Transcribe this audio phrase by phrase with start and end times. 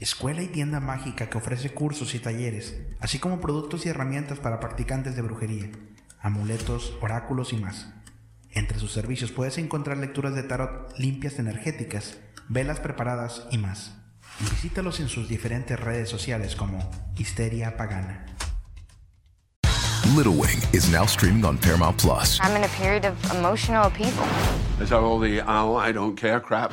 [0.00, 4.58] Escuela y tienda mágica que ofrece cursos y talleres, así como productos y herramientas para
[4.58, 5.70] practicantes de brujería,
[6.22, 7.92] amuletos, oráculos y más.
[8.50, 12.16] Entre sus servicios puedes encontrar lecturas de tarot limpias energéticas,
[12.48, 13.92] velas preparadas y más.
[14.40, 18.24] Visítalos en sus diferentes redes sociales como Histeria Pagana.
[20.16, 22.40] Little Wing is now streaming on Paramount Plus.
[22.40, 24.26] I'm in a period of emotional upheaval.
[24.80, 26.72] Is that all the oh, I don't care crap?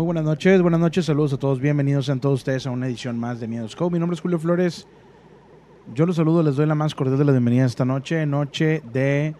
[0.00, 3.18] Muy buenas noches, buenas noches, saludos a todos, bienvenidos sean todos ustedes a una edición
[3.18, 3.90] más de Miedos Co.
[3.90, 4.86] Mi nombre es Julio Flores.
[5.94, 9.34] Yo los saludo, les doy la más cordial de la bienvenida esta noche, noche de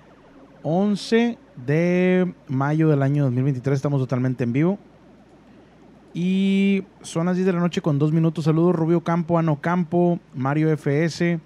[0.62, 4.78] 11 de mayo del año 2023, estamos totalmente en vivo.
[6.12, 8.44] Y son las 10 de la noche con dos minutos.
[8.44, 11.40] Saludos Rubio Campo, Ano Campo, Mario FS,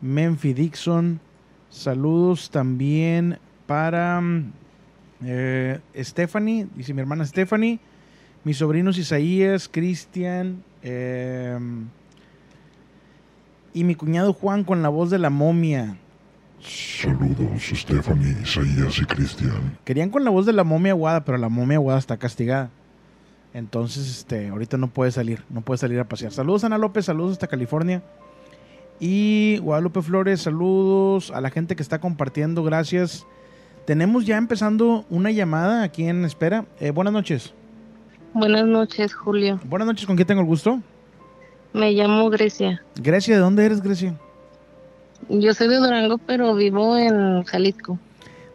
[0.00, 1.20] Menfi Dixon.
[1.68, 3.38] Saludos también
[3.68, 4.20] para
[5.24, 7.78] eh, Stephanie, dice mi hermana Stephanie.
[8.44, 11.58] Mis sobrinos Isaías, Cristian eh,
[13.72, 15.96] y mi cuñado Juan con la voz de la momia.
[16.60, 19.78] Saludos, Stephanie, Isaías y Cristian.
[19.84, 22.70] Querían con la voz de la momia aguada, pero la momia aguada está castigada.
[23.54, 26.32] Entonces, este, ahorita no puede salir, no puede salir a pasear.
[26.32, 28.02] Saludos Ana López, saludos hasta California.
[28.98, 33.26] Y Guadalupe Flores, saludos a la gente que está compartiendo, gracias.
[33.84, 36.66] Tenemos ya empezando una llamada aquí en espera.
[36.78, 37.52] Eh, buenas noches.
[38.34, 39.60] Buenas noches, Julio.
[39.64, 40.80] Buenas noches, ¿con quién tengo el gusto?
[41.72, 42.82] Me llamo Grecia.
[42.96, 44.14] Grecia, ¿de dónde eres, Grecia?
[45.28, 47.98] Yo soy de Durango, pero vivo en Jalisco.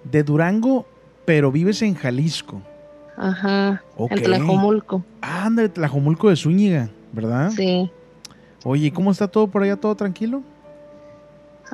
[0.03, 0.85] De Durango,
[1.25, 2.61] pero vives en Jalisco.
[3.15, 4.11] Ajá, Ok.
[4.11, 5.03] en Tlajomulco.
[5.21, 7.51] Ah, anda, de Tlajomulco de Zúñiga, ¿verdad?
[7.51, 7.89] Sí.
[8.63, 9.75] Oye, ¿y ¿cómo está todo por allá?
[9.77, 10.43] ¿Todo tranquilo?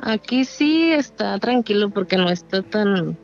[0.02, 3.16] Aquí sí está tranquilo porque no está tan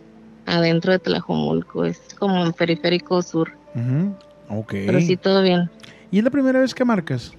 [0.47, 1.85] adentro de Tlajomulco.
[1.85, 3.53] Es como en Periférico Sur.
[3.75, 4.15] Ujú,
[4.51, 4.71] Ok.
[4.73, 5.71] Pero sí, todo bien.
[6.11, 7.33] ¿Y es la primera vez que marcas?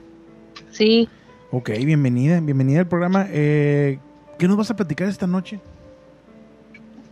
[0.72, 1.08] Sí,
[1.54, 3.28] Ok, bienvenida, bienvenida al programa.
[3.30, 4.00] Eh,
[4.40, 5.60] ¿Qué nos vas a platicar esta noche?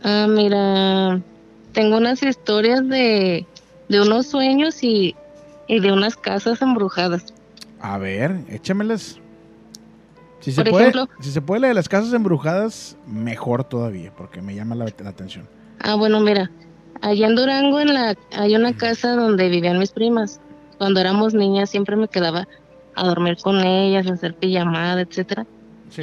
[0.02, 1.20] ah, mira,
[1.72, 3.46] tengo unas historias de,
[3.90, 5.14] de unos sueños y,
[5.68, 7.26] y de unas casas embrujadas.
[7.80, 9.18] A ver, échamelas.
[10.40, 10.90] Si se, puede,
[11.20, 15.10] si se puede la de las casas embrujadas, mejor todavía, porque me llama la, la
[15.10, 15.46] atención.
[15.80, 16.50] Ah, bueno, mira,
[17.00, 20.40] allá en Durango en la, hay una casa donde vivían mis primas.
[20.78, 22.46] Cuando éramos niñas siempre me quedaba
[22.94, 25.46] a dormir con ellas, a hacer pijamada, etcétera.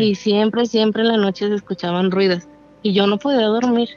[0.04, 2.44] Y siempre, siempre en la noche se escuchaban ruidos.
[2.84, 3.90] Y yo no podía dormir.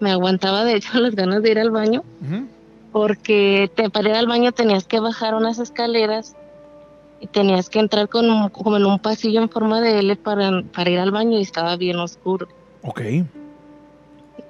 [0.00, 2.02] Me aguantaba de hecho las ganas de ir al baño,
[2.92, 6.34] porque te, para ir al baño tenías que bajar unas escaleras
[7.20, 10.62] y tenías que entrar con, un- como en un pasillo en forma de L para,
[10.74, 12.48] para ir al baño y estaba bien oscuro.
[12.82, 13.00] Ok.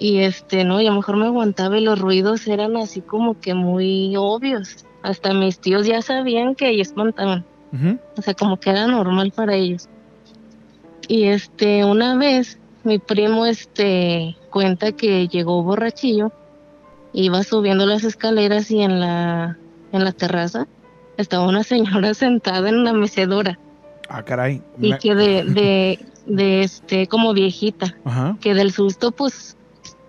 [0.00, 3.38] Y este, no, y a lo mejor me aguantaba y los ruidos eran así como
[3.38, 4.84] que muy obvios.
[5.02, 7.44] Hasta mis tíos ya sabían que ellos espantaban.
[8.16, 9.88] O sea, como que era normal para ellos.
[11.06, 16.32] Y este, una vez mi primo este cuenta que llegó borrachillo,
[17.12, 19.56] iba subiendo las escaleras y en la
[19.92, 20.66] en la terraza
[21.18, 23.58] estaba una señora sentada en una mecedora
[24.08, 24.62] Ah, caray.
[24.80, 28.36] y Me- que de, de, de este como viejita Ajá.
[28.40, 29.56] que del susto pues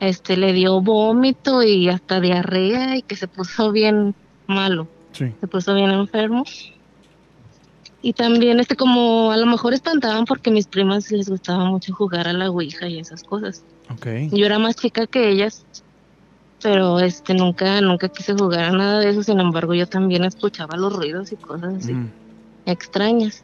[0.01, 4.15] este le dio vómito y hasta diarrea y que se puso bien
[4.47, 5.31] malo, Sí.
[5.39, 6.43] se puso bien enfermo.
[8.01, 12.27] Y también, este, como a lo mejor espantaban porque mis primas les gustaba mucho jugar
[12.27, 13.63] a la Ouija y esas cosas.
[13.91, 14.07] Ok.
[14.31, 15.63] Yo era más chica que ellas,
[16.63, 19.21] pero este, nunca, nunca quise jugar a nada de eso.
[19.21, 22.09] Sin embargo, yo también escuchaba los ruidos y cosas así Mm.
[22.65, 23.43] extrañas.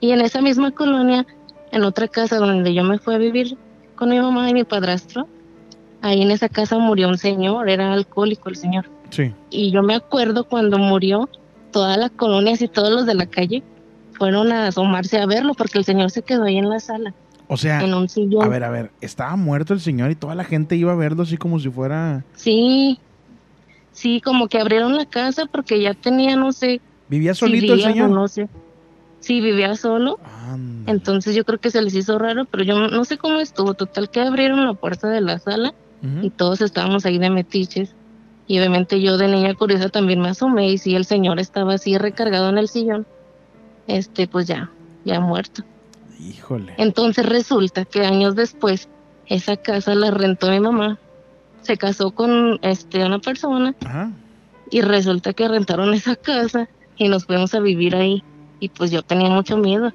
[0.00, 1.26] Y en esa misma colonia,
[1.70, 3.58] en otra casa donde yo me fui a vivir
[3.96, 5.28] con mi mamá y mi padrastro,
[6.04, 8.84] ahí en esa casa murió un señor, era alcohólico el señor.
[9.08, 9.32] Sí.
[9.50, 11.30] Y yo me acuerdo cuando murió,
[11.72, 13.62] toda la colonia, así todos los de la calle,
[14.12, 17.14] fueron a asomarse a verlo porque el señor se quedó ahí en la sala,
[17.48, 18.44] O sea, en un sillón.
[18.44, 21.22] a ver, a ver, estaba muerto el señor y toda la gente iba a verlo
[21.22, 22.22] así como si fuera...
[22.34, 22.98] Sí,
[23.92, 27.82] sí, como que abrieron la casa porque ya tenía, no sé, ¿Vivía si solito el
[27.82, 28.10] señor?
[28.10, 28.48] no sé.
[29.20, 30.18] Sí, vivía solo.
[30.50, 30.92] Anda.
[30.92, 33.72] Entonces yo creo que se les hizo raro, pero yo no sé cómo estuvo.
[33.72, 35.72] Total que abrieron la puerta de la sala
[36.22, 37.94] y todos estábamos ahí de metiches.
[38.46, 41.96] Y obviamente yo de niña curiosa también me asomé y si el señor estaba así
[41.96, 43.06] recargado en el sillón,
[43.86, 44.70] este pues ya,
[45.04, 45.62] ya muerto.
[46.20, 46.74] Híjole.
[46.76, 48.88] Entonces resulta que años después
[49.26, 50.98] esa casa la rentó mi mamá,
[51.62, 54.12] se casó con este una persona Ajá.
[54.70, 58.22] y resulta que rentaron esa casa y nos fuimos a vivir ahí
[58.60, 59.90] y pues yo tenía mucho miedo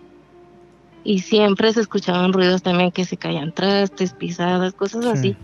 [1.03, 5.11] y siempre se escuchaban ruidos también que se caían trastes, pisadas, cosas Sí.
[5.11, 5.37] así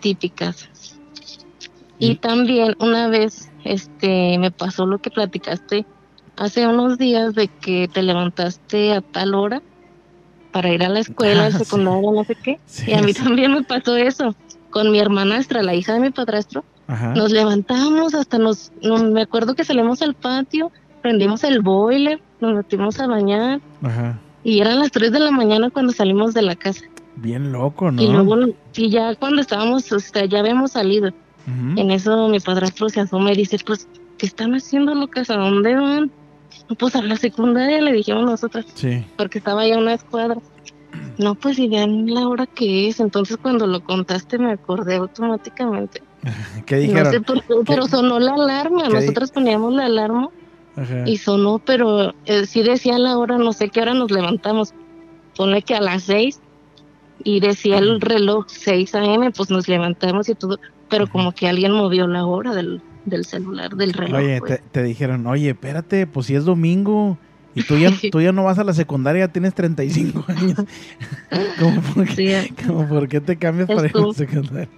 [0.00, 0.68] típicas.
[1.98, 5.84] Y Y- también una vez este me pasó lo que platicaste
[6.36, 9.62] hace unos días de que te levantaste a tal hora
[10.52, 11.58] para ir a la escuela, Ah, sí.
[11.64, 12.58] secundaria, no sé qué.
[12.66, 13.22] Sí, y a mí sí.
[13.22, 14.34] también me pasó eso
[14.70, 16.64] con mi hermanastra, la hija de mi padrastro.
[16.86, 17.14] Ajá.
[17.14, 20.70] Nos levantamos, hasta nos, no- me acuerdo que salimos al patio,
[21.02, 24.18] prendimos el boiler, nos metimos a bañar Ajá.
[24.44, 26.84] y eran las 3 de la mañana cuando salimos de la casa.
[27.20, 28.00] Bien loco, ¿no?
[28.02, 28.36] Y luego,
[28.76, 31.10] y ya cuando estábamos, o sea, ya habíamos salido.
[31.76, 33.88] En eso mi padrastro se asoma y dice, pues,
[34.18, 35.30] ¿qué están haciendo, locas?
[35.30, 36.10] ¿A dónde van?
[36.68, 39.02] "No, Pues a la secundaria, le dijimos nosotras, Sí.
[39.16, 40.36] porque estaba ya una escuadra.
[41.18, 43.00] No, pues y vean la hora que es.
[43.00, 46.02] Entonces cuando lo contaste me acordé automáticamente.
[46.66, 47.12] ¿Qué No dijeron?
[47.12, 48.88] sé por qué, pero sonó la alarma.
[48.88, 50.28] Nosotras poníamos la alarma
[50.76, 51.04] Ajá.
[51.08, 54.74] y sonó, pero eh, sí decía la hora, no sé qué hora nos levantamos.
[55.36, 56.40] Pone que a las seis
[57.24, 61.72] y decía el reloj 6 a.m., pues nos levantamos y todo, pero como que alguien
[61.72, 64.20] movió la hora del, del celular, del reloj.
[64.20, 64.60] Oye, pues.
[64.60, 67.18] te, te dijeron, oye, espérate, pues si es domingo
[67.54, 70.58] y tú ya, tú ya no vas a la secundaria, tienes 35 años.
[71.58, 74.68] ¿Cómo por qué, Sí, cómo por qué te cambias para ir a la Estuvo- secundaria?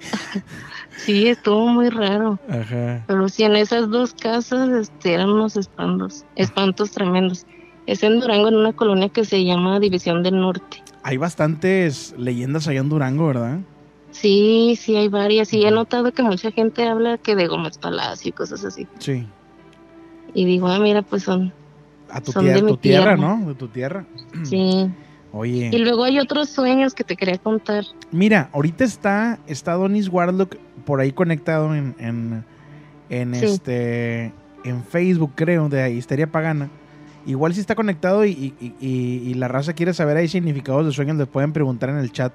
[0.96, 2.38] sí, estuvo muy raro.
[2.48, 3.04] Ajá.
[3.06, 7.46] Pero sí, en esas dos casas este, eran unos espantos, espantos tremendos.
[7.86, 10.82] Es en Durango, en una colonia que se llama División del Norte.
[11.02, 13.58] Hay bastantes leyendas allá en Durango, ¿verdad?
[14.10, 15.52] Sí, sí, hay varias.
[15.52, 18.86] Y he notado que mucha gente habla que de Gómez Palacio y cosas así.
[18.98, 19.26] Sí.
[20.34, 21.52] Y digo, ah, mira, pues son,
[22.10, 23.16] A tu, Son de mi tu tierra, tierra.
[23.38, 23.46] ¿no?
[23.48, 24.04] De tu tierra.
[24.44, 24.88] sí.
[25.32, 25.70] Oye.
[25.72, 27.84] Y luego hay otros sueños que te quería contar.
[28.10, 32.44] Mira, ahorita está, está Donis Warlock por ahí conectado en, en,
[33.10, 33.44] en Sí.
[33.46, 34.32] este
[34.64, 36.68] en Facebook, creo, de Histeria Pagana.
[37.26, 38.30] Igual si está conectado y,
[38.60, 41.98] y- y- y la raza quiere saber ahí significados de sueños, les pueden preguntar en
[41.98, 42.32] el chat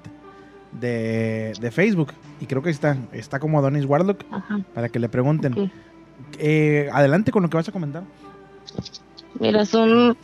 [0.72, 2.12] de, de Facebook.
[2.40, 4.60] Y creo que está, está como Donis Warlock Ajá.
[4.74, 5.70] para que le pregunten.
[6.38, 8.02] Eh, adelante con lo que vas a comentar.
[9.40, 10.16] Mira, son,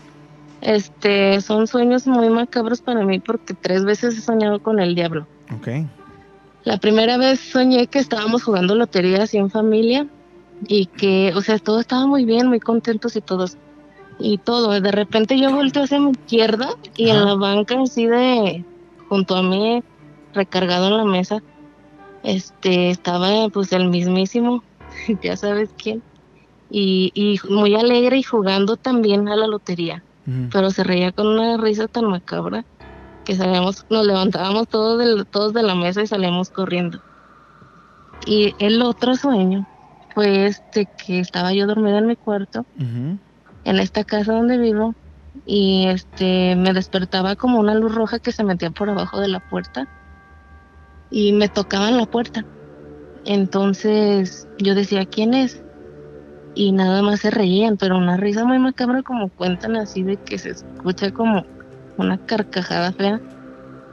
[0.61, 5.27] este, son sueños muy macabros para mí porque tres veces he soñado con el diablo.
[5.57, 5.69] Ok.
[6.65, 10.07] La primera vez soñé que estábamos jugando lotería así en familia
[10.69, 13.57] y que, o sea, todo estaba muy bien, muy contentos y todos.
[14.19, 17.19] Y todo, de repente yo volteo hacia mi izquierda y Ajá.
[17.19, 18.65] en la banca así de,
[19.09, 19.83] junto a mí,
[20.35, 21.43] recargado en la mesa,
[22.23, 24.63] este, estaba pues el mismísimo,
[25.23, 26.03] ya sabes quién,
[26.71, 30.03] y, y muy alegre y jugando también a la lotería
[30.53, 32.65] pero se reía con una risa tan macabra
[33.25, 37.01] que salíamos, nos levantábamos todos de, todos de la mesa y salíamos corriendo.
[38.27, 39.67] Y el otro sueño
[40.15, 42.65] fue este que estaba yo dormida en mi cuarto.
[43.65, 44.95] En esta casa donde vivo,
[45.45, 49.41] y este me despertaba como una luz roja que se metía por abajo de la
[49.41, 49.87] puerta
[51.11, 52.45] y me tocaba en la puerta.
[53.25, 55.63] Entonces yo decía, ¿quién es?
[56.55, 60.39] Y nada más se reían, pero una risa muy macabra como cuentan así de que
[60.39, 61.45] se escucha como
[61.97, 63.21] una carcajada fea.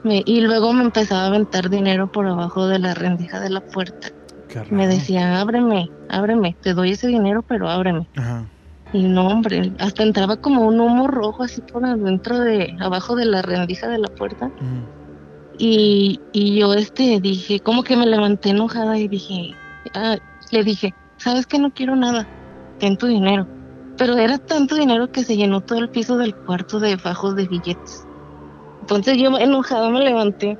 [0.02, 3.60] Me- y luego me empezaba a aventar dinero por abajo de la rendija de la
[3.60, 4.10] puerta.
[4.70, 8.08] Me decía, ábreme, ábreme, te doy ese dinero, pero ábreme.
[8.16, 8.50] Ajá.
[8.92, 13.26] Y no, hombre, hasta entraba como un humo rojo así por adentro de, abajo de
[13.26, 14.52] la rendija de la puerta.
[14.60, 14.90] Ujú.
[15.58, 19.58] Y, y yo este dije, como que me levanté enojada y dije,
[19.94, 20.16] ah,
[20.50, 22.30] le dije, ¿sabes que no quiero nada?
[22.78, 23.48] Ten tu dinero.
[23.96, 27.46] pero era tanto dinero que se llenó todo el piso del cuarto de fajos de
[27.48, 28.08] billetes.
[28.80, 30.58] Entonces yo enojada me levanté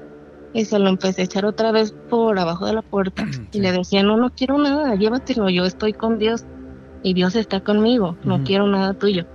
[0.52, 3.72] y se lo empecé a echar otra vez por abajo de la puerta y le
[3.72, 6.46] decía, no, no quiero nada, llévatelo, yo estoy con Dios
[7.02, 9.26] y Dios está conmigo, no quiero nada tuyo.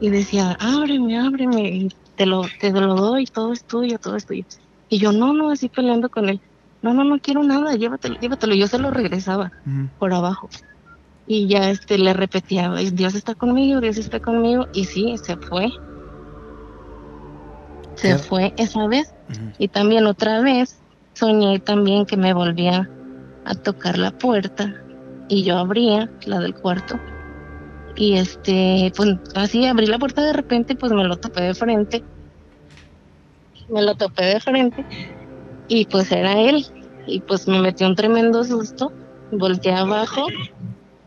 [0.00, 4.26] Y decía, ábreme, ábreme, y te lo, te lo doy, todo es tuyo, todo es
[4.26, 4.44] tuyo.
[4.88, 6.40] Y yo, no, no, así peleando con él,
[6.82, 8.54] no, no, no quiero nada, llévatelo, llévatelo.
[8.54, 9.52] Yo se lo regresaba
[9.98, 10.50] por abajo.
[11.26, 15.70] Y ya este le repetía, Dios está conmigo, Dios está conmigo, y sí, se fue.
[17.94, 19.14] Se fue esa vez.
[19.58, 20.80] Y también otra vez
[21.14, 22.90] soñé también que me volvía
[23.44, 24.81] a tocar la puerta
[25.32, 26.96] y yo abría la del cuarto.
[27.96, 32.04] Y este pues así abrí la puerta de repente pues me lo topé de frente.
[33.68, 34.84] Me lo topé de frente
[35.68, 36.66] y pues era él.
[37.06, 38.92] Y pues me metió un tremendo susto.
[39.30, 40.26] Volteé abajo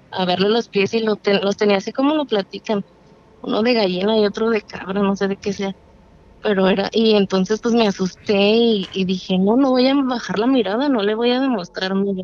[0.09, 1.19] a verle los pies y los
[1.57, 2.83] tenía así como lo platican.
[3.41, 5.73] Uno de gallina y otro de cabra no sé de qué sea.
[6.41, 8.33] Pero era y entonces pues me asusté
[8.91, 12.23] y, dije no no voy a bajar la mirada no le voy a demostrar miedo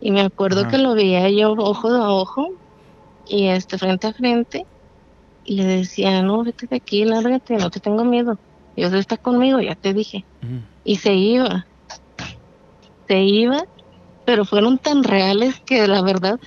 [0.00, 2.50] y me acuerdo que lo veía yo ojo a ojo
[3.26, 4.66] y este frente a frente
[5.44, 8.38] y le decía, no, vete de aquí, lárgate, no te tengo miedo.
[8.76, 10.24] Dios está conmigo, ya te dije.
[10.84, 11.66] Y se iba.
[13.08, 13.64] Se iba,
[14.26, 16.38] pero fueron tan reales que la verdad,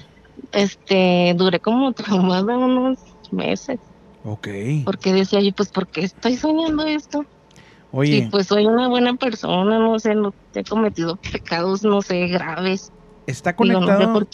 [0.52, 3.00] este, duré como traumada unos
[3.32, 3.80] meses.
[4.24, 4.48] Ok.
[4.86, 7.26] Porque decía yo, pues, ¿por qué estoy soñando esto?
[7.92, 8.18] Oye.
[8.18, 12.92] Y pues soy una buena persona, no sé, no he cometido pecados, no sé, graves.
[13.28, 14.28] Está conectado.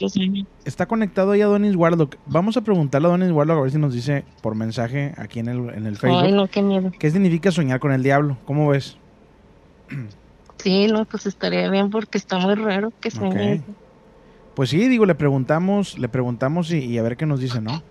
[0.66, 2.16] está conectado ahí a Donis Warlock.
[2.26, 5.50] Vamos a preguntarle a Donis Warlock a ver si nos dice por mensaje aquí en
[5.50, 6.24] el, en el Facebook.
[6.24, 6.92] Ay, no, qué miedo.
[6.98, 8.38] ¿Qué significa soñar con el diablo?
[8.46, 8.98] ¿Cómo ves?
[10.58, 13.62] Sí, no, pues estaría bien porque está muy raro que sueñe.
[14.56, 17.84] Pues sí, digo, le preguntamos, le preguntamos y, y, a ver qué nos dice, ¿no?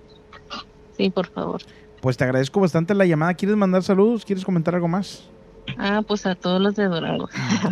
[0.96, 1.62] Sí, por favor.
[2.00, 3.34] Pues te agradezco bastante la llamada.
[3.34, 4.24] ¿Quieres mandar saludos?
[4.24, 5.30] ¿Quieres comentar algo más?
[5.78, 7.28] Ah, pues a todos los de Durango.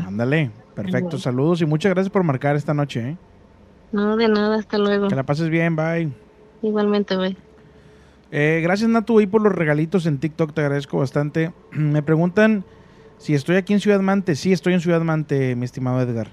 [0.06, 0.50] ándale.
[0.74, 3.10] Perfecto, saludos y muchas gracias por marcar esta noche.
[3.10, 3.16] ¿eh?
[3.92, 5.08] No, de nada, hasta luego.
[5.08, 6.10] Que la pases bien, bye.
[6.62, 7.36] Igualmente, bye.
[8.32, 11.52] Eh, gracias, Natu, y por los regalitos en TikTok, te agradezco bastante.
[11.70, 12.64] Me preguntan
[13.18, 14.34] si estoy aquí en Ciudad Mante.
[14.34, 16.28] Sí, estoy en Ciudad Mante, mi estimado Edgar.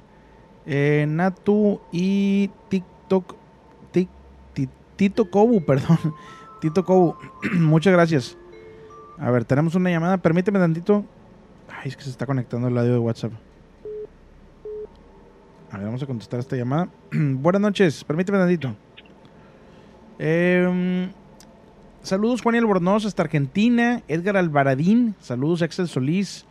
[0.65, 3.35] Eh, Natu y TikTok,
[4.95, 5.97] Tito Kobu, perdón.
[6.59, 7.15] Tito Kobu,
[7.59, 8.37] muchas gracias.
[9.17, 10.17] A ver, tenemos una llamada.
[10.17, 11.05] Permíteme tantito.
[11.83, 13.31] Ay, es que se está conectando el audio de WhatsApp.
[15.71, 16.89] A ver, vamos a contestar esta llamada.
[17.11, 18.75] Buenas noches, permíteme tantito.
[20.19, 21.11] Em,
[22.03, 24.03] saludos Juan Albornoz hasta Argentina.
[24.07, 25.15] Edgar Alvaradín.
[25.19, 26.45] Saludos Axel Solís.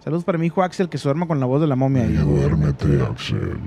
[0.00, 2.06] Saludos para mi hijo Axel que se duerma con la voz de la momia.
[2.06, 3.58] Duérmete, Axel.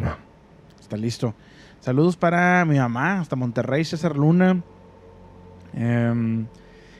[0.79, 1.33] Está listo.
[1.79, 4.61] Saludos para mi mamá hasta Monterrey, César Luna.
[5.73, 6.45] Em,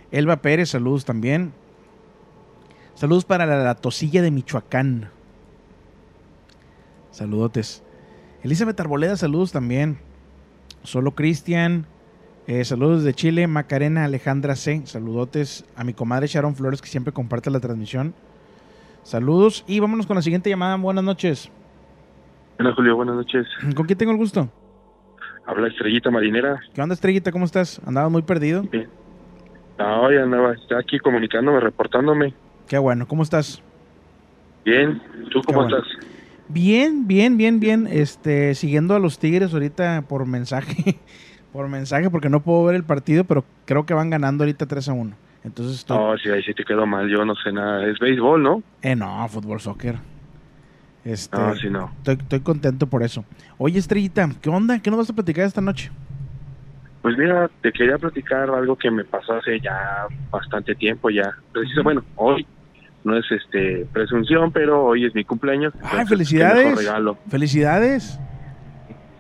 [0.10, 1.54] Elba Pérez, saludos también.
[2.98, 5.12] Saludos para la tosilla de Michoacán.
[7.12, 7.84] Saludotes.
[8.42, 10.00] Elizabeth Arboleda, saludos también.
[10.82, 11.86] Solo Cristian,
[12.48, 13.46] eh, saludos de Chile.
[13.46, 18.16] Macarena Alejandra C, saludotes a mi comadre Sharon Flores que siempre comparte la transmisión.
[19.04, 20.76] Saludos y vámonos con la siguiente llamada.
[20.78, 21.52] Buenas noches.
[22.58, 23.46] Hola Julio, buenas noches.
[23.76, 24.50] ¿Con quién tengo el gusto?
[25.46, 26.60] Habla Estrellita Marinera.
[26.74, 27.32] ¿Qué onda Estrellita?
[27.32, 27.80] ¿Cómo estás?
[27.86, 28.64] ¿Andabas muy perdido?
[28.64, 28.90] Bien.
[29.78, 32.34] No, ya andaba aquí comunicándome, reportándome.
[32.68, 33.62] Qué bueno, ¿cómo estás?
[34.66, 35.86] Bien, ¿tú cómo estás?
[36.50, 37.88] Bien, bien, bien, bien.
[37.90, 41.00] Este, siguiendo a los Tigres ahorita por mensaje,
[41.54, 44.90] por mensaje, porque no puedo ver el partido, pero creo que van ganando ahorita 3
[44.90, 45.16] a 1.
[45.46, 45.98] Entonces estoy...
[45.98, 47.88] No, si ahí sí te quedó mal, yo no sé nada.
[47.88, 48.64] Es béisbol, ¿no?
[48.82, 49.96] Eh, no, fútbol, soccer.
[51.06, 51.92] Este, no, sí, no.
[52.00, 53.24] Estoy, estoy contento por eso.
[53.58, 54.82] Oye, Estrellita, ¿qué onda?
[54.82, 55.90] ¿Qué nos vas a platicar esta noche?
[57.02, 61.34] Pues mira, te quería platicar algo que me pasó hace ya bastante tiempo ya.
[61.54, 62.46] Preciso, bueno, hoy
[63.04, 65.74] no es este presunción, pero hoy es mi cumpleaños.
[65.84, 66.78] ¡Ay, felicidades!
[66.78, 67.18] regalo.
[67.30, 68.20] ¡Felicidades!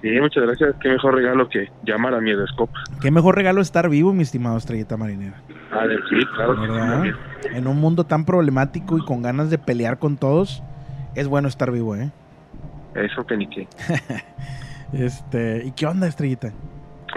[0.01, 0.75] Sí, muchas gracias.
[0.81, 2.79] Qué mejor regalo que llamar a mi Edescopa.
[3.01, 5.41] Qué mejor regalo estar vivo, mi estimado Estrellita Marinera.
[5.72, 7.03] Ah, sí, claro.
[7.51, 10.63] en un mundo tan problemático y con ganas de pelear con todos,
[11.15, 12.12] es bueno estar vivo, ¿eh?
[12.93, 13.67] Eso que ni qué.
[14.93, 16.51] este, ¿y qué onda, Estrellita?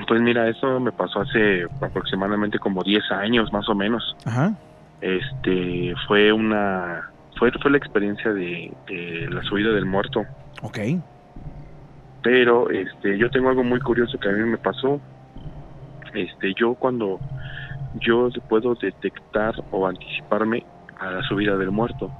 [0.08, 4.16] Pues mira, eso me pasó hace aproximadamente como 10 años, más o menos.
[4.24, 4.54] Ajá
[5.00, 8.72] este fue una fue fue la experiencia de,
[9.30, 10.24] la subida del muerto.
[10.62, 10.78] Ok.
[12.22, 15.00] Pero este yo tengo algo muy curioso que a mí me pasó.
[16.14, 17.18] Este yo cuando
[18.00, 20.64] yo puedo detectar o anticiparme
[20.98, 22.10] a la subida del muerto.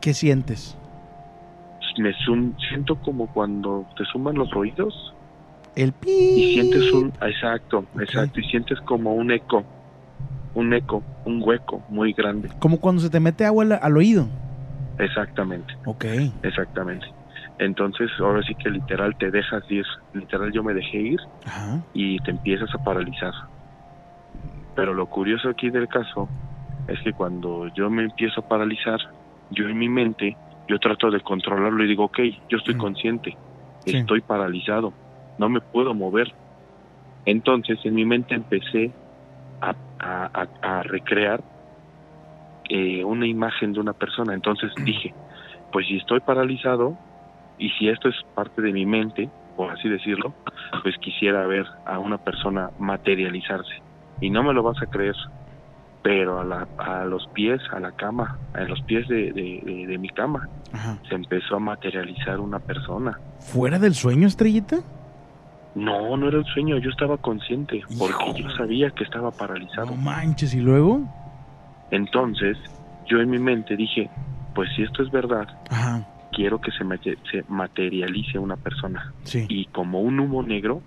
[0.00, 0.76] Qué sientes
[2.00, 2.14] me
[2.68, 5.14] siento como cuando te suman los oídos.
[5.76, 6.10] El pi.
[6.10, 9.64] Y sientes un, exacto, exacto, y sientes como un eco,
[10.54, 12.48] un eco, un hueco muy grande.
[12.58, 14.26] Como cuando se te mete agua al, al oído.
[14.98, 15.72] Exactamente.
[15.86, 16.04] Ok.
[16.42, 17.06] Exactamente.
[17.58, 19.84] Entonces, ahora sí que literal te dejas ir.
[20.14, 21.80] Literal, yo me dejé ir Ajá.
[21.92, 23.32] y te empiezas a paralizar.
[24.74, 26.28] Pero lo curioso aquí del caso
[26.88, 28.98] es que cuando yo me empiezo a paralizar,
[29.50, 30.36] yo en mi mente,
[30.68, 33.36] yo trato de controlarlo y digo, ok, yo estoy consciente,
[33.84, 33.96] Sí.
[33.96, 34.92] estoy paralizado,
[35.38, 36.32] no me puedo mover.
[37.26, 38.92] Entonces, en mi mente empecé
[39.60, 40.30] a, a-
[40.62, 41.42] a- a recrear
[42.68, 44.34] eh, una imagen de una persona.
[44.34, 45.12] Entonces dije,
[45.72, 46.96] pues si estoy paralizado
[47.58, 50.32] y si esto es parte de mi mente, por así decirlo,
[50.82, 53.82] pues quisiera ver a una persona materializarse.
[54.20, 55.14] Y no me lo vas a creer,
[56.02, 59.86] pero a, la, a los pies, a la cama, a los pies de, de- de-
[59.86, 60.96] de mi cama, Ajá.
[61.08, 63.18] se empezó a materializar una persona.
[63.40, 64.76] ¿Fuera del sueño, estrellita?
[65.74, 69.86] No, no era un sueño, yo estaba consciente, porque yo sabía que estaba paralizado.
[69.86, 71.02] No manches, ¿y luego?
[71.90, 72.56] Entonces,
[73.08, 74.08] yo en mi mente dije,
[74.54, 76.06] pues si esto es verdad, Ajá.
[76.32, 79.12] quiero que se, mate- se materialice una persona.
[79.24, 79.46] Sí.
[79.48, 80.82] Y como un humo negro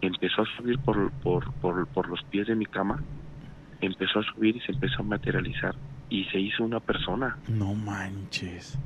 [0.00, 3.02] empezó a subir por, por, por, por los pies de mi cama,
[3.80, 5.74] empezó a subir y se empezó a materializar.
[6.10, 7.36] Y se hizo una persona.
[7.48, 8.78] No manches.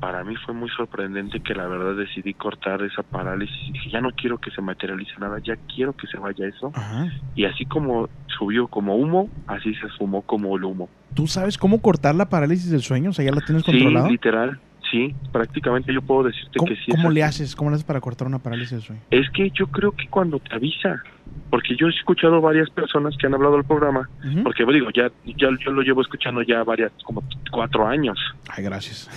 [0.00, 3.72] Para mí fue muy sorprendente que la verdad decidí cortar esa parálisis.
[3.72, 6.70] Dije, ya no quiero que se materialice nada, ya quiero que se vaya eso.
[6.74, 7.08] Ajá.
[7.34, 10.88] Y así como subió como humo, así se sumó como el humo.
[11.14, 13.10] ¿Tú sabes cómo cortar la parálisis del sueño?
[13.10, 14.06] O sea, ¿ya la tienes controlada?
[14.06, 14.60] Sí, literal,
[14.90, 16.90] sí, prácticamente yo puedo decirte ¿Cómo, que sí.
[16.90, 17.56] cómo le haces?
[17.56, 19.02] ¿Cómo le haces para cortar una parálisis del sueño?
[19.10, 21.02] Es que yo creo que cuando te avisa,
[21.50, 24.42] porque yo he escuchado varias personas que han hablado del programa, Ujú.
[24.42, 28.18] porque pues, digo, ya, ya yo lo llevo escuchando ya varias, como cuatro años.
[28.48, 29.08] Ay, gracias.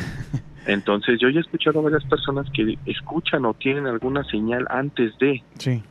[0.67, 5.17] Entonces yo ya he escuchado a varias personas que escuchan o tienen alguna señal antes
[5.17, 5.41] de.
[5.57, 5.81] Sí.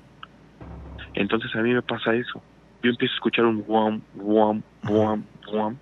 [1.14, 2.40] Entonces a mí me pasa eso.
[2.82, 5.76] Yo empiezo a escuchar un wom, wom, wom, wom,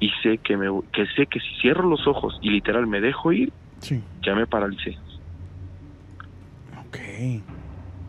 [0.00, 3.32] y sé que me, que sé que si cierro los ojos y literal me dejo
[3.32, 4.02] ir, Sí.
[4.22, 4.96] ya me paralicé.
[6.88, 6.98] Ok.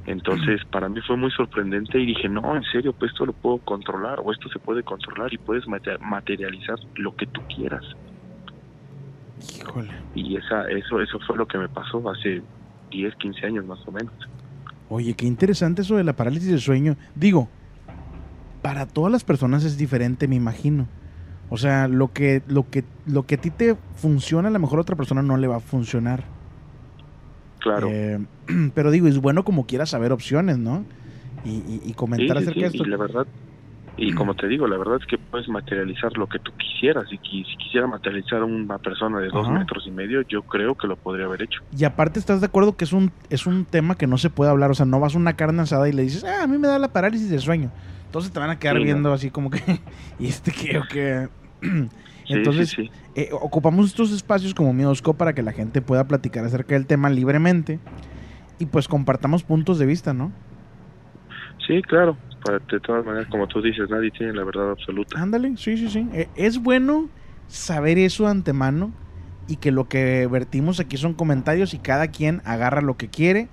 [0.08, 3.58] Entonces, para mí fue muy sorprendente y dije, no, en serio, pues esto lo puedo
[3.60, 7.84] controlar o esto se puede controlar y puedes mate- materializar lo que tú quieras.
[9.60, 9.90] Híjole.
[10.16, 12.42] Y esa, eso, eso fue lo que me pasó hace
[12.90, 14.14] 10, 15 años más o menos.
[14.90, 16.96] Oye, qué interesante eso de la parálisis del sueño.
[17.14, 17.50] Digo,
[18.62, 20.88] para todas las personas es diferente, me imagino.
[21.50, 24.80] O sea, lo que, lo que, lo que a ti te funciona, a lo mejor
[24.80, 26.24] a otra persona no le va a funcionar.
[27.68, 27.88] Claro.
[27.92, 28.20] Eh,
[28.74, 30.86] pero digo, es bueno como quieras saber opciones, ¿no?
[31.46, 32.84] Y, y- comentar sí, acerca sí, de esto.
[32.86, 33.28] y la verdad,
[33.96, 37.06] y como te digo, la verdad es que puedes materializar lo que tú quisieras.
[37.12, 39.58] Y si quisiera materializar a una persona de dos Ajá.
[39.60, 41.62] metros y medio, yo creo que lo podría haber hecho.
[41.76, 44.52] Y aparte estás de acuerdo que es un, es un tema que no se puede
[44.52, 44.72] hablar.
[44.72, 46.68] O sea, no vas a una carne asada y le dices, ah, a mí me
[46.68, 47.72] da la parálisis del sueño.
[48.06, 48.86] Entonces te van a quedar Sí, no.
[48.86, 49.62] viendo así como que,
[50.20, 51.28] ¿y este qué o qué?
[52.30, 52.92] Entonces, sí, sí.
[53.16, 57.10] eh, ocupamos estos espacios como Miedosco para que la gente pueda platicar acerca del tema
[57.10, 57.80] libremente
[58.60, 60.32] y pues compartamos puntos de vista, ¿no?
[61.66, 62.18] Sí, claro.
[62.70, 65.20] De todas maneras, como tú dices, nadie tiene la verdad absoluta.
[65.22, 66.08] Ándale, sí, sí, sí.
[66.14, 67.10] Eh, es bueno
[67.48, 68.92] saber eso de antemano
[69.48, 73.50] y que lo que vertimos aquí son comentarios y cada quien agarra lo que quiere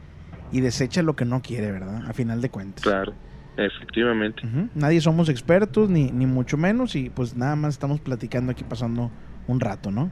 [0.52, 2.04] y desecha lo que no quiere, ¿verdad?
[2.08, 2.84] A final de cuentas.
[2.84, 3.14] Claro,
[3.56, 4.42] efectivamente.
[4.74, 9.10] Nadie somos expertos, ni, ni mucho menos, y pues nada más estamos platicando aquí pasando
[9.46, 10.10] un rato, ¿no?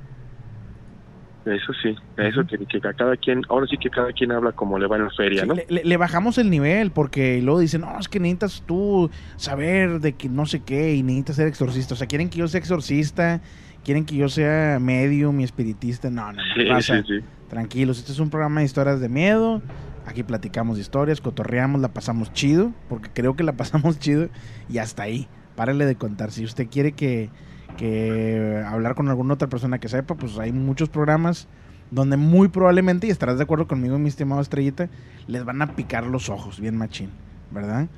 [1.45, 4.87] Eso sí, eso que, que cada quien, ahora sí que cada quien habla como le
[4.87, 5.55] va en la feria, Sí, ¿no?
[5.69, 10.29] le, bajamos el nivel porque luego dicen, no, es que necesitas tú saber de que
[10.29, 11.95] no sé qué y necesitas ser exorcista.
[11.95, 13.41] O sea, quieren que yo sea exorcista,
[13.85, 16.11] quieren que yo sea medium y espiritista.
[16.11, 16.55] No, no, no.
[16.55, 17.03] Sí, pasa.
[17.03, 17.25] sí, sí.
[17.49, 19.63] Tranquilos, este es un programa de historias de miedo.
[20.07, 24.29] Aquí platicamos historias, cotorreamos, la pasamos chido, porque creo que la pasamos chido
[24.69, 25.29] y hasta ahí.
[25.57, 26.31] Párale de contar.
[26.31, 27.31] Si usted quiere que,
[27.77, 31.49] que hablar con alguna otra persona que sepa, pues hay muchos programas
[31.91, 34.89] donde muy probablemente, y estarás de acuerdo conmigo, mi estimado Estrellita,
[35.27, 37.11] les van a picar los ojos, bien machín,
[37.51, 37.89] ¿verdad?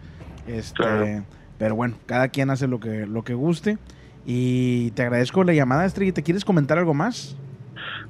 [0.49, 1.25] Este, Claro.
[1.59, 3.79] Pero bueno, cada quien hace lo que, lo que guste.
[4.27, 6.23] Y te agradezco la llamada, Estrellita.
[6.23, 7.37] ¿Quieres comentar algo más?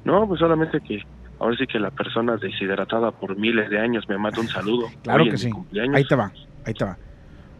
[0.03, 1.03] No, pues solamente que
[1.45, 4.87] ahora sí que la persona deshidratada por miles de años me manda un saludo.
[5.03, 5.49] Claro que sí.
[5.49, 5.95] cumpleaños.
[5.95, 6.31] Ahí te va,
[6.65, 6.97] ahí te va.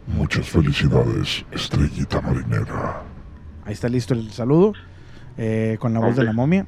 [0.06, 3.02] Muchas felicidades, estrellita marinera.
[3.64, 4.72] Ahí está listo el saludo
[5.36, 6.66] eh, con la voz de la momia.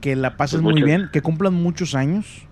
[0.00, 2.46] Que la pases Pues muy muchas- bien, que cumplan muchos años.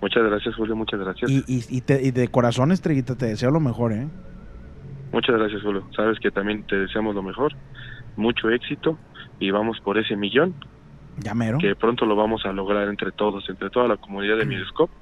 [0.00, 1.30] Muchas gracias, Julio, muchas gracias.
[1.30, 4.06] Y, y, y te- y de corazón, Estrellita, te deseo lo mejor, ¿eh?
[5.12, 5.86] Muchas gracias, Julio.
[5.94, 7.52] Sabes que también te deseamos lo mejor,
[8.16, 8.98] mucho éxito
[9.40, 10.54] y vamos por ese millón
[11.18, 11.58] Ya mero.
[11.58, 14.92] que pronto lo vamos a lograr entre todos, entre toda la comunidad de Mirescope.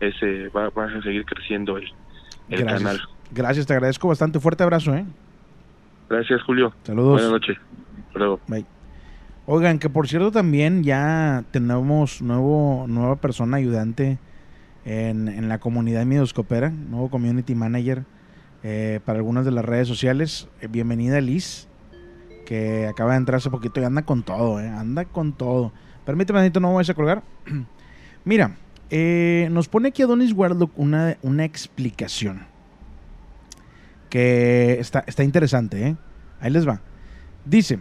[0.00, 1.84] ese va, va a seguir creciendo el,
[2.50, 2.82] el Gracias.
[2.82, 3.00] canal.
[3.32, 4.38] Gracias, te agradezco bastante.
[4.40, 5.04] Fuerte abrazo, ¿eh?
[6.08, 6.72] Gracias, Julio.
[6.84, 7.12] Saludos.
[7.14, 7.56] Buenas noches.
[8.08, 8.40] Hasta luego.
[8.46, 8.66] Bye.
[9.46, 14.18] Oigan, que por cierto también ya tenemos nuevo, nueva persona ayudante
[14.84, 18.04] en, en la comunidad Midoscopera, nuevo community manager
[18.62, 20.48] eh, para algunas de las redes sociales.
[20.62, 21.68] Eh, bienvenida Liz,
[22.44, 25.72] que acaba de entrar hace poquito y anda con todo, eh, anda con todo.
[26.04, 27.22] Permíteme, Anito, no me vayas a colgar.
[28.24, 28.56] Mira,
[28.90, 32.46] eh, nos pone aquí Adonis Warlock una, una explicación
[34.10, 35.96] que está, está interesante, ¿eh?
[36.40, 36.80] Ahí les va.
[37.44, 37.80] Dice,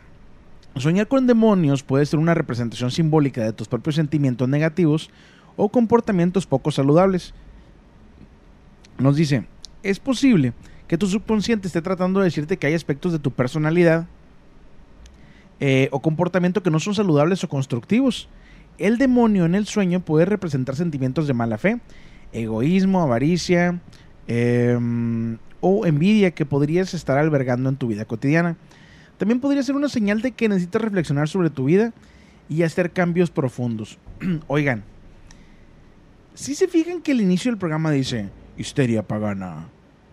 [0.75, 5.11] soñar con demonios puede ser una representación simbólica de tus propios sentimientos negativos
[5.55, 7.33] o comportamientos poco saludables.
[8.97, 9.45] Nos dice,
[9.83, 10.53] es posible
[10.87, 14.07] que tu subconsciente esté tratando de decirte que hay aspectos de tu personalidad
[15.59, 18.29] eh, o comportamiento que no son saludables o constructivos.
[18.77, 21.79] El demonio en el sueño puede representar sentimientos de mala fe,
[22.31, 23.79] egoísmo, avaricia
[24.27, 28.57] em, o envidia que podrías estar albergando en tu vida cotidiana.
[29.17, 31.93] También podría ser una señal de que necesitas reflexionar sobre tu vida
[32.49, 33.99] y hacer cambios profundos.
[34.47, 34.83] Oigan,
[36.33, 39.67] si se fijan que el inicio del programa dice Histeria Pagana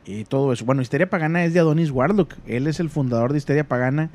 [0.04, 0.64] y todo eso.
[0.64, 2.34] Bueno, Histeria Pagana es de Adonis Warlock.
[2.46, 4.10] Él es el fundador de Histeria Pagana.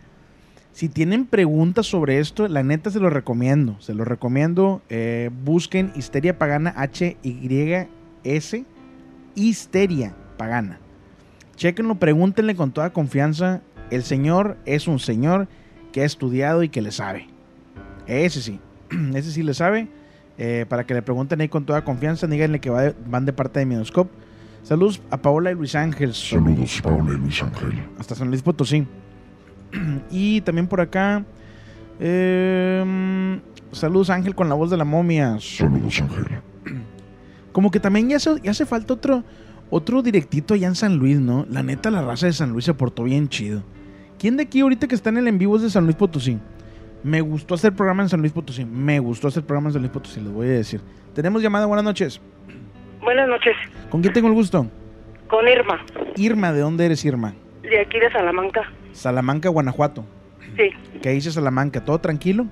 [0.75, 3.77] Si tienen preguntas sobre esto, la neta se lo recomiendo.
[3.79, 4.81] Se lo recomiendo.
[4.89, 8.65] Eh, busquen Histeria Pagana H-Y-S.
[9.35, 10.79] Histeria Pagana.
[11.55, 13.61] Chequenlo, pregúntenle con toda confianza.
[13.89, 15.47] El señor es un señor
[15.93, 17.27] que ha estudiado y que le sabe.
[18.05, 18.59] Ese sí.
[19.13, 19.87] Ese sí le sabe.
[20.37, 23.31] Eh, para que le pregunten ahí con toda confianza, díganle que va de- van de
[23.31, 24.11] parte de Minoscope.
[24.63, 26.13] Saludos a Paola y Luis Ángel.
[26.13, 27.81] Saludos, Paula y Luis Ángel.
[27.97, 28.85] Hasta San Luis Potosí.
[30.11, 31.23] y también por acá.
[31.99, 33.39] eh,
[33.71, 35.37] saludos Ángel con la voz de la momia.
[35.39, 36.25] Saludos, Ángel.
[37.51, 39.23] Como que también ya hace, ya hace falta otro,
[39.69, 41.45] otro directito allá en San Luis, ¿no?
[41.49, 43.63] La neta, la raza de San Luis se portó bien chido.
[44.19, 46.37] ¿Quién de aquí ahorita que está en el en vivo es de San Luis Potosí?
[47.03, 48.65] Me gustó hacer programa en San Luis Potosí.
[48.65, 50.81] Me gustó hacer programa en San Luis Potosí, les voy a decir.
[51.13, 52.19] Tenemos llamada, buenas noches.
[53.01, 53.53] Buenas noches,
[53.91, 54.67] ¿Con quién tengo el gusto?
[55.27, 55.79] con Irma,
[56.17, 57.33] Irma, ¿de dónde eres Irma?
[57.69, 58.61] De aquí de Salamanca.
[58.91, 60.05] Salamanca, Guanajuato.
[60.57, 60.69] Sí,
[61.01, 61.83] ¿Qué dice Salamanca?
[61.83, 62.45] ¿Todo tranquilo?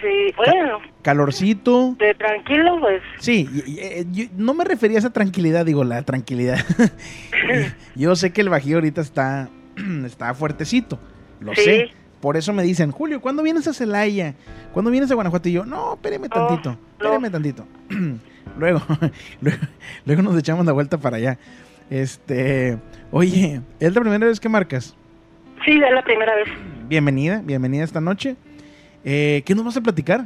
[0.00, 1.96] sí, bueno, ¿Calorcito?
[1.98, 3.48] de tranquilo, pues, Sí,
[3.80, 6.58] eh, yo no me refería a esa tranquilidad, digo, la tranquilidad.
[7.96, 9.48] yo sé que el Bajío ahorita está,
[10.06, 10.98] está fuertecito,
[11.40, 11.62] lo Sí.
[11.62, 11.90] sé.
[12.20, 14.34] Por eso me dicen, Julio, ¿cuándo vienes a Celaya?
[14.72, 15.48] ¿Cuándo vienes a Guanajuato?
[15.48, 17.64] Y yo, no, espéreme tantito, espéreme tantito.
[18.58, 18.80] luego,
[19.40, 19.58] luego,
[20.04, 21.38] luego nos echamos la vuelta para allá.
[21.90, 22.76] Este,
[23.10, 24.94] oye, ¿es la primera vez que marcas?
[25.64, 26.48] sí, es la primera vez.
[26.88, 28.36] Bienvenida, bienvenida esta noche.
[29.04, 30.24] Eh, ¿Qué nos vas a platicar?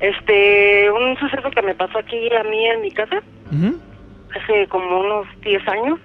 [0.00, 3.22] Este, un suceso que me pasó aquí a mí en mi casa,
[4.34, 6.00] hace como unos 10 años.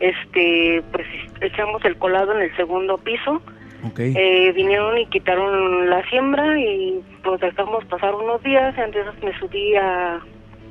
[0.00, 1.06] Este, pues
[1.40, 3.40] echamos el colado en el segundo piso.
[3.84, 3.98] Ok.
[4.00, 8.74] Eh, vinieron y quitaron la siembra y pues dejamos pasar unos días.
[8.78, 10.20] Entonces me subí a,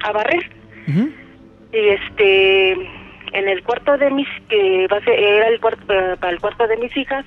[0.03, 0.49] a barrer.
[0.87, 2.75] Y este,
[3.33, 6.39] en el cuarto de mis, que va a ser- era el cuarto, para, para el
[6.39, 7.25] cuarto de mis hijas,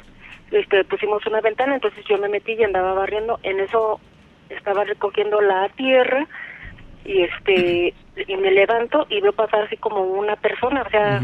[0.51, 3.39] este, pusimos una ventana, entonces yo me metí y andaba barriendo.
[3.43, 4.01] En eso
[4.49, 6.27] estaba recogiendo la tierra
[7.05, 7.95] y este,
[8.27, 11.21] y me levanto y veo pasar así como una persona, o sea,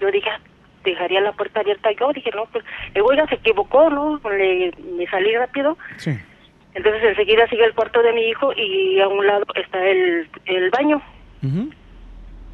[0.00, 0.40] yo dije, "Ah,
[0.84, 4.20] dejaría la puerta abierta yo, dije, no, pues, el oiga se equivocó, ¿no?
[4.30, 6.10] Le, me salí rápido, Sí.
[6.74, 10.70] entonces enseguida sigue el cuarto de mi hijo y a un lado está el, el
[10.70, 11.00] baño
[11.44, 11.70] Ujú.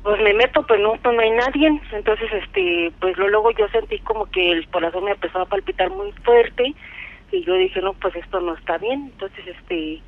[0.02, 1.80] Pues me meto pues no pues no hay nadie.
[1.92, 6.12] Entonces este pues luego yo sentí como que el corazón me empezó a palpitar muy
[6.24, 6.74] fuerte
[7.30, 10.00] y yo dije no pues esto no está bien entonces este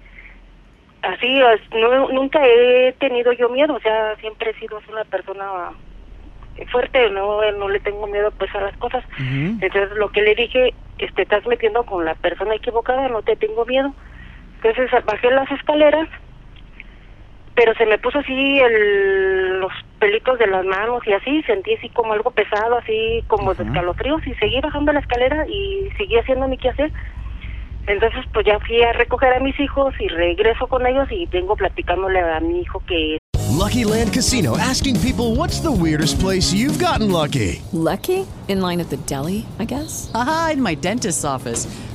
[1.03, 1.41] así
[1.73, 5.73] no, nunca he tenido yo miedo o sea siempre he sido una persona
[6.71, 9.05] fuerte no no le tengo miedo pues a las cosas.
[9.19, 13.65] Entonces lo que le dije este estás metiendo con la persona equivocada no te tengo
[13.67, 13.95] miedo
[14.63, 16.09] entonces bajé las escaleras
[17.61, 21.91] pero se me puso así el, los pelitos de las manos y así, sentí así
[21.91, 26.49] como algo pesado, así como de escalofríos y seguí bajando la escalera y seguí haciendo
[26.49, 26.91] mi quehacer.
[27.87, 31.55] Entonces pues ya fui a recoger a mis hijos y regreso con ellos y vengo
[31.55, 33.19] platicándole a mi hijo que
[33.51, 37.61] Lucky Land Casino asking people what's the weirdest place you've gotten lucky?
[37.75, 38.27] Lucky?
[38.49, 40.11] In line at the deli, I guess?
[40.15, 41.69] Aha, in my dentist's office.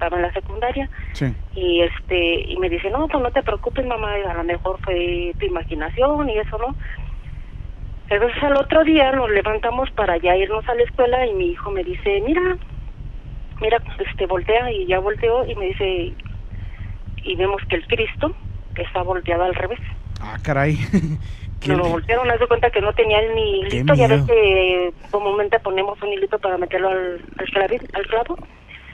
[0.00, 1.26] Estaba en la secundaria Sí.
[1.54, 5.34] y este y me dice, no, pues no te preocupes, mamá, a lo mejor fue
[5.38, 6.74] tu imaginación y eso, ¿no?
[8.08, 11.70] Entonces al otro día nos levantamos para ya irnos a la escuela y mi hijo
[11.70, 12.56] me dice, mira,
[13.60, 16.14] mira, este voltea y ya volteó y me dice,
[17.22, 18.34] y vemos que el Cristo
[18.76, 19.80] está volteado al revés.
[20.22, 20.78] Ah, caray.
[21.66, 25.60] Nos lo voltearon, haz de cuenta que no tenía ni hilito, ya ves que comúnmente
[25.60, 28.38] ponemos un hilito para meterlo al, al, al clavo.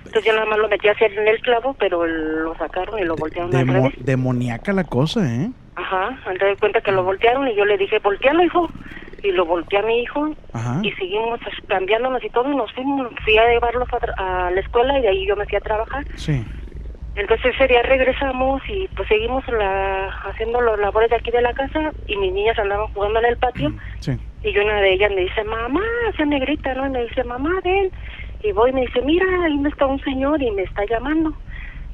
[0.06, 3.16] Entonces yo nada más lo metí hacia en el clavo, pero lo sacaron y lo
[3.16, 5.50] voltearon al Demo- demoníaca la cosa, ¿eh?
[5.76, 8.68] Ajá, entonces de cuenta que lo voltearon y yo le dije, voltealo hijo.
[9.22, 10.78] Y lo volteé a mi hijo Ajá.
[10.82, 13.08] y seguimos cambiándonos y todo y nos fuimos.
[13.24, 16.04] Fui a llevarlos a, a la escuela y de ahí yo me fui a trabajar.
[16.16, 16.44] Sí.
[17.16, 21.54] Entonces ese día regresamos y pues seguimos la, haciendo los labores de aquí de la
[21.54, 24.12] casa y mis niñas andaban jugando en el patio Sí.
[24.44, 25.80] y una de ellas me dice, mamá,
[26.16, 26.86] se me grita, ¿no?
[26.86, 27.90] Y me dice, mamá, ven.
[28.42, 31.34] Y voy y me dice, mira, ahí me está un señor y me está llamando.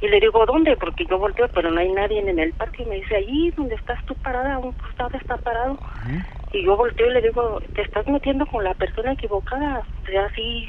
[0.00, 0.76] Y le digo, ¿dónde?
[0.76, 2.84] Porque yo volteo, pero no hay nadie en el patio.
[2.84, 5.78] Y me dice, allí donde estás tú parada, un costado está parado.
[6.52, 9.82] Y yo volteo y le digo, te estás metiendo con la persona equivocada.
[10.02, 10.68] O sea, así,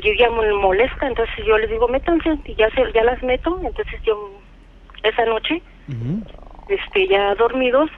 [0.00, 1.08] yo ya me molesta.
[1.08, 2.38] Entonces yo les digo, métanse.
[2.44, 3.60] Y ya, se, ya las meto.
[3.64, 4.30] Entonces yo,
[5.02, 5.60] esa noche,
[6.68, 7.90] este ya dormidos,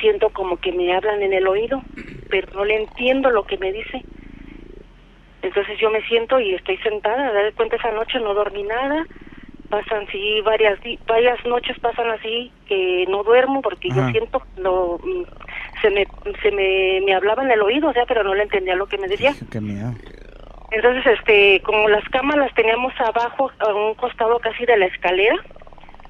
[0.00, 1.82] siento como que me hablan en el oído,
[2.30, 4.04] pero no le entiendo lo que me dice.
[5.42, 9.06] Entonces yo me siento y estoy sentada, de cuenta esa noche no dormí nada,
[9.68, 15.24] pasan sí varias varias noches pasan así que no duermo porque yo siento no mm,
[15.82, 16.06] se me
[16.42, 18.98] se me, me hablaba en el oído, o sea, pero no le entendía lo que
[18.98, 19.32] me decía.
[19.50, 19.92] Qué miedo.
[20.70, 25.36] Entonces, este, como las camas las teníamos abajo, a un costado casi de la escalera,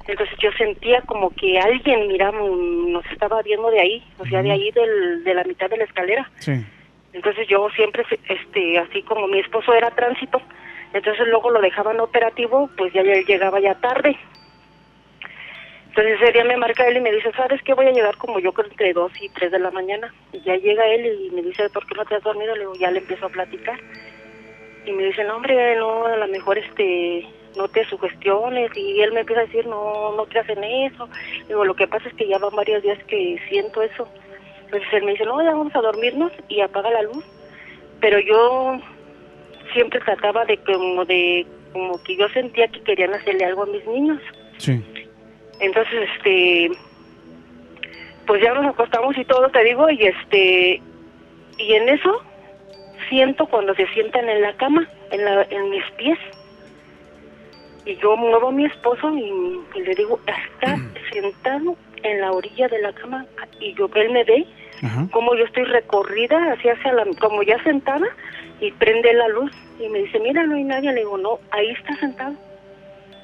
[0.08, 4.42] entonces yo sentía como que alguien, mira, mm, nos estaba viendo de ahí, o sea,
[4.42, 6.28] de ahí del, de la mitad de la escalera.
[6.38, 6.64] Sí.
[7.12, 10.40] Entonces yo siempre, este, así como mi esposo era tránsito,
[10.92, 14.16] entonces luego lo dejaban operativo, pues ya él llegaba ya tarde.
[15.88, 17.74] Entonces ese día me marca él y me dice, ¿sabes qué?
[17.74, 20.14] Voy a llegar como yo creo entre 2 y 3 de la mañana.
[20.32, 22.54] Y ya llega él y me dice, ¿por qué no te has dormido?
[22.54, 23.80] Le digo, ya le empiezo a platicar.
[24.86, 28.70] Y me dice, no, hombre, no, a lo mejor este, no te sugestiones.
[28.76, 31.08] Y él me empieza a decir, no, no creas en eso.
[31.48, 34.08] Digo, lo que pasa es que ya van varios días que siento eso.
[34.68, 37.24] Entonces él me dice, no, ya vamos a dormirnos y apaga la luz.
[38.00, 38.78] Pero yo
[39.72, 43.86] siempre trataba de como de como que yo sentía que querían hacerle algo a mis
[43.86, 44.20] niños.
[44.58, 44.84] Sí.
[45.60, 46.70] Entonces, este,
[48.26, 50.82] pues ya nos acostamos y todo, te digo, y este,
[51.56, 52.22] y en eso
[53.08, 56.18] siento cuando se sientan en la cama, en, la, en mis pies.
[57.86, 60.76] Y yo muevo a mi esposo y, y le digo, está
[61.12, 61.74] sentado
[62.08, 63.26] en la orilla de la cama
[63.60, 64.46] y yo él me ve
[65.10, 68.06] como yo estoy recorrida hacia hacia la como ya sentada
[68.60, 71.70] y prende la luz y me dice mira no hay nadie le digo no ahí
[71.70, 72.34] está sentado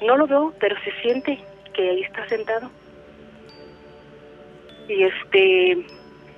[0.01, 1.39] no lo veo pero se siente
[1.73, 2.69] que ahí está sentado.
[4.87, 5.85] Y este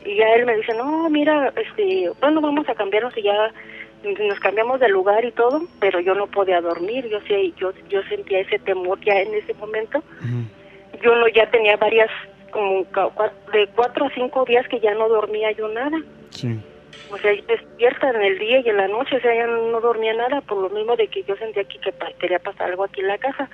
[0.06, 3.52] y ya él me dice no mira este bueno vamos a cambiarnos y ya
[4.04, 8.02] nos cambiamos de lugar y todo pero yo no podía dormir yo sí yo yo
[8.04, 10.04] sentía ese temor ya en ese momento.
[11.04, 12.10] Yo no ya tenía varias
[12.52, 12.86] como
[13.52, 15.98] de cuatro a cinco días que ya no dormía yo nada
[16.30, 16.60] Sí.
[17.12, 20.14] o sea, despierta en el día y en la noche, o sea, ya no dormía
[20.14, 23.08] nada por lo mismo de que yo sentía aquí que quería pasar algo aquí en
[23.08, 23.50] la casa.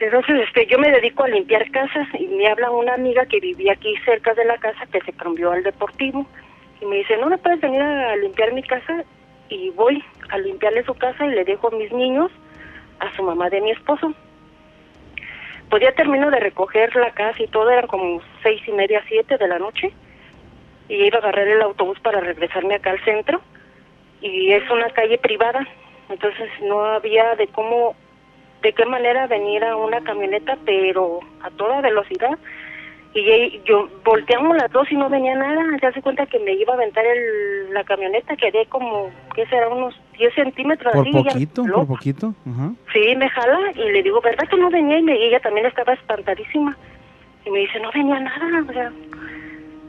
[0.00, 3.72] Entonces, este, yo me dedico a limpiar casas y me habla una amiga que vivía
[3.74, 6.26] aquí cerca de la casa que se cambió al deportivo
[6.80, 9.04] y me dice, ¿no me puedes venir a limpiar mi casa?
[9.48, 12.32] Y voy a limpiarle su casa y le dejo a mis niños
[12.98, 14.12] a su mamá de mi esposo.
[15.72, 19.38] Pues ya termino de recoger la casa y todo, eran como seis y media, siete
[19.38, 19.90] de la noche
[20.86, 23.40] y iba a agarrar el autobús para regresarme acá al centro
[24.20, 25.66] y es una calle privada
[26.10, 27.96] entonces no había de cómo
[28.60, 32.38] de qué manera venir a una camioneta pero a toda velocidad
[33.14, 36.72] y yo volteamos las dos y no venía nada se hace cuenta que me iba
[36.72, 41.62] a aventar el, la camioneta quedé como qué será unos 10 centímetros Por así poquito,
[41.64, 42.34] por poquito.
[42.92, 44.98] Sí, me jala y le digo, ¿verdad que no venía?
[44.98, 46.76] Y, me- y ella también estaba espantadísima.
[47.44, 48.92] Y me dice, no venía nada, o sea,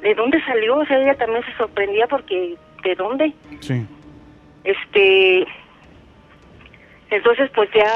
[0.02, 0.78] ¿de dónde salió?
[0.78, 3.32] O sea, ella también se sorprendía porque, ¿de dónde?
[3.62, 3.86] Sí.
[4.64, 5.46] Este,
[7.14, 7.92] Entonces, pues ya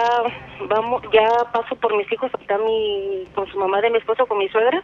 [0.67, 4.37] vamos, ya paso por mis hijos, está mi, con su mamá de mi esposo, con
[4.37, 4.83] mi suegra,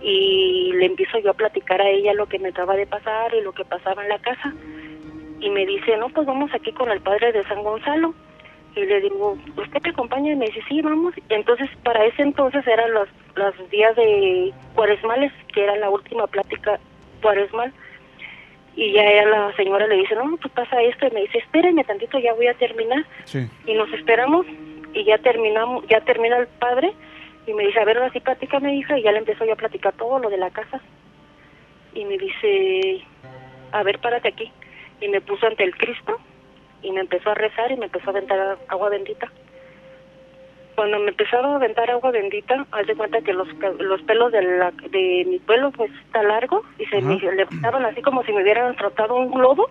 [0.00, 3.40] y le empiezo yo a platicar a ella lo que me acaba de pasar y
[3.40, 4.54] lo que pasaba en la casa.
[5.40, 8.14] Y me dice, no, pues vamos aquí con el padre de San Gonzalo.
[8.76, 10.32] Y le digo, ¿usted te acompaña?
[10.32, 11.12] Y me dice, sí, vamos.
[11.28, 16.78] Entonces, para ese entonces eran los, los días de cuaresmales, que era la última plática
[17.20, 17.72] cuaresmal.
[18.76, 21.06] Y ya la señora le dice, no, pues pasa esto.
[21.06, 23.04] Y me dice, espérenme tantito, ya voy a terminar.
[23.24, 23.48] Sí.
[23.66, 24.46] Y nos esperamos
[24.92, 26.92] y ya terminamos, ya termina el padre.
[27.46, 28.98] Y me dice, a ver, ahora sí platícame, hija.
[28.98, 30.80] Y ya le empezó yo a platicar todo lo de la casa.
[31.94, 33.02] Y me dice,
[33.72, 34.50] a ver, párate aquí.
[35.00, 36.18] Y me puso ante el Cristo
[36.82, 39.30] y me empezó a rezar y me empezó a aventar agua bendita.
[40.74, 44.42] Cuando me empezaron a aventar agua bendita, haz de cuenta que los, los pelos de,
[44.42, 48.42] la, de mi pelo pues está largo y se me levantaban así como si me
[48.42, 49.70] hubieran frotado un globo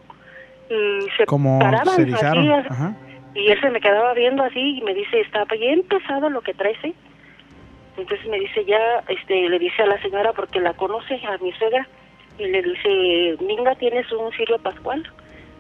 [0.70, 2.96] y se Como paraban se así, Ajá.
[3.36, 6.54] y él se me quedaba viendo así y me dice, está bien pesado lo que
[6.54, 6.94] traes, ¿eh?".
[7.98, 11.52] Entonces me dice ya, este, le dice a la señora porque la conoce, a mi
[11.54, 11.88] suegra,
[12.40, 15.04] y le dice, Minga, ¿tienes un cirio pascual?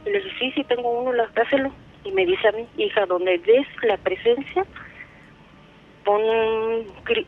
[0.05, 1.71] Y le dice, sí, sí, tengo uno, dáselo.
[2.03, 4.65] Y me dice a mí, hija, donde ves la presencia,
[6.03, 6.21] pon,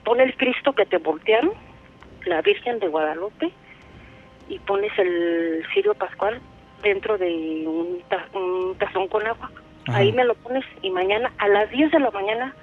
[0.03, 1.51] pon el Cristo que te voltearon,
[2.25, 3.51] la Virgen de Guadalupe,
[4.49, 6.39] y pones el cirio pascual
[6.83, 9.51] dentro de un, ta- un tazón con agua.
[9.87, 9.97] Ajá.
[9.99, 12.55] Ahí me lo pones y mañana a las 10 de la mañana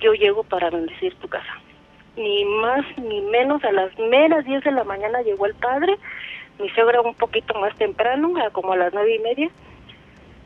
[0.00, 1.52] yo llego para bendecir tu casa.
[2.16, 5.96] Ni más ni menos, a las meras 10 de la mañana llegó el padre,
[6.58, 9.50] mi suegra un poquito más temprano, como a las nueve y media,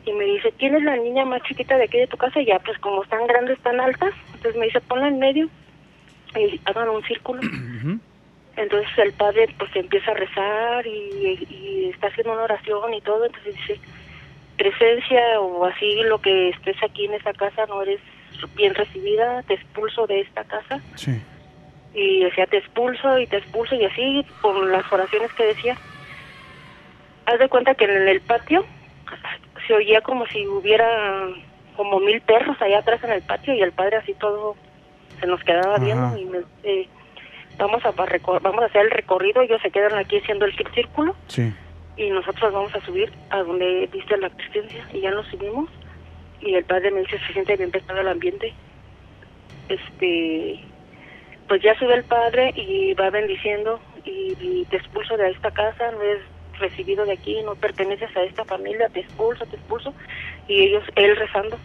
[0.07, 2.41] y me dice, ¿tienes la niña más chiquita de aquí de tu casa?
[2.41, 5.49] Y ya, pues como están grandes, tan altas, entonces me dice, ponla en medio
[6.35, 7.41] y hagan un círculo.
[8.57, 13.25] Entonces el padre pues empieza a rezar y, y está haciendo una oración y todo,
[13.25, 13.79] entonces dice,
[14.57, 17.99] presencia o así lo que estés aquí en esta casa no eres
[18.55, 20.81] bien recibida, te expulso de esta casa.
[20.95, 21.21] Sí.
[21.93, 25.77] Y decía, te expulso y te expulso y así con las oraciones que decía.
[27.27, 28.65] Haz de cuenta que en el patio
[29.67, 31.27] se oía como si hubiera
[31.75, 34.55] como mil perros allá atrás en el patio y el padre así todo
[35.19, 35.83] se nos quedaba Ajá.
[35.83, 36.89] viendo y me dice,
[37.57, 41.53] vamos a, vamos a hacer el recorrido, ellos se quedan aquí haciendo el círculo Sí.
[41.97, 45.69] y nosotros vamos a subir a donde viste la presencia y ya nos subimos
[46.41, 48.53] y el padre me dice se siente bien pesado el ambiente
[49.69, 50.59] este
[51.47, 55.91] pues ya sube el padre y va bendiciendo y, y te expulso de esta casa
[55.91, 56.19] no es
[56.59, 59.93] recibido de aquí no perteneces a esta familia te expulso te expulso
[60.47, 61.57] y ellos él rezando.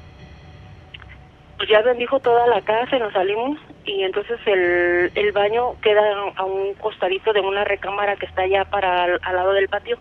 [1.57, 6.03] Pues ya bendijo toda la casa y nos salimos y entonces el, el baño queda
[6.37, 9.99] a un costadito de una recámara que está allá para al, al lado del patio.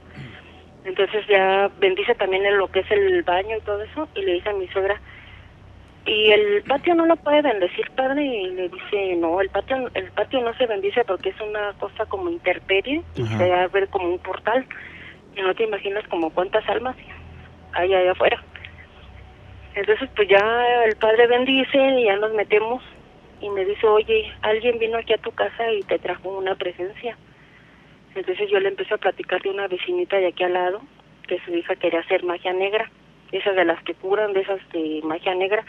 [0.83, 4.33] Entonces ya bendice también en lo que es el baño y todo eso y le
[4.33, 4.99] dice a mi suegra
[6.05, 10.11] y el patio no lo puede bendecir padre y le dice no el patio el
[10.11, 13.87] patio no se bendice porque es una cosa como interperie y se va a ver
[13.89, 14.65] como un portal
[15.35, 16.95] y no te imaginas como cuántas almas
[17.73, 18.43] hay allá afuera.
[19.75, 22.83] Entonces pues ya el padre bendice y ya nos metemos
[23.39, 27.15] y me dice oye alguien vino aquí a tu casa y te trajo una presencia
[28.15, 30.81] entonces yo le empecé a platicar de una vecinita de aquí al lado,
[31.27, 32.91] que su hija quería hacer magia negra,
[33.31, 35.63] esas de las que curan, de esas de magia negra.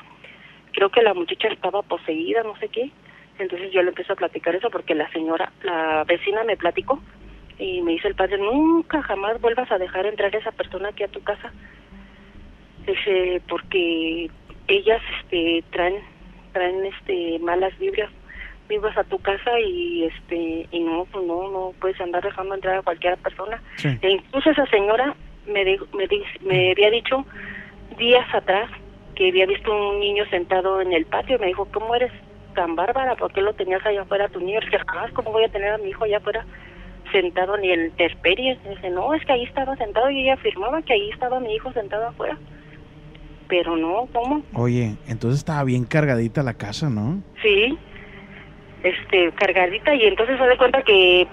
[0.73, 2.91] Creo que la muchacha estaba poseída, no sé qué.
[3.39, 7.01] Entonces yo le empecé a platicar eso porque la señora, la vecina me platicó
[7.59, 11.03] y me dice el padre, nunca jamás vuelvas a dejar entrar a esa persona aquí
[11.03, 11.53] a tu casa.
[12.87, 14.29] Dice, porque
[14.67, 15.97] ellas este, traen,
[16.53, 18.11] traen este, malas vibras
[18.69, 22.77] vivas a tu casa y este y no pues no no puedes andar dejando entrar
[22.79, 23.89] a cualquier persona Sí.
[24.01, 25.15] e incluso esa señora
[25.47, 27.27] me dijo- me, di- me había dicho
[27.99, 28.71] días atrás
[29.15, 32.13] que había visto un niño sentado en el patio me dijo cómo eres
[32.55, 35.49] tan bárbara por qué lo tenías allá afuera tu niño que jamás cómo voy a
[35.49, 36.47] tener a mi hijo allá afuera
[37.11, 40.95] sentado ni en terperie dice no es que ahí estaba sentado y ella afirmaba que
[40.95, 42.39] ahí estaba mi hijo sentado afuera
[43.49, 47.23] pero no cómo Oye, entonces estaba bien cargadita la casa, ¿no?
[47.43, 47.77] Sí,
[48.83, 51.27] este, cargadita y entonces se de cuenta que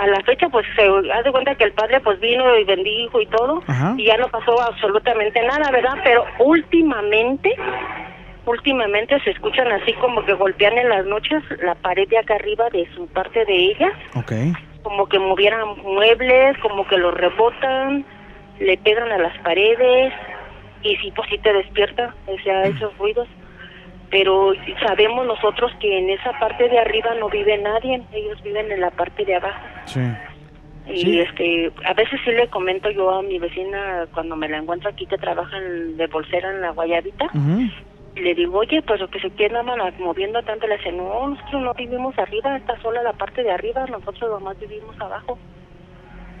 [0.00, 0.82] a la fecha pues se
[1.12, 3.94] hace cuenta que el padre pues vino y bendijo y todo Ajá.
[3.98, 5.94] y ya no pasó absolutamente nada, ¿verdad?
[6.02, 7.54] Pero últimamente,
[8.46, 12.68] últimamente se escuchan así como que golpean en las noches la pared de acá arriba
[12.70, 14.32] de su parte de ella, Ok.
[14.82, 18.04] como que movieran muebles, como que los rebotan,
[18.58, 20.12] le pegan a las paredes
[20.82, 23.28] y sí, pues sí te despierta, o sea, esos ruidos
[24.10, 24.52] pero
[24.84, 28.90] sabemos nosotros que en esa parte de arriba no vive nadie, ellos viven en la
[28.90, 29.60] parte de abajo.
[29.86, 30.00] Sí.
[30.88, 31.20] Y Sí.
[31.20, 35.06] este, a veces sí le comento yo a mi vecina cuando me la encuentro aquí
[35.06, 37.26] que trabaja en, de bolsera en la Guayabita.
[38.16, 41.28] Y le digo, oye, pues lo que se queda nada moviendo tanto, le dice, no,
[41.28, 45.38] nosotros no vivimos arriba, está sola la parte de arriba, nosotros nomás vivimos abajo.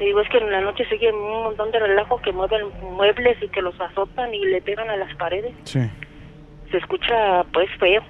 [0.00, 2.62] Le digo, es que en la noche sigue un montón de relajo que mueven
[2.96, 5.52] muebles y que los azotan y le pegan a las paredes.
[5.64, 5.78] Sí.
[6.70, 8.02] Se escucha, pues, feo.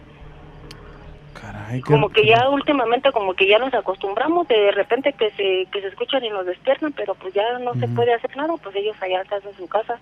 [1.41, 5.81] Caray, Como que ya últimamente, como que ya nos acostumbramos de repente que se, que
[5.81, 8.97] se escuchan y nos despiertan, pero pues ya no se puede hacer nada, pues ellos
[9.01, 9.99] allá están en su casa.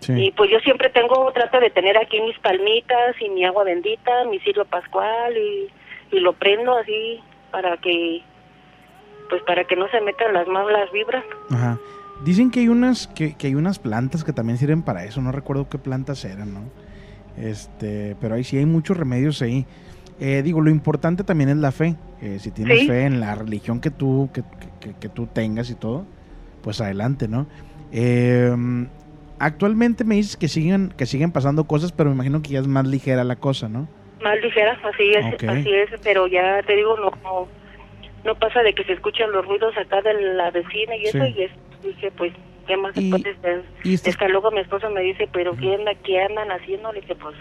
[0.00, 0.12] Sí.
[0.12, 4.24] Y pues yo siempre tengo, trato de tener aquí mis palmitas y mi agua bendita,
[4.30, 5.68] mi cirio pascual y,
[6.12, 7.20] y lo prendo así
[7.50, 8.22] para que,
[9.28, 11.24] pues para que no se metan las malas vibras.
[11.50, 11.78] Ajá.
[12.22, 15.20] Dicen que hay unas que, que hay unas plantas que también sirven para eso.
[15.20, 16.70] No recuerdo qué plantas eran, ¿no?
[17.36, 19.66] Este, pero ahí sí hay muchos remedios ahí.
[20.20, 21.96] Eh, digo, lo importante también es la fe.
[22.22, 22.86] Eh, si tienes Sí.
[22.86, 24.42] fe en la religión que tú que,
[24.80, 26.06] que- que tú tengas y todo,
[26.62, 27.46] pues adelante, ¿no?
[27.92, 28.54] Eh,
[29.38, 32.66] actualmente me dices que siguen que siguen pasando cosas, pero me imagino que ya es
[32.68, 33.88] más ligera la cosa, ¿no?
[34.22, 37.48] Más ligera, así es, así es, pero ya te digo, no, no,
[38.24, 41.42] no pasa de que se escuchan los ruidos acá de la vecina y eso, y
[41.42, 41.50] es,
[41.82, 42.32] dije, pues,
[42.66, 43.64] ¿qué más Y- hacer?
[43.84, 46.92] y estás- Es que luego mi esposo me dice, pero ¿qué, anda, ¿qué andan haciendo?
[46.92, 47.34] Le dije, pues,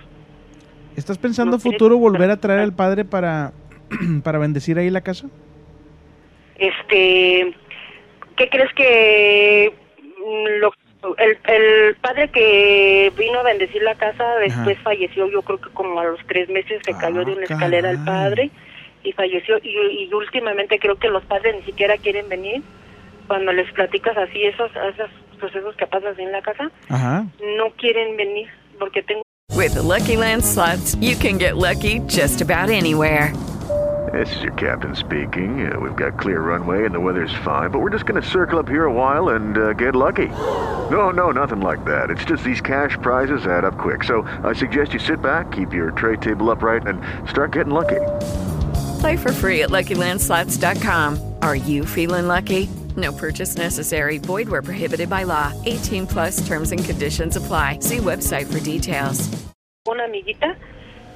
[0.96, 3.52] ¿Estás pensando No futuro volver a traer al padre para
[4.24, 5.28] para bendecir ahí la casa?
[6.56, 7.54] este,
[8.38, 9.74] ¿qué crees que
[10.20, 10.72] mm, lo,
[11.18, 16.00] el, el padre que vino a bendecir la casa después falleció, yo creo que como
[16.00, 18.52] a los tres meses se cayó de una escalera el padre
[19.04, 19.58] y falleció.
[19.64, 19.70] Y,
[20.10, 22.62] y últimamente creo que los padres ni siquiera quieren venir
[23.34, 25.10] cuando les platicas así esos, esos
[25.40, 27.26] sucesos que pasan en la casa, Ajá.
[27.58, 29.24] no quieren venir porque tengo
[29.56, 33.34] With the Lucky Land slots, you can get lucky just about anywhere.
[34.12, 35.66] This is your captain speaking.
[35.66, 38.60] Uh, we've got clear runway and the weather's fine, but we're just going to circle
[38.60, 40.28] up here a while and uh, get lucky.
[40.92, 42.12] No, no, nothing like that.
[42.12, 44.04] It's just these cash prizes add up quick.
[44.04, 48.02] So I suggest you sit back, keep your tray table upright, and start getting lucky.
[49.00, 51.36] Play for free at LuckyLandSlots.com.
[51.42, 52.70] Are you feeling lucky?
[52.96, 54.20] No purchase necessary.
[54.20, 55.52] Void where prohibited by law.
[55.66, 57.80] 18 plus terms and conditions apply.
[57.82, 59.30] See website for details.
[59.86, 60.56] una amiguita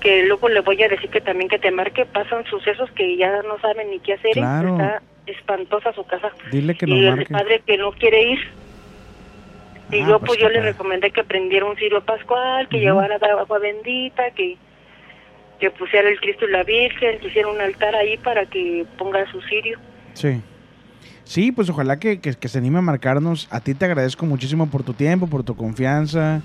[0.01, 3.41] que luego le voy a decir que también que te marque, pasan sucesos que ya
[3.43, 4.33] no saben ni qué hacer.
[4.33, 4.73] Claro.
[4.73, 6.31] Está espantosa su casa.
[6.51, 7.31] Dile que y el marque.
[7.33, 8.39] padre que no quiere ir.
[9.91, 10.71] Y Ah, yo pues pues yo le padre.
[10.71, 14.57] recomendé que prendiera un cirio pascual, que llevara agua bendita, que
[15.59, 19.25] que pusiera el Cristo y la Virgen, que hiciera un altar ahí para que ponga
[19.31, 19.79] su cirio.
[20.13, 20.39] Sí.
[21.27, 23.47] Sí, pues ojalá que, que- que se anime a marcarnos.
[23.51, 26.41] A ti te agradezco muchísimo por tu tiempo, por tu confianza,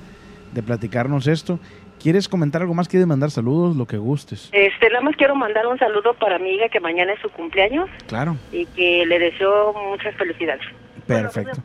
[0.52, 1.58] de platicarnos esto.
[2.00, 2.88] ¿Quieres comentar algo más?
[2.88, 3.76] ¿Quieres mandar saludos?
[3.76, 4.48] Lo que gustes.
[4.52, 7.88] Este, nada más quiero mandar un saludo para mi hija que mañana es su cumpleaños
[8.08, 10.62] Claro, y que le deseo muchas felicidades.
[11.06, 11.62] perfecto.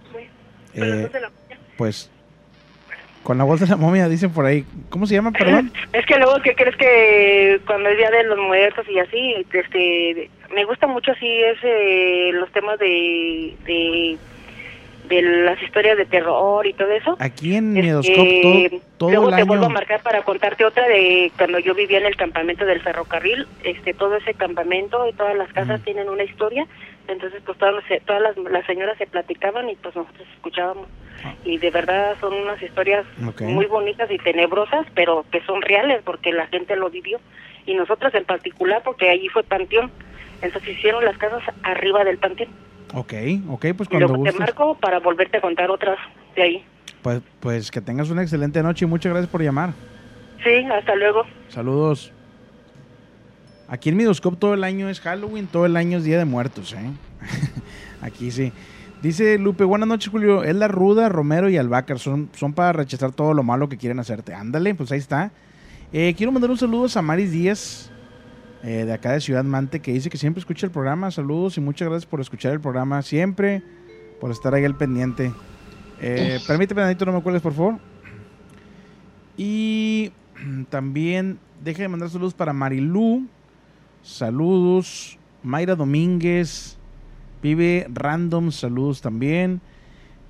[0.76, 1.32] Eh, la
[1.76, 2.12] pues,
[3.28, 4.64] con la voz de la momia dicen por ahí.
[4.90, 5.70] ¿Cómo se llama, perdón?
[5.92, 10.30] Es que luego, ¿qué crees que cuando es Día de los Muertos y así, este,
[10.56, 14.18] me gusta mucho así ese, los temas de, de,
[15.10, 17.18] de las historias de terror y todo eso?
[17.20, 21.30] Aquí en Este, Miedoscope todo, luego te el vuelvo a marcar para contarte otra de
[21.38, 23.46] cuando yo vivía en el campamento del ferrocarril.
[23.66, 26.66] Este, todo ese campamento y todas las casas tienen una historia.
[27.10, 30.88] Entonces, pues todas, las- todas las, las señoras se platicaban y pues nosotros escuchábamos.
[31.44, 33.06] Y de verdad son unas historias
[33.40, 37.20] muy bonitas y tenebrosas, pero que son reales porque la gente lo vivió.
[37.66, 39.92] Y nosotros en particular porque allí fue panteón.
[40.42, 42.50] Entonces hicieron las casas arriba del panteón.
[42.94, 43.14] Ok,
[43.50, 45.98] ok, pues cuando te marco para volverte a contar otras
[46.36, 46.66] de ahí.
[47.02, 49.74] Pues, pues que tengas una excelente noche y muchas gracias por llamar.
[50.44, 51.24] Sí, hasta luego.
[51.50, 52.14] Saludos.
[53.68, 56.74] Aquí en Midoscope todo el año es Halloween, todo el año es Día de Muertos,
[56.74, 56.92] ¿eh?
[58.02, 58.54] Aquí sí.
[59.02, 60.44] Dice Lupe, buenas noches, Julio.
[60.44, 62.00] Es la Ruda, Romero y Albacar.
[62.00, 64.34] Son, son para rechazar todo lo malo que quieren hacerte.
[64.34, 65.32] Ándale, pues ahí está.
[65.94, 67.92] Eh, quiero mandar un saludo a Samaris Díaz,
[68.64, 71.12] eh, de acá de Ciudad Mante, que dice que siempre escucha el programa.
[71.12, 73.62] Saludos y muchas gracias por escuchar el programa siempre,
[74.20, 75.32] por estar ahí al pendiente.
[76.02, 77.76] Eh, permíteme, Danito, no me cuelgues, por favor.
[79.38, 80.12] Y
[80.70, 83.28] también deje de mandar saludos para Marilú.
[84.02, 85.20] Saludos.
[85.44, 86.77] Mayra Domínguez.
[87.42, 88.52] Vive Random.
[88.52, 89.62] Saludos también.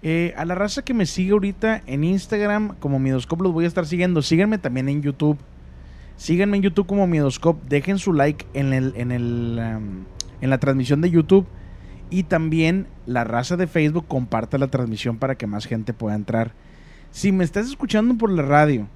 [0.04, 3.68] Eh, a la raza que me sigue ahorita en Instagram como Miedoscope los voy a
[3.68, 4.22] estar siguiendo.
[4.22, 5.38] Síganme también en YouTube.
[6.18, 7.64] Síganme en YouTube como Miedoscope.
[7.68, 9.60] Dejen su like en, el, en, el,
[10.42, 11.48] en la transmisión de YouTube.
[12.10, 16.54] Y también la raza de Facebook comparta la transmisión para que más gente pueda entrar.
[17.12, 18.88] Si me estás escuchando por la radio,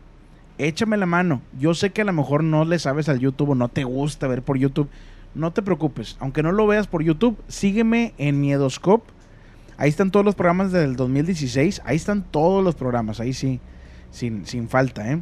[0.57, 1.41] échame la mano.
[1.59, 4.27] Yo sé que a lo mejor no le sabes al YouTube o no te gusta
[4.27, 4.89] ver por YouTube.
[5.33, 6.17] No te preocupes.
[6.19, 9.11] Aunque no lo veas por YouTube, sígueme en Miedoscope.
[9.77, 11.81] Ahí están todos los programas del 2016.
[11.85, 13.19] Ahí están todos los programas.
[13.19, 13.59] Ahí sí,
[14.11, 15.11] sin, sin falta.
[15.11, 15.21] ¿eh?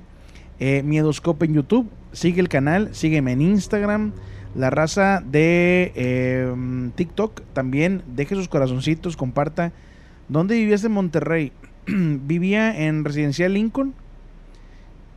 [0.59, 1.89] eh, Miedoscope en YouTube.
[2.11, 4.13] Sigue el canal, sígueme en Instagram.
[4.55, 6.53] La raza de eh,
[6.95, 8.03] TikTok también.
[8.07, 9.71] Deje sus corazoncitos, comparta.
[10.27, 11.51] ¿Dónde vivías en Monterrey?
[11.87, 13.93] Vivía en Residencial Lincoln.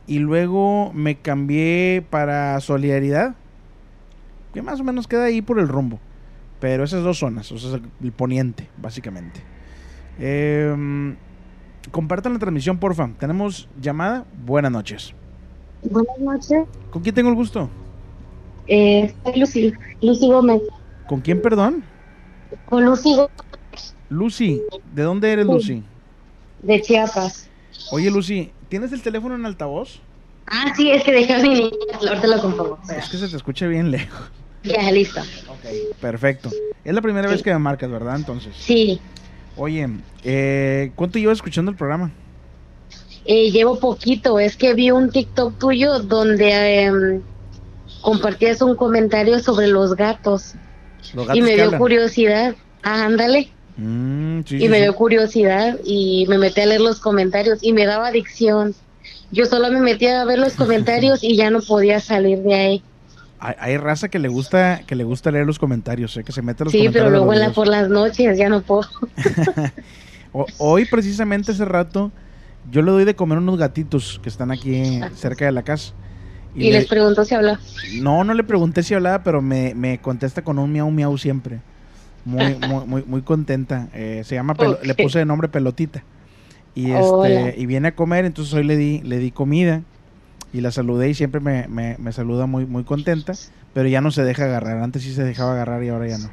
[0.05, 3.35] Y luego me cambié para Solidaridad.
[4.53, 5.99] Que más o menos queda ahí por el rumbo.
[6.59, 9.41] Pero esas dos zonas, o sea, el poniente, básicamente.
[10.19, 11.15] Eh,
[11.91, 13.09] compartan la transmisión, porfa.
[13.19, 14.25] Tenemos llamada.
[14.45, 15.13] Buenas noches.
[15.83, 16.65] Buenas noches.
[16.91, 17.69] ¿Con quién tengo el gusto?
[18.67, 20.61] Eh, soy Lucy, Lucy Gómez.
[21.07, 21.83] ¿Con quién, perdón?
[22.65, 23.95] Con Lucy Gómez.
[24.09, 24.61] Lucy,
[24.93, 25.45] ¿de dónde eres.
[25.45, 25.83] Lucy?
[26.61, 27.49] De Chiapas.
[27.91, 29.99] Oye, Lucy, ¿tienes el teléfono en altavoz?
[30.47, 31.71] Ah, sí, es que dejé mi niña.
[32.07, 32.79] Ahorita lo compongo.
[32.95, 34.31] Es que se te escucha bien lejos.
[34.63, 35.21] Ya, listo.
[35.99, 36.49] Perfecto.
[36.83, 38.15] Es la primera vez que me marcas, ¿verdad?
[38.15, 38.53] Entonces.
[38.57, 38.99] Sí.
[39.55, 39.87] Oye,
[40.23, 42.11] eh, ¿cuánto llevas escuchando el programa?
[43.25, 47.21] Eh, llevo poquito, es que vi un TikTok tuyo donde em,
[48.01, 50.55] compartías un comentario sobre los gatos.
[51.13, 51.79] Los y me dio hablan.
[51.79, 52.55] curiosidad.
[52.81, 53.49] Ah, ándale.
[53.77, 57.73] Mm, sí, y sí, me dio curiosidad y me metí a leer los comentarios y
[57.73, 58.75] me daba adicción.
[59.31, 62.83] Yo solo me metía a ver los comentarios y ya no podía salir de ahí.
[63.45, 66.23] Hay, hay raza que le gusta que le gusta leer los comentarios, ¿eh?
[66.23, 66.93] que se mete a los Sí, comentarios.
[66.93, 68.87] pero de los luego en la, por las noches ya no puedo.
[70.35, 72.11] O- hoy, precisamente hace rato,
[72.71, 75.93] yo le doy de comer unos gatitos que están aquí cerca de la casa.
[76.55, 77.59] Y, le- les pregunto si habla.
[78.01, 81.59] No, no le pregunté si hablaba, pero me, me contesta con un miau miau siempre.
[82.25, 83.89] Muy, muy, muy, muy contenta.
[83.93, 86.03] Eh, se llama, Pelo- le puse de nombre Pelotita.
[86.73, 87.49] Y Hola.
[87.49, 89.81] este, y viene a comer, entonces hoy le di, le di comida
[90.53, 93.33] y la saludé y siempre me, me, me saluda muy, muy contenta,
[93.73, 94.77] pero ya no se deja agarrar.
[94.83, 96.29] Antes sí se dejaba agarrar y ahora ya no.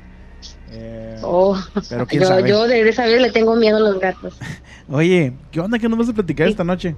[0.72, 1.58] Eh, Oh,
[1.88, 2.48] pero quién yo, sabe.
[2.48, 4.38] yo desde esa vez le tengo miedo a los gatos.
[4.90, 5.78] Oye, ¿qué onda?
[5.78, 6.94] ¿Qué nos vas a platicar esta noche?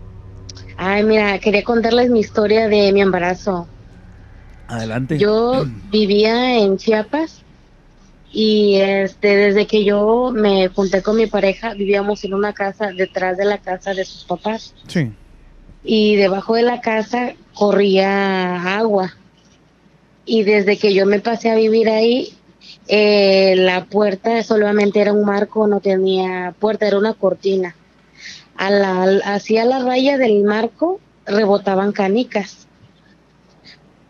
[0.77, 3.67] Ay, mira, quería contarles mi historia de mi embarazo.
[4.69, 5.19] Adelante.
[5.19, 7.43] Yo vivía en Chiapas
[8.33, 13.37] y este desde que yo me junté con mi pareja vivíamos en una casa detrás
[13.37, 15.13] de la casa de sus papás Sí.
[15.85, 19.15] Y debajo de la casa corría agua
[20.25, 22.33] y desde que yo me pasé a vivir ahí
[22.89, 27.75] eh, la puerta solamente era un marco no tenía puerta era una cortina
[28.57, 32.63] a la hacia la raya del marco rebotaban canicas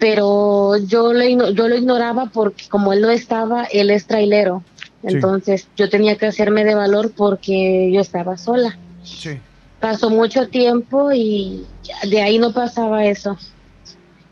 [0.03, 4.65] pero yo yo lo ignoraba porque como él no estaba, él es trailero.
[5.01, 5.15] Sí.
[5.15, 8.77] Entonces yo tenía que hacerme de valor porque yo estaba sola.
[9.05, 9.39] Sí.
[9.83, 11.67] Pasó mucho tiempo y
[12.09, 13.37] de ahí no pasaba eso.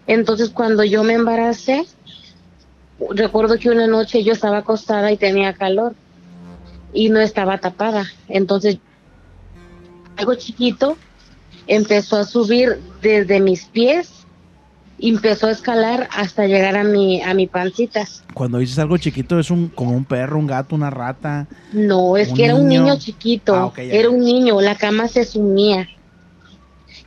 [0.06, 1.88] Entonces cuando yo me embaracé,
[3.10, 5.96] recuerdo que una noche yo estaba acostada y tenía calor
[6.92, 8.06] y no estaba tapada.
[8.28, 8.78] Entonces
[10.14, 10.96] algo chiquito
[11.66, 14.19] empezó a subir desde mis pies
[15.02, 18.06] y empezó a escalar hasta llegar a mi a mi pancita.
[18.34, 21.48] Cuando dices algo chiquito es un como un perro, un gato, una rata.
[21.72, 22.98] No, es que era un niño.
[22.98, 25.88] chiquito, Ah, era un niño, la cama se sumía.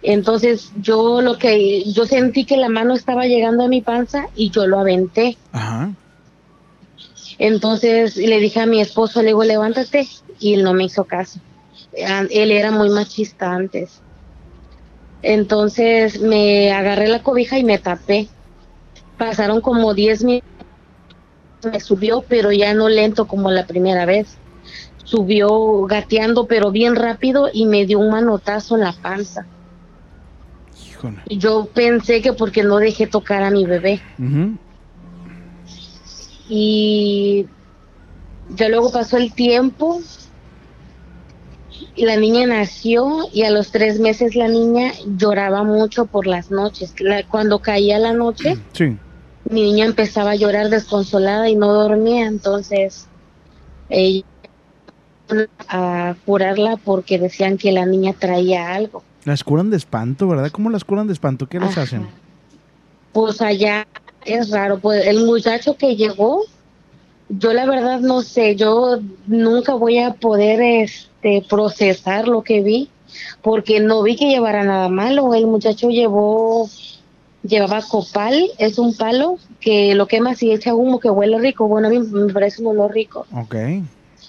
[0.01, 4.49] Entonces yo lo que yo sentí que la mano estaba llegando a mi panza y
[4.49, 5.37] yo lo aventé.
[5.51, 5.91] Ajá.
[7.37, 10.07] Entonces le dije a mi esposo, le digo, levántate
[10.39, 11.39] y él no me hizo caso.
[11.95, 14.01] Él era muy machista antes.
[15.23, 18.27] Entonces me agarré la cobija y me tapé.
[19.17, 20.49] Pasaron como 10 minutos.
[21.63, 24.37] Me subió, pero ya no lento como la primera vez.
[25.05, 29.47] Subió gateando, pero bien rápido y me dio un manotazo en la panza.
[30.89, 31.21] Híjole.
[31.29, 34.01] Yo pensé que porque no dejé tocar a mi bebé.
[36.49, 37.45] Y
[38.49, 40.01] ya luego pasó el tiempo
[41.97, 46.93] la niña nació y a los tres meses la niña lloraba mucho por las noches.
[46.99, 48.97] La- cuando caía la noche, Sí.
[49.49, 53.07] mi niña empezaba a llorar desconsolada y no dormía, entonces
[53.89, 54.23] ella
[55.67, 59.03] a curarla porque decían que la niña traía algo.
[59.25, 60.51] Las curan de espanto, ¿verdad?
[60.51, 61.47] ¿Cómo las curan de espanto?
[61.47, 61.83] ¿Qué les Ajá.
[61.83, 62.07] hacen?
[63.13, 63.87] Pues allá
[64.25, 66.41] es raro, pues el muchacho que llegó,
[67.29, 72.89] yo la verdad no sé, yo nunca voy a poder este procesar lo que vi,
[73.41, 76.69] porque no vi que llevara nada malo, el muchacho llevó
[77.43, 81.87] llevaba copal, es un palo que lo quemas y echa humo que huele rico, bueno,
[81.87, 83.25] a mí me parece un olor rico.
[83.33, 83.55] Ok.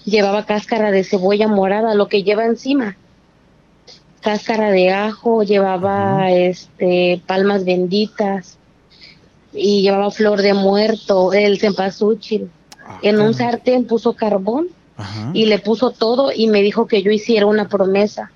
[0.05, 2.97] Llevaba cáscara de cebolla morada, lo que lleva encima.
[4.21, 8.57] Cáscara de ajo, llevaba este palmas benditas
[9.53, 12.49] y llevaba flor de muerto, el cempasúchil.
[13.01, 14.67] En un sartén puso carbón
[15.33, 18.31] y le puso todo y me dijo que yo hiciera una promesa.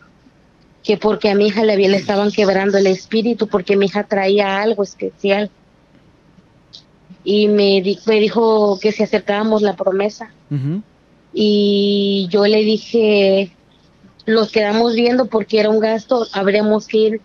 [0.81, 4.05] que porque a mi hija le, había- le estaban quebrando el espíritu, porque mi hija
[4.07, 5.51] traía algo especial.
[7.23, 10.33] Y me, di- me dijo que si aceptábamos la promesa.
[11.33, 13.55] Y yo le dije,
[14.25, 17.21] los quedamos viendo porque era un gasto, habríamos que ir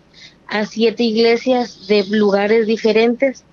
[0.47, 3.45] a siete iglesias de lugares diferentes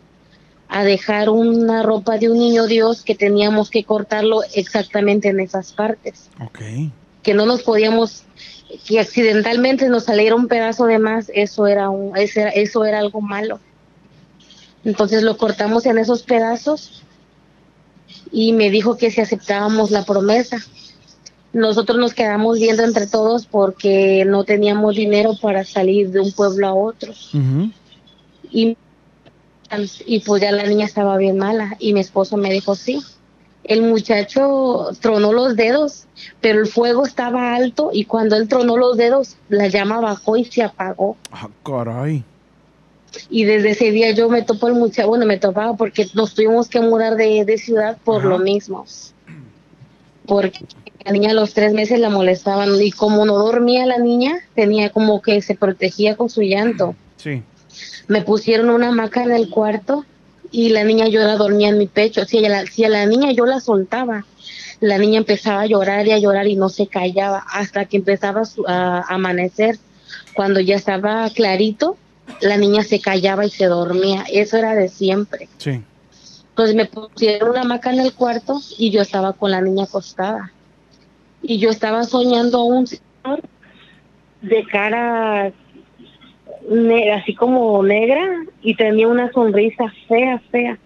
[0.75, 5.73] a dejar una ropa de un niño Dios que teníamos que cortarlo exactamente en esas
[5.73, 6.61] partes Ok.
[7.23, 8.25] que no nos podíamos
[8.87, 13.01] que accidentalmente nos saliera un pedazo de más eso era un eso era, eso era
[13.01, 13.61] algo malo
[14.83, 17.03] entonces lo cortamos en esos pedazos
[18.33, 20.57] y me dijo que si aceptábamos la promesa
[21.53, 26.67] nosotros nos quedamos viendo entre todos porque no teníamos dinero para salir de un pueblo
[26.67, 27.71] a otro Ujú.
[28.51, 28.79] y,
[30.07, 33.01] y pues ya la niña estaba bien mala y mi esposo me dijo sí.
[33.65, 36.07] El muchacho tronó los dedos,
[36.41, 40.45] pero el fuego estaba alto y cuando él tronó los dedos, la llama bajó y
[40.45, 41.17] se apagó.
[41.31, 42.25] Ah, caray.
[43.31, 46.69] Y desde ese día yo me topo el muchacho, bueno, me topaba porque nos tuvimos
[46.69, 48.85] que mudar de, de ciudad por lo mismo.
[50.27, 50.65] Porque
[51.05, 54.91] la niña a los tres meses la molestaban y como no dormía la niña, tenía
[54.91, 57.41] como que se protegía con su llanto Sí.
[58.13, 60.05] Me pusieron una hamaca en el cuarto
[60.51, 62.27] y la niña yo la dormía en mi pecho.
[62.27, 64.27] Si a la, si a la niña yo la soltaba,
[64.81, 68.43] la niña empezaba a llorar y a llorar y no se callaba hasta que empezaba
[68.69, 69.79] a amanecer.
[70.35, 71.97] Cuando ya estaba clarito,
[72.43, 74.27] la niña se callaba y se dormía.
[74.31, 75.49] Eso era de siempre.
[75.57, 75.83] Sí.
[76.51, 80.53] Entonces me pusieron una hamaca en el cuarto y yo estaba con la niña acostada.
[81.41, 83.41] Y yo estaba soñando a un señor
[84.43, 85.51] de cara
[87.15, 90.79] así como negra y tenía una sonrisa fea, fea.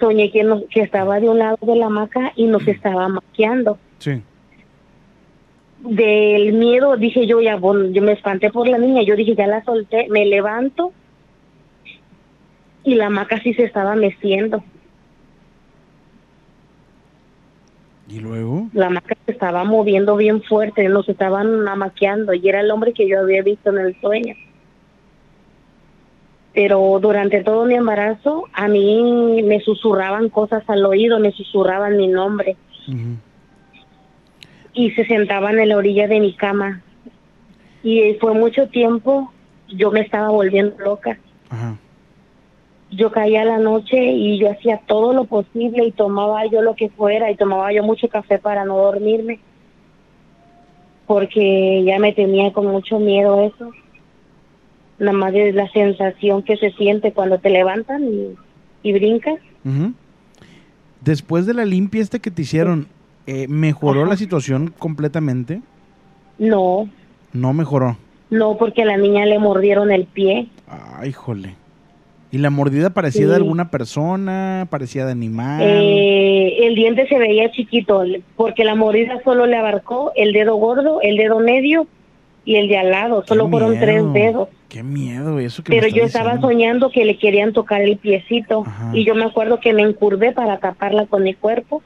[0.00, 3.78] Soñé que, nos- que estaba de un lado de la hamaca y nos estaba maquillando.
[3.98, 4.22] Sí.
[5.80, 9.46] Del miedo dije yo, ya, bueno, yo me espanté por la niña, yo dije, ya
[9.46, 10.92] la solté, me levanto
[12.84, 14.62] y la hamaca sí se estaba meciendo.
[18.08, 18.68] ¿Y luego?
[18.74, 23.08] La hamaca se estaba moviendo bien fuerte, nos estaban amaqueando y era el hombre que
[23.08, 24.34] yo había visto en el sueño.
[26.54, 32.08] Pero durante todo mi embarazo a mí me susurraban cosas al oído, me susurraban mi
[32.08, 32.56] nombre
[34.74, 36.82] y se sentaban en la orilla de mi cama.
[37.82, 39.32] Y fue mucho tiempo,
[39.68, 41.18] yo me estaba volviendo loca.
[42.90, 46.74] Yo caía a la noche y yo hacía todo lo posible y tomaba yo lo
[46.74, 49.40] que fuera y tomaba yo mucho café para no dormirme.
[51.06, 53.70] Porque ya me tenía con mucho miedo eso.
[55.02, 58.34] Nada más de la sensación que se siente cuando te levantan y,
[58.82, 59.34] y brincas.
[61.00, 62.86] Después de la limpia esta que te hicieron,
[63.26, 65.60] eh, ¿mejoró la situación completamente?
[66.38, 66.88] No,
[67.32, 67.96] No mejoró.
[68.30, 70.48] no porque a la niña le mordieron el pie.
[70.68, 71.54] Ay, jole.
[72.30, 74.66] ¿Y la mordida parecía de alguna persona?
[74.70, 75.60] ¿Parecía de animal?
[75.62, 78.02] Eh, el diente se veía chiquito
[78.36, 81.86] porque la mordida solo le abarcó el dedo gordo, el dedo medio
[82.46, 83.22] y el de al lado.
[83.26, 84.48] Solo fueron tres dedos.
[84.72, 86.48] Qué miedo eso que Pero yo estaba diciendo.
[86.48, 88.64] soñando que le querían tocar el piecito
[88.94, 91.82] y yo me acuerdo que me encurvé para taparla con mi cuerpo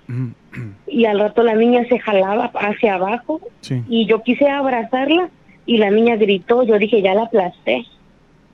[0.87, 3.83] y al rato la niña se jalaba hacia abajo Sí.
[3.89, 5.31] y yo quise abrazarla
[5.67, 7.85] y la niña gritó, yo dije ya la aplasté.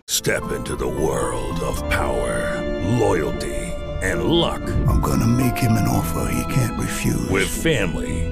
[0.08, 2.58] Step into the world of power,
[2.98, 3.52] loyalty,
[4.02, 4.62] and luck.
[4.88, 7.28] I'm gonna make him an offer he can't refuse.
[7.30, 8.31] With family,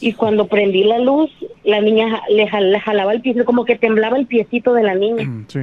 [0.00, 1.30] Y cuando prendí la luz,
[1.64, 4.94] la niña le, jal- le jalaba el pie, como que temblaba el piecito de la
[4.94, 5.44] niña.
[5.48, 5.60] Sí.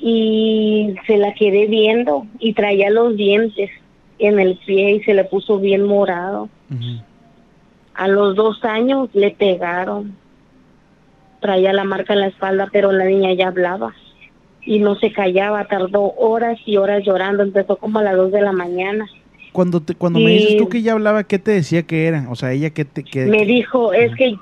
[0.00, 3.68] y se la quedé viendo y traía los dientes
[4.20, 6.48] en el pie y se le puso bien morado.
[7.94, 10.14] A los dos años le pegaron.
[11.40, 13.92] Traía la marca en la espalda, pero la niña ya hablaba.
[14.64, 18.42] y no se callaba, tardó horas y horas llorando, empezó como a las 2 de
[18.42, 19.06] la mañana.
[19.52, 22.26] Cuando te, cuando me dices tú que ella hablaba, ¿qué te decía que era?
[22.30, 23.02] O sea, ella que te...
[23.04, 24.34] Que, Me dijo, es que,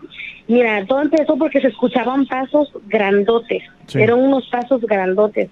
[0.48, 4.00] mira, todo empezó porque se escuchaban pasos grandotes, Sí.
[4.00, 5.48] eran unos pasos grandotes.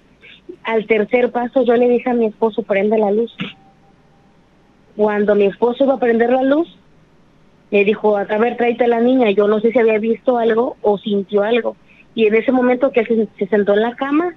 [0.63, 3.35] Al tercer paso yo le dije a mi esposo, prende la luz.
[4.95, 6.67] Cuando mi esposo iba a prender la luz,
[7.71, 9.31] me dijo, a ver, tráete a la niña.
[9.31, 11.75] Yo no sé si había visto algo o sintió algo.
[12.13, 14.35] Y en ese momento que se, se sentó en la cama,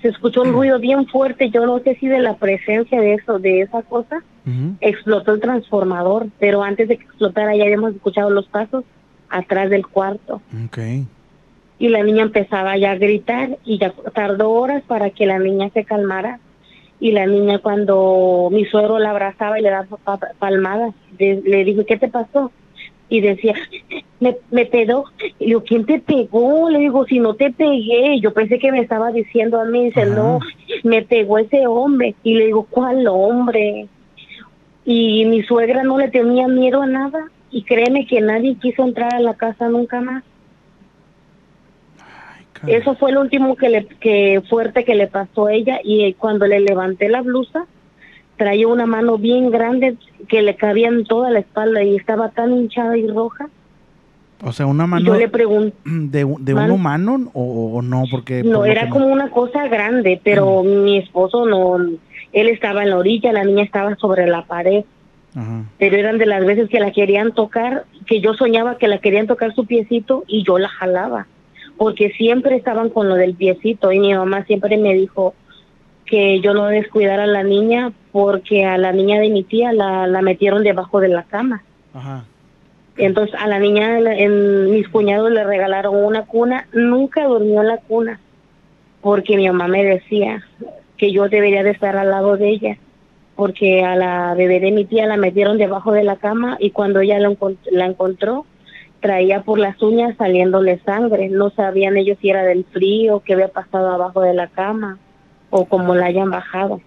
[0.00, 1.50] se escuchó un ruido bien fuerte.
[1.50, 4.22] Yo no sé si de la presencia de eso, de esa cosa,
[4.80, 6.26] explotó el transformador.
[6.38, 8.84] Pero antes de que explotara ya habíamos escuchado los pasos
[9.28, 10.40] atrás del cuarto.
[11.78, 15.70] Y la niña empezaba ya a gritar y ya tardó horas para que la niña
[15.74, 16.40] se calmara.
[17.00, 21.84] Y la niña cuando mi suegro la abrazaba y le daba pa- palmadas, le dijo,
[21.86, 22.50] ¿qué te pasó?
[23.08, 23.54] Y decía,
[24.20, 25.04] me, me pegó.
[25.38, 26.68] Y digo, ¿quién te pegó?
[26.70, 28.20] Le digo, si no te pegué.
[28.20, 29.86] Yo pensé que me estaba diciendo a mí.
[29.86, 30.40] Dice, no,
[30.84, 32.14] me pegó ese hombre.
[32.22, 33.88] Y le digo, ¿cuál hombre?
[34.84, 37.30] Y mi suegra no le tenía miedo a nada.
[37.50, 40.22] Y créeme que nadie quiso entrar a la casa nunca más.
[42.66, 46.46] Eso fue lo último que le que fuerte que le pasó a ella y cuando
[46.46, 47.66] le levanté la blusa
[48.36, 49.96] traía una mano bien grande
[50.28, 53.48] que le cabía en toda la espalda y estaba tan hinchada y roja.
[54.44, 58.42] O sea, una mano yo le pregunté, de, un- humano o, o no, porque...
[58.42, 62.98] no por era como una cosa grande, pero mi esposo no, él estaba en la
[62.98, 64.84] orilla, la niña estaba sobre la pared.
[65.78, 69.28] Pero eran de las veces que la querían tocar, que yo soñaba que la querían
[69.28, 71.28] tocar su piecito y yo la jalaba,
[71.76, 75.34] porque siempre estaban con lo del piecito y mi mamá siempre me dijo
[76.08, 80.06] que yo no descuidara a la niña porque a la niña de mi tía la,
[80.06, 81.62] la metieron debajo de la cama.
[81.94, 82.24] Ajá.
[82.96, 87.76] Entonces a la niña, en, mis cuñados le regalaron una cuna, nunca durmió en la
[87.76, 88.18] cuna,
[89.02, 90.42] porque mi mamá me decía
[90.96, 92.76] que yo debería de estar al lado de ella,
[93.36, 97.00] porque a la bebé de mi tía la metieron debajo de la cama y cuando
[97.00, 98.46] ella la, encont- la encontró,
[99.00, 103.48] traía por las uñas saliéndole sangre, no sabían ellos si era del frío, qué había
[103.48, 104.98] pasado abajo de la cama
[105.50, 106.80] o cómo la hayan bajado.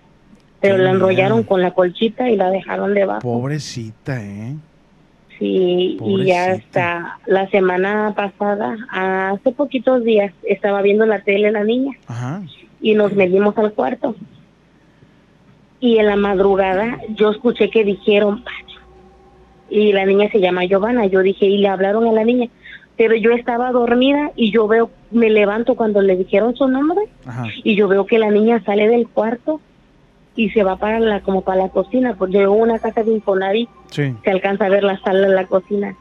[0.59, 3.21] Pero la enrollaron con la colchita y la dejaron debajo.
[3.21, 4.55] Pobrecita, ¿eh?
[5.39, 6.51] Sí, y ya Pobrecita.
[6.53, 12.43] hasta la semana pasada, hace poquitos días, estaba viendo la tele la niña Ajá.
[12.79, 14.15] y nos metimos al cuarto.
[15.79, 18.79] Y en la madrugada yo escuché que dijeron, "Pacho".
[19.67, 22.49] y la niña se llama Giovanna, yo dije, y le hablaron a la niña,
[22.97, 27.45] pero yo estaba dormida y yo veo, me levanto cuando le dijeron su nombre Ajá.
[27.63, 29.59] y yo veo que la niña sale del cuarto
[30.35, 33.69] y se va para la, como para la cocina, porque en una casa de Infonavit
[33.89, 34.15] Sí.
[34.23, 35.95] se alcanza a ver la sala de la cocina.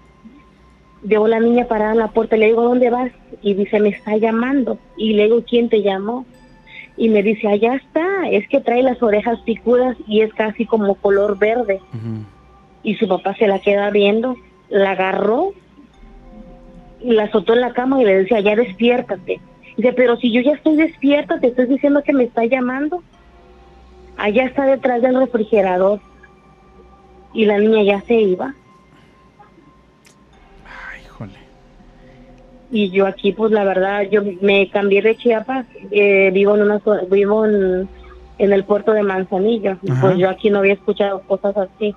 [1.03, 3.11] Veo la niña parada en la puerta, le digo, ¿dónde vas?
[3.43, 4.78] Y dice, me está llamando.
[4.97, 6.26] Y le digo, ¿quién te llamó?
[6.97, 10.95] Y me dice, allá está, es que trae las orejas picudas y es casi como
[10.97, 11.80] color verde.
[12.82, 14.36] Y su papá se la queda viendo,
[14.68, 15.53] la agarró,
[17.03, 19.40] y la azotó en la cama y le decía, ya despiértate.
[19.76, 23.03] Dice, pero si yo ya estoy despierta, te estoy diciendo que me está llamando.
[24.16, 26.01] Allá está detrás del refrigerador
[27.32, 28.55] y la niña ya se iba.
[32.72, 36.80] Y yo aquí, pues la verdad, yo me cambié de Chiapas, eh, vivo en una
[37.11, 37.88] vivo en,
[38.38, 39.76] en el puerto de Manzanillo.
[39.82, 40.01] y Ajá.
[40.01, 41.94] Pues yo aquí no había escuchado cosas así.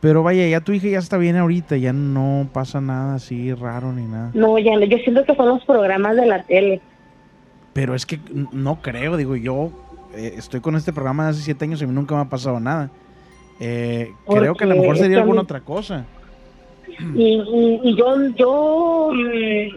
[0.00, 3.92] Pero vaya, ya tu hija ya está bien ahorita, ya no pasa nada así raro
[3.92, 4.30] ni nada.
[4.34, 6.80] No, ya no, yo siento que son los programas de la tele.
[7.74, 8.18] Pero es que
[8.52, 9.70] no creo, digo, yo
[10.14, 12.28] eh, estoy con este programa de hace siete años y a mí nunca me ha
[12.30, 12.90] pasado nada.
[13.60, 16.06] Eh, creo que a lo mejor sería alguna mí- otra cosa.
[17.14, 19.76] Y, y, y yo, yo, mm,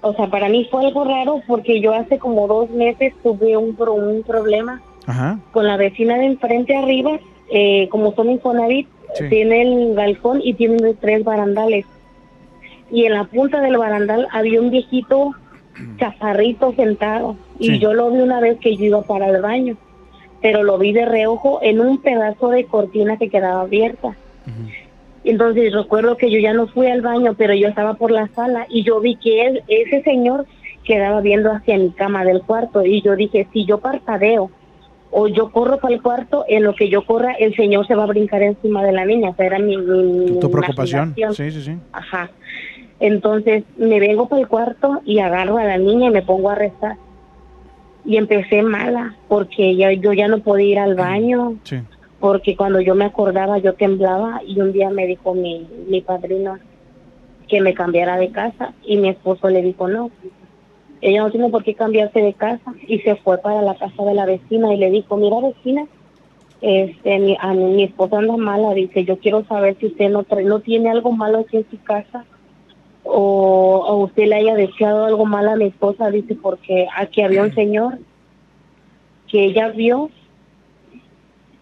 [0.00, 3.76] o sea, para mí fue algo raro porque yo hace como dos meses tuve un,
[3.78, 5.38] un problema Ajá.
[5.52, 7.18] con la vecina de enfrente arriba,
[7.52, 9.28] eh, como son Infonavit, Sí.
[9.28, 11.86] tiene el balcón y tiene tres barandales.
[12.90, 15.32] Y en la punta del barandal había un viejito
[15.98, 17.36] chaparrito sentado.
[17.58, 17.78] Y Sí.
[17.78, 19.76] yo lo vi una vez que yo iba para el baño,
[20.42, 24.14] pero lo vi de reojo en un pedazo de cortina que quedaba abierta.
[25.24, 28.66] Entonces recuerdo que yo ya no fui al baño, pero yo estaba por la sala
[28.68, 30.46] y yo vi que él, ese señor
[30.84, 34.50] quedaba viendo hacia mi cama del cuarto y yo dije, si yo parpadeo
[35.16, 38.02] o yo corro para el cuarto, en lo que yo corra, el señor se va
[38.02, 39.30] a brincar encima de la niña.
[39.30, 41.14] O sea, era mi, mi Tu preocupación.
[41.34, 41.76] Sí, sí, sí.
[41.92, 42.30] Ajá.
[42.98, 46.56] Entonces me vengo para el cuarto y agarro a la niña y me pongo a
[46.56, 46.96] rezar.
[48.04, 51.76] Y empecé mala porque ya, yo ya no podía ir al baño Sí.
[52.18, 56.58] porque cuando yo me acordaba yo temblaba y un día me dijo mi, mi padrino
[57.48, 60.10] que me cambiara de casa y mi esposo le dijo no.
[61.00, 64.14] Ella no tiene por qué cambiarse de casa y se fue para la casa de
[64.14, 65.86] la vecina y le dijo, mira vecina,
[66.60, 70.24] este, mi, a mi, mi esposa anda mala, dice, yo quiero saber si usted no,
[70.24, 72.24] trae- no tiene algo malo aquí en su casa
[73.02, 77.42] o, o usted le haya deseado algo malo a mi esposa, dice, porque aquí había
[77.42, 77.98] un señor
[79.28, 80.10] que ella vio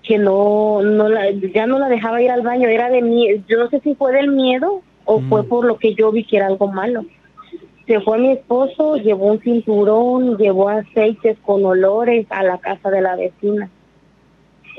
[0.03, 3.59] que no, no la, ya no la dejaba ir al baño, era de mí, yo
[3.59, 6.47] no sé si fue del miedo o fue por lo que yo vi que era
[6.47, 7.05] algo malo.
[7.87, 13.03] Se fue mi esposo, llevó un cinturón, llevó aceites con olores a la casa de
[13.03, 13.71] la vecina.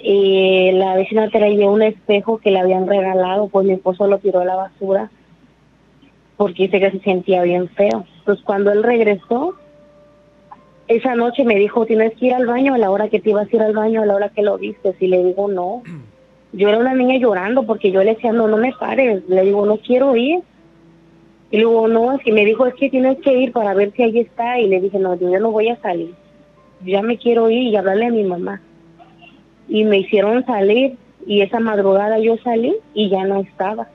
[0.02, 4.42] Y la vecina traía un espejo que le habían regalado, pues mi esposo lo tiró
[4.42, 5.10] a la basura
[6.38, 8.06] porque dice que se sentía bien feo.
[8.20, 9.56] Entonces cuando él regresó,
[10.88, 13.48] esa noche me dijo, tienes que ir al baño a la hora que te ibas
[13.48, 14.96] a ir al baño, a la hora que lo viste.
[15.00, 15.84] Y le digo, no.
[16.52, 19.24] Yo era una niña llorando porque yo le decía, no, no me pares.
[19.28, 20.42] Le digo, no quiero ir.
[21.54, 24.02] Y luego, no, es que me dijo, es que tienes que ir para ver si
[24.02, 24.60] ahí está.
[24.60, 26.12] Y le dije, no, yo ya no voy a salir.
[26.82, 28.60] Yo ya me quiero ir y hablarle a mi mamá.
[29.70, 30.98] Y me hicieron salir
[31.28, 33.88] y esa madrugada yo salí y ya no estaba.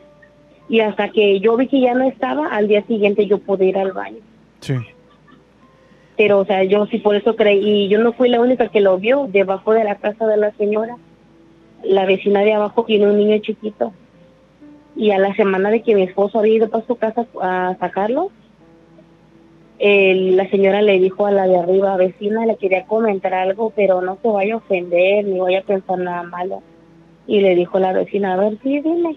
[0.68, 3.76] Y hasta que yo vi que ya no estaba, al día siguiente yo pude ir
[3.76, 4.18] al baño.
[4.60, 4.74] Sí.
[6.16, 8.80] Pero, o sea, yo sí por eso creí, y yo no fui la única que
[8.80, 10.96] lo vio, debajo de la casa de la señora,
[11.82, 13.92] la vecina de abajo tiene un niño chiquito.
[14.98, 18.30] Y a la semana de que mi esposo había ido para su casa a sacarlo,
[19.78, 24.00] el- la señora le dijo a la de arriba, vecina, le quería comentar algo, pero
[24.02, 26.62] no se vaya a ofender, ni vaya a pensar nada malo.
[27.28, 29.16] Y le dijo la vecina, a ver, sí, dile.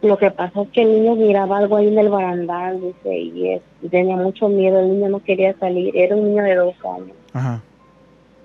[0.00, 3.48] Lo que pasa es que el niño miraba algo ahí en el barandal, dice, y
[3.54, 6.74] es- y tenía mucho miedo, el niño no quería salir, era un niño de dos
[6.84, 7.16] años.
[7.32, 7.60] Ajá.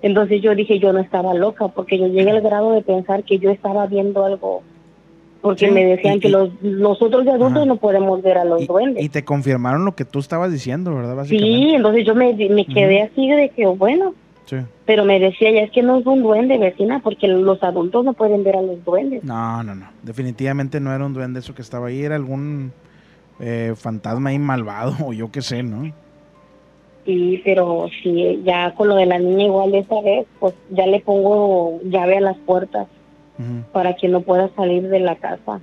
[0.02, 3.38] Entonces yo dije, yo no estaba loca, porque yo llegué al grado de pensar que
[3.38, 4.62] yo estaba viendo algo,
[5.44, 8.66] porque Sí, me decían y- que los nosotros de adultos no podemos ver a los
[8.66, 9.04] duendes.
[9.04, 11.14] Y te confirmaron lo que tú estabas diciendo, ¿verdad?
[11.16, 11.54] Básicamente.
[11.68, 14.14] Sí, entonces yo me, me quedé así de que, bueno,
[14.46, 14.56] Sí.
[14.86, 18.14] pero me decía, ya es que no es un duende, vecina, porque los adultos no
[18.14, 19.22] pueden ver a los duendes.
[19.22, 19.86] No, no, no.
[20.02, 22.72] Definitivamente no era un duende eso que estaba ahí, era algún
[23.38, 25.92] eh, fantasma ahí malvado o yo qué sé, ¿no?
[27.04, 31.00] Sí, pero sí, ya con lo de la niña igual esa vez, pues ya le
[31.00, 32.86] pongo llave a las puertas
[33.72, 35.60] Para que no pueda salir de la casa.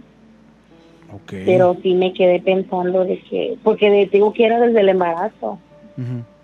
[1.28, 5.60] Pero sí me quedé pensando de que, porque digo que era desde el embarazo,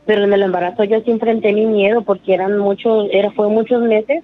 [0.06, 3.82] pero en el embarazo yo sí enfrenté mi miedo porque eran muchos, era, fue muchos
[3.82, 4.24] meses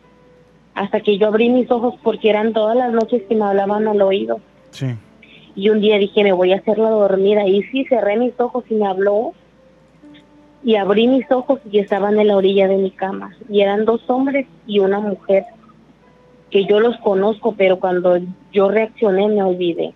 [0.76, 4.02] hasta que yo abrí mis ojos porque eran todas las noches que me hablaban al
[4.02, 4.40] oído.
[4.72, 4.88] Sí.
[5.56, 7.48] Y un día dije, me voy a hacer la dormida.
[7.48, 9.34] Y sí, cerré mis ojos y me habló.
[10.64, 13.36] Y abrí mis ojos y estaban en la orilla de mi cama.
[13.50, 15.44] Y eran dos hombres y una mujer.
[16.54, 18.20] Que yo los conozco, pero cuando
[18.52, 19.96] yo reaccioné me olvidé.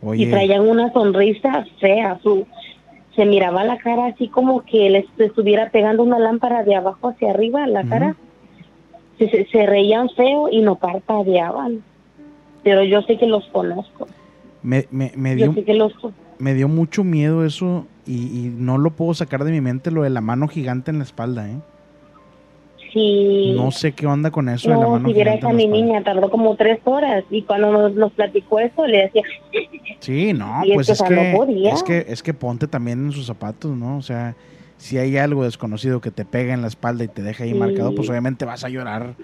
[0.00, 0.22] Oye.
[0.22, 2.20] Y traían una sonrisa fea.
[2.22, 2.46] Su,
[3.16, 7.30] se miraba la cara así como que les estuviera pegando una lámpara de abajo hacia
[7.30, 8.14] arriba, la cara.
[9.18, 11.82] Se, se, se reían feo y no parpadeaban.
[12.62, 14.06] Pero yo sé que los conozco.
[14.62, 15.92] Me, me, me Yo dio, sé que los
[16.38, 20.02] me dio mucho miedo eso y, y no lo puedo sacar de mi mente lo
[20.02, 21.56] de la mano gigante en la espalda, ¿eh?
[22.92, 23.52] Sí.
[23.56, 26.02] No sé qué onda con eso de la No, mano si vieras a mi niña,
[26.02, 27.24] tardó como tres horas.
[27.30, 29.22] Y cuando nos, nos platicó eso, le decía,
[30.00, 31.72] Sí, no, es pues que, es no que, podía.
[31.72, 33.96] es que es que ponte también en sus zapatos, ¿no?
[33.98, 34.34] O sea,
[34.76, 37.58] si hay algo desconocido que te pega en la espalda y te deja ahí Sí.
[37.58, 39.14] marcado, pues obviamente vas a llorar.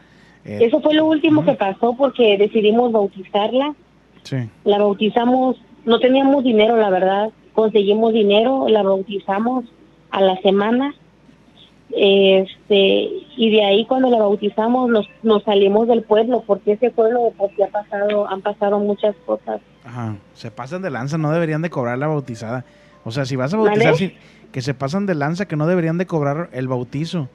[0.45, 3.75] eh, eso fue lo último que pasó porque decidimos bautizarla.
[4.23, 4.37] sí.
[4.65, 7.31] La bautizamos, no teníamos dinero, la verdad.
[7.55, 9.65] Conseguimos dinero, la bautizamos
[10.11, 10.95] a la semana.
[11.95, 17.33] Este, y de ahí cuando la bautizamos nos, nos salimos del pueblo porque ese pueblo
[17.37, 19.61] porque ha pasado, han pasado muchas cosas.
[19.85, 22.65] Ajá, se pasan de lanza, no deberían de cobrar la bautizada.
[23.05, 24.15] O sea, si vas a bautizar, si-
[24.53, 27.29] que se pasan de lanza, que no deberían de cobrar el bautizo.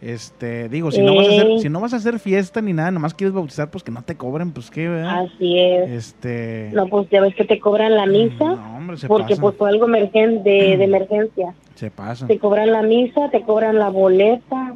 [0.00, 2.92] Este, digo, si no vas a hacer, si no vas a hacer fiesta ni nada,
[2.92, 5.24] nomás quieres bautizar, pues que no te cobren, pues qué, ¿verdad?
[5.24, 5.90] Así es.
[5.90, 8.44] Este, No, pues ya ves que te cobran la misa
[8.76, 9.42] hombre, se porque pasan.
[9.42, 11.52] pues fue algo emergen de, de emergencia.
[11.74, 12.28] se pasan.
[12.28, 14.74] Te cobran la misa, te cobran la boleta,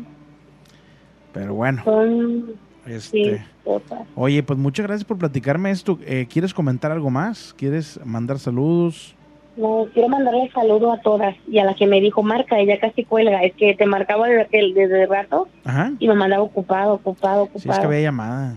[1.33, 2.55] Pero bueno, son
[2.85, 3.71] este, sí,
[4.17, 6.01] oye, pues muchas gracias por platicarme esto.
[6.05, 7.55] Eh, ¿Quieres comentar algo más?
[7.57, 9.15] ¿Quieres mandar saludos?
[9.57, 13.05] No, quiero mandarle saludo a todas y a la que me dijo marca, ella casi
[13.05, 15.93] cuelga, es que te marcaba desde, desde rato Ajá.
[15.99, 17.81] y me mandaba ocupado, ocupado, Sí, es ocupado.
[17.81, 18.57] que había llamada.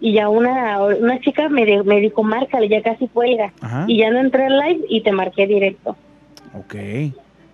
[0.00, 3.52] Y ya una, una chica me, me dijo márcale, ya casi cuelga.
[3.60, 3.84] Ajá.
[3.88, 5.96] Y ya no entré al live y te marqué directo.
[6.54, 6.74] Ok.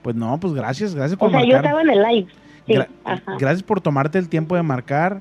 [0.03, 1.57] Pues no, pues gracias, gracias O por yo marcar.
[1.65, 2.29] estaba en el live.
[2.67, 3.37] Sí, Gra- ajá.
[3.39, 5.21] Gracias por tomarte el tiempo de marcar.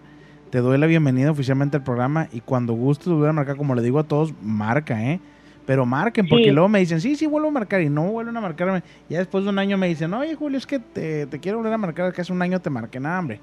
[0.49, 3.81] Te doy la bienvenida oficialmente al programa y cuando gustes volver a marcar, como le
[3.81, 5.19] digo a todos, marca, ¿eh?
[5.67, 6.51] Pero marquen, porque Sí.
[6.51, 8.81] luego me dicen, sí, sí, vuelvo a marcar y no vuelven a marcarme.
[9.09, 11.73] Ya después de un año me dicen, oye, Julio, es que te, te quiero volver
[11.73, 12.99] a marcar, que hace un año te marqué.
[12.99, 13.39] Nada, hombre.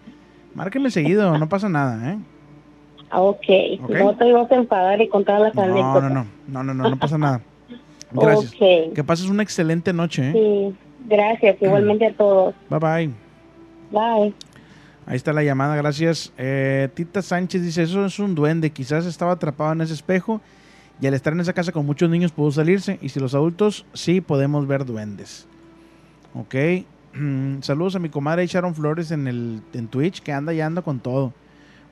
[0.55, 2.19] Márquenme seguido, no pasa nada, ¿eh?
[3.11, 3.39] Ah, ok.
[3.83, 3.91] Ok.
[3.91, 6.03] No te ibas a enfadar y contar las No, anécdotas.
[6.03, 7.41] no, no, no, no, no, no pasa nada.
[8.11, 8.55] Gracias.
[8.95, 10.33] Que pases una excelente noche, ¿eh?
[10.33, 11.57] Sí, gracias.
[11.61, 12.55] Igualmente a todos.
[12.71, 13.11] Bye bye.
[13.91, 14.33] Bye.
[15.07, 16.33] Ahí está la llamada, gracias.
[16.39, 20.41] Eh, Tita Sánchez dice, eso es un duende, quizás estaba atrapado en ese espejo
[21.01, 22.99] y al estar en esa casa con muchos niños pudo salirse.
[23.03, 25.47] Y si los adultos, sí podemos ver duendes.
[26.35, 26.55] Ok.
[27.61, 31.01] Saludos a mi comadre Sharon Flores en, el, en Twitch, que anda y anda con
[31.01, 31.33] todo.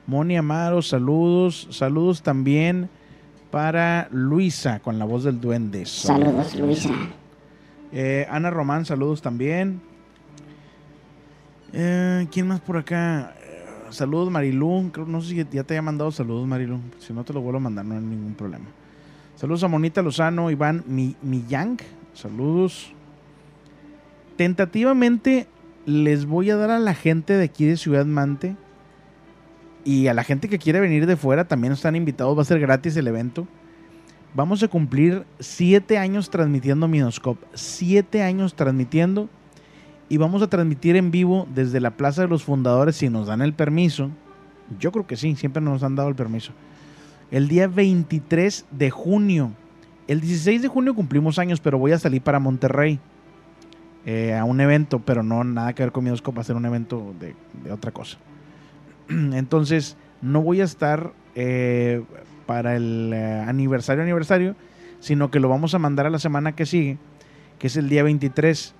[0.07, 1.67] Moni Amaro, saludos.
[1.71, 2.89] Saludos también
[3.51, 5.85] para Luisa, con la voz del duende.
[5.85, 6.89] Saludos, Luisa.
[7.91, 9.81] Eh, Ana Román, saludos también.
[11.71, 13.35] Eh, ¿Quién más por acá?
[13.45, 14.89] Eh, saludos Marilú.
[14.91, 16.79] Creo, no sé si ya te haya mandado saludos Marilú.
[16.99, 18.65] Si no te lo vuelvo a mandar, no hay ningún problema.
[19.35, 21.77] Saludos a Monita Lozano, Iván Mi- Millán.
[22.13, 22.93] Saludos.
[24.37, 25.47] Tentativamente
[25.85, 28.55] les voy a dar a la gente de aquí de Ciudad Mante
[29.83, 32.37] y a la gente que quiere venir de fuera también están invitados.
[32.37, 33.47] Va a ser gratis el evento.
[34.35, 37.45] Vamos a cumplir siete años transmitiendo Minoscope.
[37.53, 39.29] Siete años transmitiendo.
[40.09, 43.41] Y vamos a transmitir en vivo desde la Plaza de los Fundadores si nos dan
[43.41, 44.09] el permiso.
[44.79, 46.51] Yo creo que sí, siempre nos han dado el permiso.
[47.33, 49.53] El día 23 de junio.
[50.07, 52.99] El 16 de junio cumplimos años, pero voy a salir para Monterrey.
[54.05, 57.15] eh, a un evento, pero no nada que ver con Minoscope, va a un evento
[57.19, 58.19] de, de otra cosa.
[59.09, 62.03] Entonces, no voy a estar eh,
[62.45, 64.55] para el eh, aniversario aniversario,
[64.99, 66.99] sino que lo vamos a mandar a la semana que sigue,
[67.57, 68.75] que es el día 23.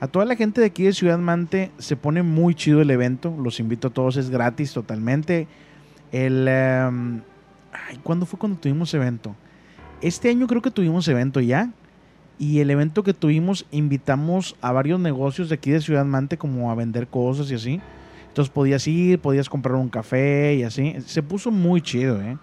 [0.00, 3.34] A toda la gente de aquí de Ciudad Mante se pone muy chido el evento,
[3.42, 5.46] los invito a todos, es gratis totalmente.
[6.12, 7.22] El, em,
[8.02, 9.34] ¿Cuándo fue cuando tuvimos evento?
[10.00, 11.70] Este año creo que tuvimos evento ya.
[12.38, 16.70] Y el evento que tuvimos, invitamos a varios negocios de aquí de Ciudad Mante como
[16.70, 17.80] a vender cosas y así.
[18.28, 20.96] Entonces podías ir, podías comprar un café y así.
[21.06, 22.36] Se puso muy chido, ¿eh?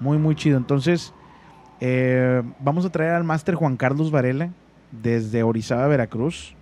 [0.00, 0.58] Muy, muy chido.
[0.58, 1.14] Entonces,
[1.80, 4.50] eh, vamos a traer al máster Juan Carlos Varela
[4.90, 6.56] desde Orizaba, Veracruz,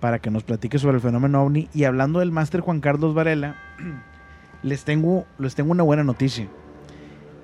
[0.00, 1.68] para que nos platique sobre el fenómeno ovni.
[1.72, 3.56] Y hablando del máster Juan Carlos Varela,
[4.64, 6.48] les tengo, les tengo una buena noticia.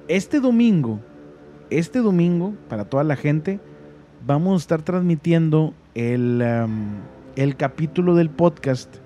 [0.09, 1.01] Este domingo,
[1.69, 3.61] este domingo, para toda la gente,
[4.27, 6.43] vamos a estar transmitiendo el,
[7.37, 8.97] el capítulo del podcast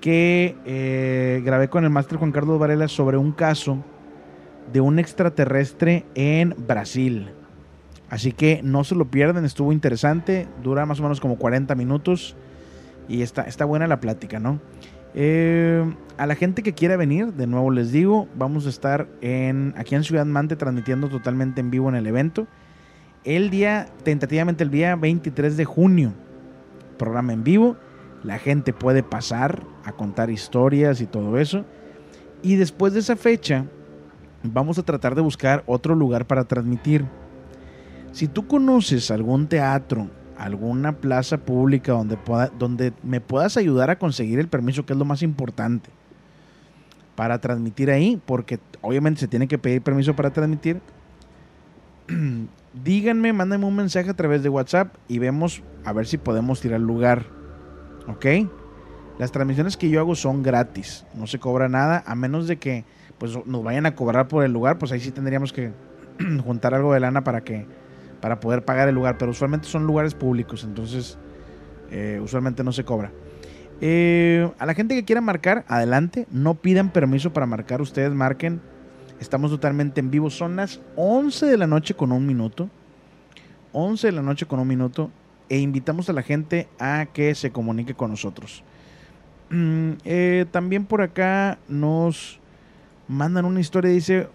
[0.00, 3.84] que eh, grabé con el máster Juan Carlos Varela sobre un caso
[4.72, 7.30] de un extraterrestre en Brasil.
[8.10, 12.34] Así que no se lo pierdan, estuvo interesante, dura más o menos como 40 minutos
[13.08, 14.58] y está, está buena la plática, ¿no?
[15.14, 15.84] Eh,
[16.16, 19.94] a la gente que quiera venir, de nuevo les digo, vamos a estar en, aquí
[19.94, 22.46] en Ciudad Mante transmitiendo totalmente en vivo en el evento.
[23.24, 26.12] El día, tentativamente el día 23 de junio,
[26.98, 27.76] programa en vivo.
[28.24, 31.64] La gente puede pasar a contar historias y todo eso.
[32.42, 33.64] Y después de esa fecha,
[34.42, 37.04] vamos a tratar de buscar otro lugar para transmitir.
[38.12, 40.08] Si tú conoces algún teatro,
[40.38, 44.98] alguna plaza pública donde, pueda, donde me puedas ayudar a conseguir el permiso, que es
[44.98, 45.90] lo más importante,
[47.16, 50.80] para transmitir ahí, porque obviamente se tiene que pedir permiso para transmitir,
[52.84, 56.80] díganme, mándenme un mensaje a través de WhatsApp y vemos a ver si podemos tirar
[56.80, 57.26] lugar.
[58.06, 58.26] ¿Ok?
[59.18, 62.84] Las transmisiones que yo hago son gratis, no se cobra nada, a menos de que
[63.18, 65.72] pues nos vayan a cobrar por el lugar, pues ahí sí tendríamos que
[66.44, 67.66] juntar algo de lana para que
[68.20, 71.18] para poder pagar el lugar, pero usualmente son lugares públicos, entonces
[71.90, 73.12] eh, usualmente no se cobra.
[73.80, 78.60] Eh, a la gente que quiera marcar, adelante, no pidan permiso para marcar, ustedes marquen.
[79.20, 82.68] Estamos totalmente en vivo, son las 11 de la noche con un minuto.
[83.72, 85.10] 11 de la noche con un minuto
[85.48, 88.62] e invitamos a la gente a que se comunique con nosotros.
[89.50, 92.40] Mm, eh, también por acá nos
[93.06, 94.28] mandan una historia, dice,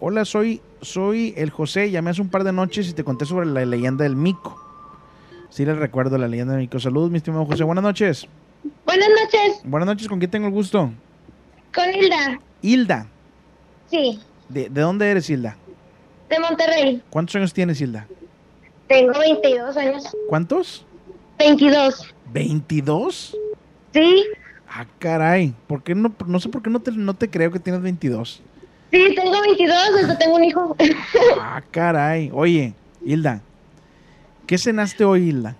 [0.00, 3.46] hola, soy, soy el José, llamé hace un par de noches y te conté sobre
[3.46, 4.60] la leyenda del mico.
[5.50, 6.78] Sí les recuerdo la leyenda del mico.
[6.80, 8.26] Saludos, mi estimado José, buenas noches.
[8.86, 10.90] Buenas noches, Buenas noches, ¿con quién tengo el gusto?
[11.74, 12.40] con Hilda.
[12.62, 13.06] Hilda.
[13.90, 15.56] Sí, ¿De, de dónde eres, Hilda?
[16.30, 17.02] de Monterrey.
[17.10, 18.06] ¿Cuántos años tienes, Hilda?
[18.88, 20.04] Tengo 22 años.
[20.28, 20.86] ¿Cuántos?
[21.38, 22.14] 22.
[22.32, 23.34] ¿22?
[23.92, 24.24] Sí,
[24.76, 25.54] Ah, caray.
[25.68, 28.42] ¿Por qué no, no sé por qué no te, no te creo que tienes 22.
[28.94, 30.76] Sí, tengo 22, hasta tengo un hijo.
[31.40, 32.30] Ah, caray.
[32.32, 32.74] Oye,
[33.04, 33.40] Hilda,
[34.46, 35.56] ¿qué cenaste hoy, Hilda?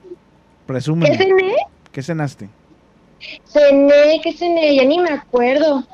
[0.66, 1.16] Presúmeme.
[1.16, 1.55] ¿Qué cené?
[1.93, 2.49] ¿Qué cenaste?
[3.45, 4.76] Cené, ¿qué cené?
[4.76, 5.85] Ya ni me acuerdo.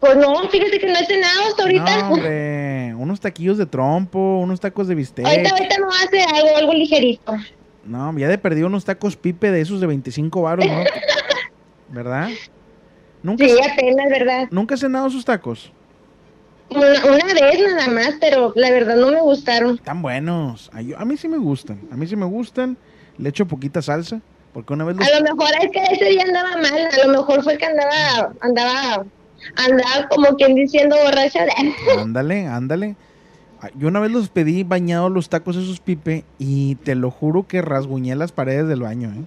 [0.00, 1.98] Pues no, fíjate que no he cenado hasta ahorita.
[1.98, 2.94] No, hombre.
[2.94, 5.26] unos taquillos de trompo, unos tacos de bistec.
[5.26, 7.32] Ahorita, ahorita no hace algo, algo ligerito.
[7.84, 10.84] No, ya de perdido unos tacos pipe de esos de 25 baros, ¿no?
[11.88, 12.28] ¿Verdad?
[13.22, 14.48] ¿Nunca, Sí, apenas, ¿verdad?
[14.50, 15.72] ¿Nunca has cenado sus tacos?
[16.70, 19.76] Una, una vez nada más, pero la verdad no me gustaron.
[19.76, 20.70] Están buenos.
[20.72, 21.80] A, yo- a mí sí me gustan.
[21.90, 22.76] A mí sí me gustan.
[23.16, 24.20] Le echo poquita salsa.
[24.52, 25.06] Porque una vez los...
[25.06, 28.32] A lo mejor es que ese día andaba mal, a lo mejor fue que andaba,
[28.40, 29.04] andaba,
[29.56, 31.44] andaba como quien diciendo borracha.
[31.98, 32.96] Ándale, ándale.
[33.76, 37.60] Yo una vez los pedí bañados los tacos esos pipe y te lo juro que
[37.60, 39.24] rasguñé las paredes del baño, ¿eh?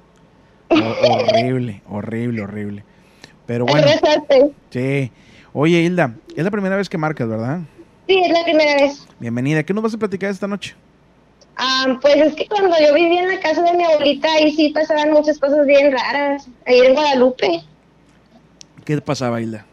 [0.81, 2.83] Ho- horrible, horrible, horrible.
[3.45, 3.87] Pero bueno,
[4.69, 5.11] sí.
[5.53, 7.59] Oye, Hilda, es la primera vez que marcas, ¿verdad?
[8.07, 9.05] Sí, es la primera vez.
[9.19, 9.63] Bienvenida.
[9.63, 10.75] ¿Qué nos vas a platicar esta noche?
[11.57, 14.69] Ah, pues es que cuando yo vivía en la casa de mi abuelita, ahí sí
[14.69, 17.63] pasaban muchas cosas bien raras, ahí en Guadalupe.
[18.85, 19.65] ¿Qué pasaba, Hilda?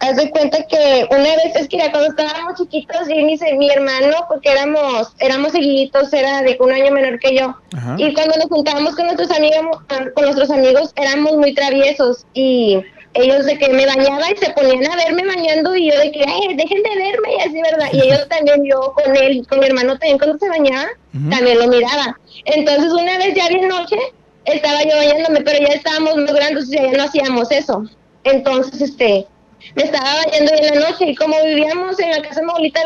[0.00, 3.36] Haz de cuenta que una vez, es que ya cuando estábamos chiquitos, yo y mi,
[3.58, 7.54] mi hermano, porque éramos, éramos seguiditos, era de un año menor que yo.
[7.76, 7.96] Ajá.
[7.98, 9.82] Y cuando nos juntábamos con nuestros amigos,
[10.14, 12.82] con nuestros amigos, éramos muy traviesos y
[13.14, 16.24] ellos de que me bañaba y se ponían a verme bañando y yo de que,
[16.26, 17.88] ay, dejen de verme y así, ¿verdad?
[17.92, 20.88] Y ellos también, yo con él, con mi hermano también cuando se bañaba,
[21.30, 22.18] también lo miraba.
[22.44, 23.96] Entonces una vez ya bien noche,
[24.44, 27.84] estaba yo bañándome, pero ya estábamos muy grandes ya no hacíamos eso.
[28.24, 29.26] Entonces, este,
[29.74, 32.80] me estaba bañando en la noche y como vivíamos en la casa de mi abuelita,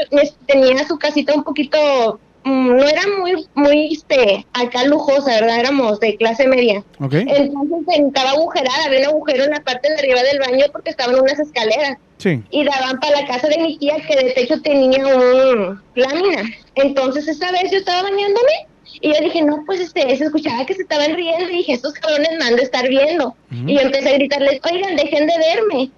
[0.47, 5.61] tenía su casita un poquito, no era muy, muy, este, acá lujosa, ¿verdad?
[5.61, 6.83] Éramos de clase media.
[7.01, 7.15] Ok.
[7.15, 11.19] Entonces estaba agujerada, había un agujero en la parte de arriba del baño porque estaban
[11.19, 12.41] unas escaleras Sí.
[12.51, 16.43] y daban para la casa de mi tía que de techo tenía un lámina.
[16.77, 18.67] Entonces esa vez yo estaba bañándome
[19.01, 21.95] y yo dije, no, pues este, se escuchaba que se estaban riendo y dije, estos
[21.95, 23.35] cabrones me han de estar viendo.
[23.67, 25.91] Y yo empecé a gritarles, oigan, dejen de verme.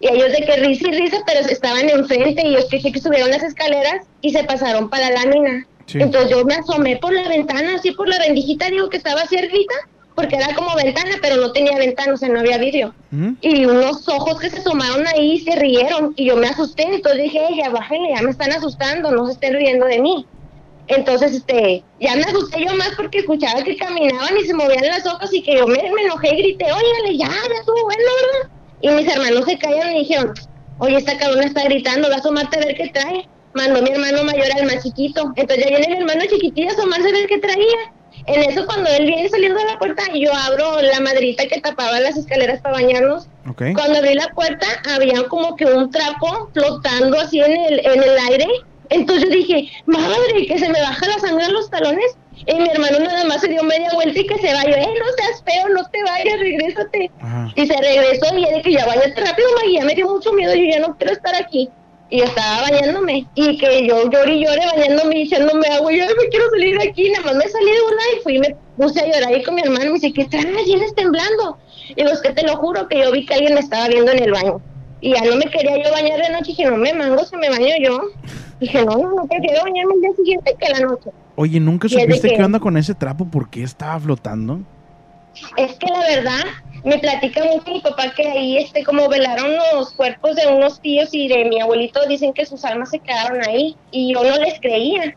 [0.00, 3.30] Y ellos de que risa y risa, pero estaban enfrente y yo escuché que subieron
[3.30, 5.66] las escaleras y se pasaron para la lámina.
[5.90, 5.98] Sí.
[6.00, 9.74] Entonces yo me asomé por la ventana, así por la rendijita, digo que estaba cerquita,
[10.14, 12.94] porque era como ventana, pero no tenía ventana, o sea, no había vidrio
[13.40, 17.40] y unos ojos que se asomaron ahí se rieron y yo me asusté, entonces dije,
[17.48, 20.26] "Ey, ya bájenle, ya me están asustando, no se estén riendo de mí.
[20.86, 25.06] Entonces, este, ya me asusté yo más porque escuchaba que caminaban y se movían las
[25.06, 28.56] hojas y que yo me, me enojé y grité, óyale, ya, ya estuvo bueno, ¿verdad?
[28.82, 30.32] Y mis hermanos se callaron y dijeron,
[30.78, 33.28] oye, esta cabrona está gritando, va a asomarte a ver qué trae.
[33.54, 35.32] Mandó mi hermano mayor al más chiquito.
[35.36, 37.92] Entonces ya viene el hermano chiquitillo a asomarse a ver qué traía.
[38.26, 41.98] En eso cuando él viene saliendo de la puerta, yo abro la madrita que tapaba
[42.00, 43.62] las escaleras para bañarnos Ok.
[43.74, 48.18] cuando abrí la puerta, había como que un trapo flotando así en el, en el
[48.30, 48.46] aire.
[48.90, 52.16] Entonces yo dije, madre, que se me baja la sangre en los talones.
[52.46, 54.82] Y mi hermano nada más se dio media vuelta y que se vaya.
[54.82, 57.10] Eh, no seas feo, no te vayas, regrésate.
[57.54, 59.78] Y se regresó y yo dije, ya bañate rápido, Maggie.
[59.78, 61.68] Ya me dio mucho miedo, yo ya no quiero estar aquí.
[62.10, 63.26] Y estaba bañándome.
[63.34, 65.92] Y que yo lloré y lloré bañándome y echándome agua.
[65.92, 67.10] Y yo "Ay, me quiero salir de aquí.
[67.10, 69.54] Nada más me salí de una y fui y me puse a llorar ahí con
[69.54, 69.84] mi hermano.
[69.86, 70.46] Me dice, ¿qué traes?
[70.66, 71.58] Vienes temblando.
[71.88, 74.10] Y digo, es que te lo juro que yo vi que alguien me estaba viendo
[74.12, 74.60] en el baño.
[75.00, 76.46] Y ya no me quería yo bañar de noche.
[76.48, 78.00] Dije, no me mango, se me baño yo.
[78.60, 81.10] Dije, no, no, no prefiero bañarme el día siguiente que la noche.
[81.36, 83.24] Oye, ¿nunca Y supiste que- qué onda con ese trapo?
[83.24, 84.60] ¿Por qué estaba flotando?
[85.56, 86.44] Es que la verdad,
[86.84, 91.10] me platica mucho mi papá que ahí, este, como velaron los cuerpos de unos tíos
[91.12, 93.76] y de mi abuelito, dicen que sus almas se quedaron ahí.
[93.90, 95.16] Y yo no les creía.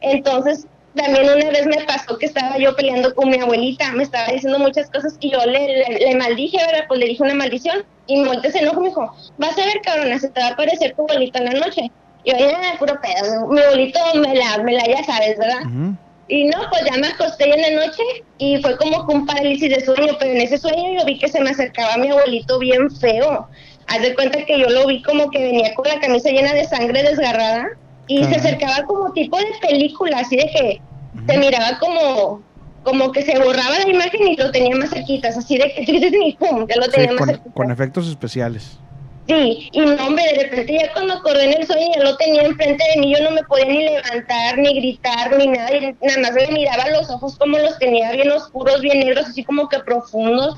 [0.00, 4.28] Entonces, también una vez me pasó que estaba yo peleando con mi abuelita, me estaba
[4.32, 6.84] diciendo muchas cosas y yo le, le, maldije, ¿verdad?
[6.88, 7.84] Pues le dije una maldición.
[8.06, 10.94] Y mi se enojó me dijo, vas a ver, cabrona, se te va a aparecer
[10.94, 11.90] tu abuelita en la noche.
[12.24, 15.60] Yo, "Ah, puro pedo, mi abuelito me la, me la ya sabes, ¿verdad?
[16.28, 18.02] Y no, pues ya me acosté en la noche
[18.38, 21.28] y fue como que un parálisis de sueño, pero en ese sueño yo vi que
[21.28, 23.48] se me acercaba mi abuelito bien feo.
[23.86, 26.64] Haz de cuenta que yo lo vi como que venía con la camisa llena de
[26.64, 27.68] sangre desgarrada
[28.06, 30.80] y se acercaba como tipo de película, así de que
[31.26, 32.42] se miraba como
[32.84, 35.82] como que se borraba la imagen y lo tenía más cerquitas, así de que
[36.26, 37.50] y pum, ya lo Sí, tenía más con, cerquita.
[37.54, 38.78] con efectos especiales.
[39.28, 42.44] Sí, y no, hombre, de repente ya cuando acordé en el sueño ya lo tenía
[42.44, 46.20] enfrente de mí, yo no me podía ni levantar, ni gritar, ni nada, y nada
[46.22, 49.80] más me miraba los ojos como los tenía bien oscuros, bien negros, así como que
[49.80, 50.56] profundos.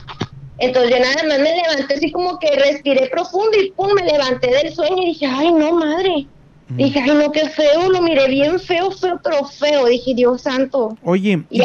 [0.58, 4.48] Entonces yo nada más me levanté así como que respiré profundo y pum, me levanté
[4.48, 6.26] del sueño y dije, ay no, madre.
[6.68, 9.86] Dije, ay no, qué feo, lo miré bien feo, feo, pero feo.
[9.86, 10.96] Dije, Dios santo.
[11.02, 11.62] Oye, Y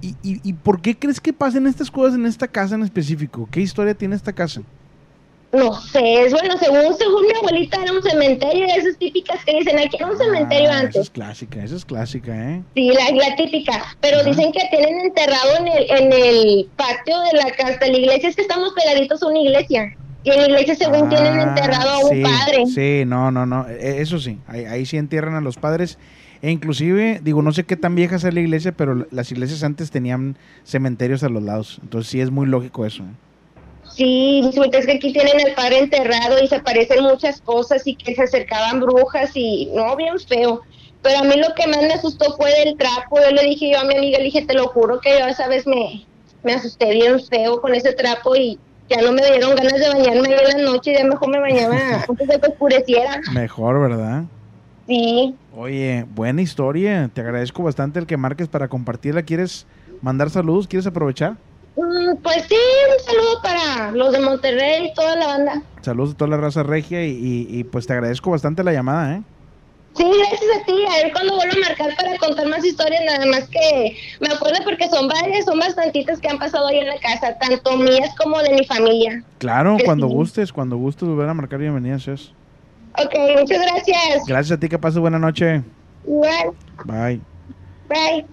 [0.00, 3.48] ¿y, y, y por qué crees que pasen estas cosas en esta casa en específico?
[3.50, 4.62] ¿Qué historia tiene esta casa?
[5.50, 9.54] No sé, es bueno, según, según mi abuelita era un cementerio, de esas típicas que
[9.58, 10.96] dicen, aquí era un cementerio Ah, esa antes.
[11.02, 12.62] es clásica, esa es clásica, ¿eh?
[12.74, 13.82] Sí, la, la típica.
[14.02, 17.98] Pero dicen que tienen enterrado en el, en el patio de la casa de la
[17.98, 18.28] iglesia.
[18.28, 19.96] Es que estamos pegaditos a una iglesia.
[20.22, 22.66] Y en la iglesia según tienen enterrado a un Ah, sí, padre.
[22.66, 23.66] Sí, no, no, no.
[23.70, 25.98] e- Eso sí, ahí, ahí sí entierran a los padres.
[26.42, 29.90] E inclusive, digo, no sé qué tan vieja sea la iglesia, pero las iglesias antes
[29.90, 31.78] tenían cementerios a los lados.
[31.82, 33.02] Entonces sí es muy lógico eso.
[33.04, 33.06] ¿eh?
[33.94, 38.14] Sí, es que aquí tienen al padre enterrado y se aparecen muchas cosas y que
[38.14, 40.62] se acercaban brujas y no, bien feo.
[41.02, 43.18] Pero a mí lo que más me asustó fue del trapo.
[43.20, 45.48] Yo le dije yo a mi amiga, le dije, te lo juro que yo esa
[45.48, 46.06] vez me,
[46.42, 48.58] me asusté bien feo con ese trapo y
[48.88, 51.40] ya no me dieron ganas de bañarme ahí en la noche y ya mejor me
[51.40, 51.76] bañaba
[52.08, 53.20] antes de que oscureciera.
[53.32, 54.24] Mejor, ¿verdad?
[54.86, 55.34] Sí.
[55.54, 57.10] Oye, buena historia.
[57.12, 59.22] Te agradezco bastante el que marques para compartirla.
[59.22, 59.66] ¿Quieres
[60.00, 60.66] mandar saludos?
[60.66, 61.36] ¿Quieres aprovechar?
[61.78, 65.62] Mm, Pues sí, un saludo para los de Monterrey y toda la banda.
[65.82, 69.14] Saludos a toda la raza regia y, y- y, pues te agradezco bastante la llamada,
[69.16, 69.22] ¿eh?
[69.94, 70.72] Sí, gracias a ti.
[70.90, 74.58] A ver cuando vuelvo a marcar para contar más historias, nada más que me acuerdo
[74.64, 78.40] porque son varias, son bastantitas que han pasado ahí en la casa, tanto mías como
[78.42, 79.24] de mi familia.
[79.38, 80.14] Claro, Que cuando sí.
[80.14, 82.32] gustes, cuando gustes volver a marcar bienvenidas es.
[82.98, 84.26] Ok, muchas gracias.
[84.26, 85.62] Gracias a ti, que pases buena noche.
[86.04, 86.50] Igual,
[86.84, 87.20] Bye.
[87.88, 88.26] bye.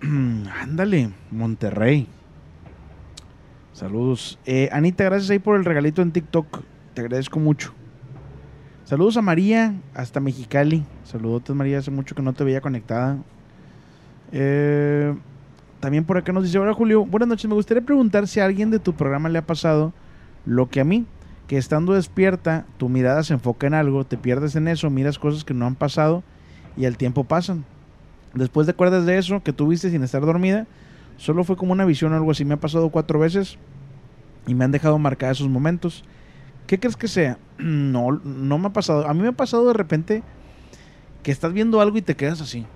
[0.62, 2.08] Ándale, Monterrey.
[3.80, 4.38] Saludos.
[4.44, 6.64] Eh, Anita, gracias ahí por el regalito en TikTok.
[6.92, 7.72] Te agradezco mucho.
[8.84, 10.84] Saludos a María, hasta Mexicali.
[11.02, 13.16] Saludotes, María, hace mucho que no te veía conectada.
[14.32, 15.14] Eh,
[15.80, 18.70] también por acá nos dice, ahora Julio, buenas noches, me gustaría preguntar si a alguien
[18.70, 19.94] de tu programa le ha pasado
[20.44, 21.06] lo que a mí,
[21.46, 25.42] que estando despierta, tu mirada se enfoca en algo, te pierdes en eso, miras cosas
[25.42, 26.22] que no han pasado
[26.76, 27.64] y el tiempo pasan.
[28.34, 30.66] Después te acuerdas de eso que tuviste sin estar dormida,
[31.20, 32.44] solo fue como una visión o algo así.
[32.44, 33.58] Me ha pasado cuatro veces
[34.46, 36.02] y me han dejado marcar esos momentos.
[36.66, 37.38] ¿Qué crees que sea?
[37.58, 39.06] No, no me ha pasado.
[39.06, 40.22] A mí me ha pasado de repente
[41.22, 42.66] que estás viendo algo y te quedas así.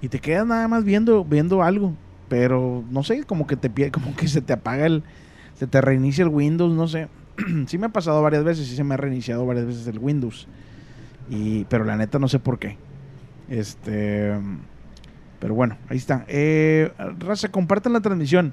[0.00, 1.94] Y te quedas nada más viendo, viendo algo.
[2.30, 5.02] Pero no sé, como que te como que se te apaga el.
[5.54, 7.08] Se te reinicia el Windows, no sé.
[7.66, 10.48] sí me ha pasado varias veces, sí se me ha reiniciado varias veces el Windows.
[11.28, 12.78] Y, pero la neta no sé por qué.
[13.50, 14.32] Este.
[15.40, 16.24] Pero bueno, ahí está.
[16.28, 18.52] Eh, raza, compartan la transmisión.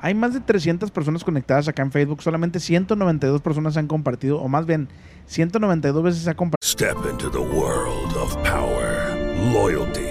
[0.00, 2.22] Hay más de 300 personas conectadas acá en Facebook.
[2.22, 4.88] Solamente 192 personas han compartido, o más bien,
[5.26, 6.58] 192 veces se ha compartido.
[6.64, 9.16] Step into the world of power,
[9.52, 10.06] loyalty,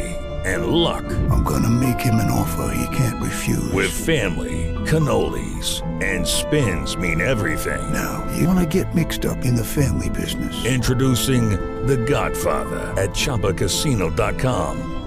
[0.45, 1.05] and luck.
[1.31, 3.71] I'm gonna make him an offer he can't refuse.
[3.73, 7.79] With family, cannolis, and spins mean everything.
[7.93, 10.53] Now, you wanna get mixed up in the family business.
[10.65, 11.51] Introducing
[11.87, 15.06] The Godfather at ChumbaCasino.com.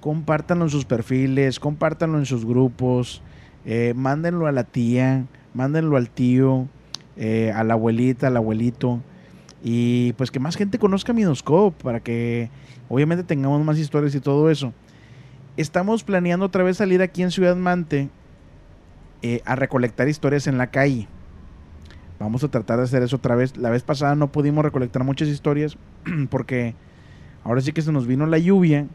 [0.00, 3.22] compártanlo en sus perfiles, compártanlo en sus grupos,
[3.64, 6.68] eh, mándenlo a la tía, mándenlo al tío,
[7.16, 9.00] eh, a la abuelita, al abuelito,
[9.62, 12.50] y pues que más gente conozca Midoscope para que
[12.88, 14.72] obviamente tengamos más historias y todo eso.
[15.56, 18.08] Estamos planeando otra vez salir aquí en Ciudad Mante
[19.22, 21.08] eh, a recolectar historias en la calle.
[22.20, 23.56] Vamos a tratar de hacer eso otra vez.
[23.56, 25.76] La vez pasada no pudimos recolectar muchas historias
[26.30, 26.76] porque
[27.42, 28.86] ahora sí que se nos vino la lluvia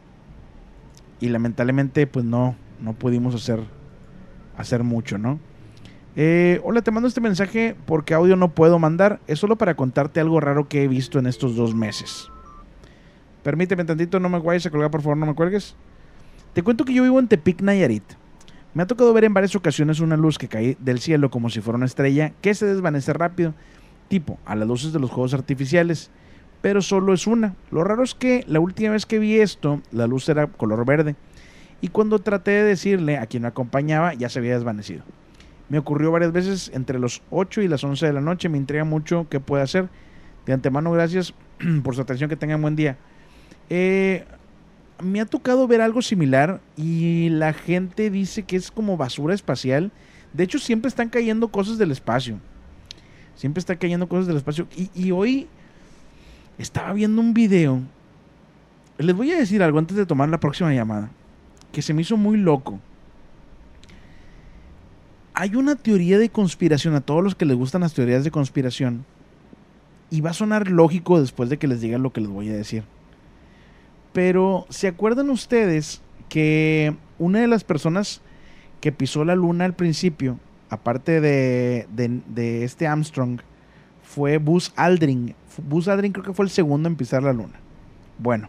[1.20, 3.60] y lamentablemente pues no, no pudimos hacer,
[4.56, 5.38] hacer mucho, ¿no?
[6.16, 9.20] Eh, hola, te mando este mensaje porque audio no puedo mandar.
[9.26, 12.28] Es solo para contarte algo raro que he visto en estos dos meses.
[13.42, 15.74] Permíteme tantito, no me vayas a colgar, por favor, no me cuelgues.
[16.52, 18.04] Te cuento que yo vivo en Tepic, Nayarit.
[18.74, 21.60] Me ha tocado ver en varias ocasiones una luz que cae del cielo como si
[21.60, 23.54] fuera una estrella que se desvanece rápido,
[24.08, 26.10] tipo a las luces de los juegos artificiales,
[26.64, 27.56] pero solo es una.
[27.70, 31.14] Lo raro es que la última vez que vi esto, la luz era color verde,
[31.82, 35.02] y cuando traté de decirle a quien me acompañaba, ya se había desvanecido.
[35.68, 38.84] Me ocurrió varias veces entre los 8 y las 11 de la noche, me intriga
[38.84, 39.90] mucho qué puede hacer.
[40.46, 41.34] De antemano, gracias
[41.84, 42.96] por su atención, que tengan buen día.
[43.68, 44.24] Eh,
[45.02, 49.92] me ha tocado ver algo similar y la gente dice que es como basura espacial.
[50.32, 52.38] De hecho, siempre están cayendo cosas del espacio.
[53.34, 54.66] Siempre están cayendo cosas del espacio.
[54.74, 55.46] Y, y hoy
[56.58, 57.80] estaba viendo un video.
[58.98, 61.10] Les voy a decir algo antes de tomar la próxima llamada.
[61.72, 62.78] Que se me hizo muy loco.
[65.34, 69.04] Hay una teoría de conspiración a todos los que les gustan las teorías de conspiración.
[70.10, 72.54] Y va a sonar lógico después de que les diga lo que les voy a
[72.54, 72.84] decir.
[74.12, 78.20] Pero, ¿se acuerdan ustedes que una de las personas
[78.80, 80.38] que pisó la luna al principio,
[80.70, 83.40] aparte de, de- de este Armstrong,
[84.04, 85.34] fue Buzz Aldrin.
[85.68, 87.54] Buzz Aldrin creo que fue el segundo en pisar la luna.
[88.18, 88.48] Bueno,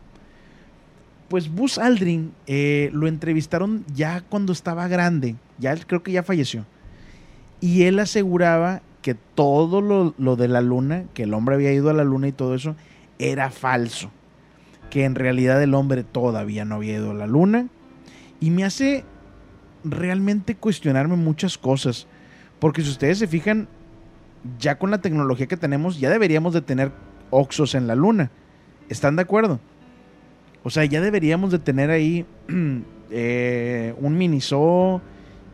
[1.30, 6.66] pues Buzz Aldrin eh, lo entrevistaron ya cuando estaba grande, ya creo que ya falleció.
[7.62, 11.90] Y él aseguraba que todo lo, lo de la luna, que el hombre había ido
[11.90, 12.76] a la luna y todo eso,
[13.18, 14.12] era falso.
[14.90, 17.68] Que en realidad el hombre todavía no había ido a la luna.
[18.40, 19.04] Y me hace
[19.84, 22.08] realmente cuestionarme muchas cosas.
[22.60, 23.68] Porque si ustedes se fijan,
[24.60, 26.92] ya con la tecnología que tenemos, ya deberíamos de tener
[27.32, 28.30] Oxos en la luna.
[28.90, 29.60] ¿Están de acuerdo?
[30.64, 32.26] O sea, ya deberíamos de tener ahí
[33.10, 35.02] eh, un mini zoo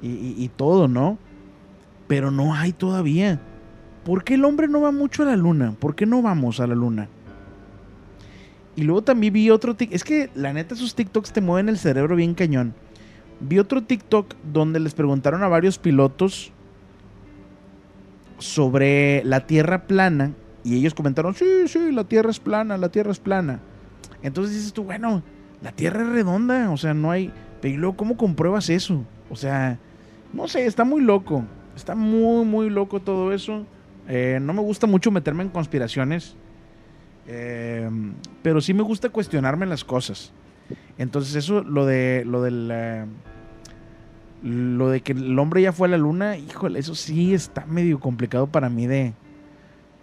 [0.01, 1.17] y, y- y todo, ¿no?
[2.07, 3.39] Pero no hay todavía.
[4.03, 5.75] ¿Por qué el hombre no va mucho a la luna?
[5.79, 7.07] ¿Por qué no vamos a la luna?
[8.75, 9.95] Y luego también vi otro TikTok.
[9.95, 12.73] Es que la neta, esos TikToks te mueven el cerebro bien cañón.
[13.39, 16.51] Vi otro TikTok donde les preguntaron a varios pilotos
[18.41, 20.33] sobre la Tierra plana.
[20.63, 23.59] Y ellos comentaron, sí, sí, la Tierra es plana, la Tierra es plana.
[24.21, 25.23] Entonces dices tú, bueno,
[25.61, 27.31] la Tierra es redonda, o sea, no hay...
[27.61, 29.05] Pero ¿y luego cómo compruebas eso?
[29.29, 29.77] O sea,
[30.33, 31.43] no sé, está muy loco.
[31.75, 33.65] Está muy, muy loco todo eso.
[34.07, 36.35] Eh, no me gusta mucho meterme en conspiraciones.
[37.27, 37.89] eh,
[38.41, 40.33] pero sí me gusta cuestionarme las cosas.
[40.97, 42.23] Entonces eso, lo de...
[42.25, 42.69] Lo del...
[42.71, 43.05] eh,
[44.43, 47.99] lo de que el hombre ya fue a la luna, híjole, eso sí está medio
[47.99, 49.13] complicado para mí de,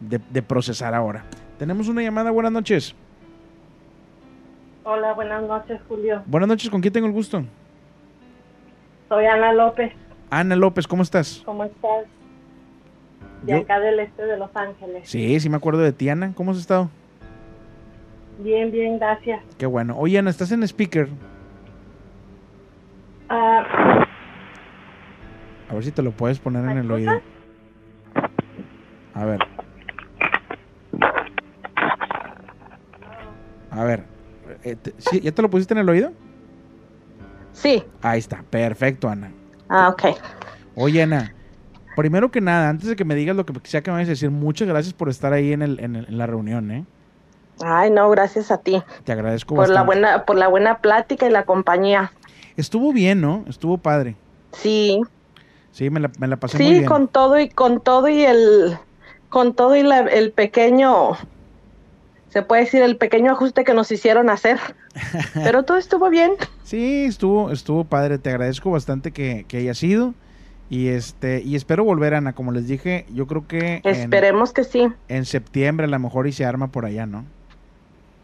[0.01, 1.25] de, de procesar ahora.
[1.59, 2.95] Tenemos una llamada, buenas noches.
[4.85, 6.23] Hola, buenas noches, Julio.
[6.27, 7.43] Buenas noches, ¿con quién tengo el gusto?
[9.09, 9.93] Soy Ana López.
[10.31, 11.43] Ana López, ¿cómo estás?
[11.45, 12.05] ¿Cómo estás?
[13.43, 15.09] De Yo- acá del este de Los Ángeles.
[15.09, 16.33] Sí, sí me acuerdo de ti, Ana.
[16.35, 16.91] ¿Cómo has estado?
[18.41, 19.43] Bien, bien, gracias.
[19.59, 19.97] Qué bueno.
[19.99, 21.09] Oye, Ana, estás en speaker.
[23.29, 24.07] Ah,
[25.71, 27.21] A ver si te lo puedes poner en el oído.
[29.15, 29.41] A ver.
[33.71, 34.05] A ver.
[34.65, 35.21] eh, ¿sí?
[35.21, 36.13] ¿Ya te lo pusiste en el oído?
[37.53, 37.85] Sí.
[38.03, 38.43] Ahí está.
[38.49, 39.33] Perfecto, Ana.
[39.69, 40.05] ah, ok.
[40.75, 41.35] Oye, Ana.
[41.97, 44.13] Primero que nada, antes de que me digas lo que sea que me vayas a
[44.13, 46.85] decir, muchas gracias por estar ahí en, el, en, el- en la reunión, ¿eh?
[47.61, 48.81] Ay, no, gracias a ti.
[49.03, 52.13] Te agradezco Por la buena, por la buena plática y la compañía.
[52.57, 53.45] Estuvo bien, ¿no?
[53.49, 54.15] Estuvo padre.
[54.53, 55.01] Sí.
[55.73, 56.87] Sí, me la, me la pasé muy Sí, bien.
[56.87, 58.77] con todo y con todo y el
[59.29, 61.11] con todo y la- el pequeño
[62.31, 64.59] se puede decir el pequeño ajuste que nos hicieron hacer.
[65.35, 66.33] Pero todo estuvo bien.
[66.65, 68.19] Sí, estuvo, estuvo padre.
[68.19, 70.15] Te agradezco bastante que, que haya sido.
[70.71, 72.35] Y este, y espero volver, Ana.
[72.35, 74.89] Como les dije, yo creo que en, Esperemos que sí.
[75.09, 77.25] en septiembre a lo mejor y se arma por allá, ¿no?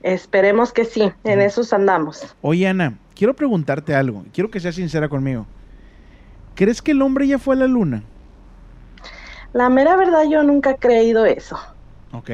[0.03, 1.11] Esperemos que sí.
[1.25, 2.35] En esos andamos.
[2.43, 4.25] Oye, Ana, quiero preguntarte algo.
[4.35, 5.47] Quiero que seas sincera conmigo.
[6.55, 8.03] ¿Crees que el hombre ya fue a la luna?
[9.53, 11.59] La mera verdad yo nunca he creído eso.
[12.13, 12.31] ¿Ok?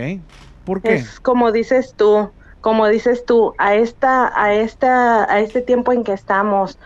[0.64, 0.94] ¿Por qué?
[0.94, 2.30] Es como dices tú,
[2.60, 6.78] como dices tú, a esta, a esta, a este tiempo en que estamos,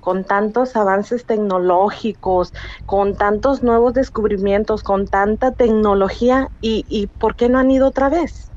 [0.00, 2.52] con tantos avances tecnológicos,
[2.86, 8.08] con tantos nuevos descubrimientos, con tanta tecnología, y, y ¿por qué no han ido otra
[8.08, 8.50] vez?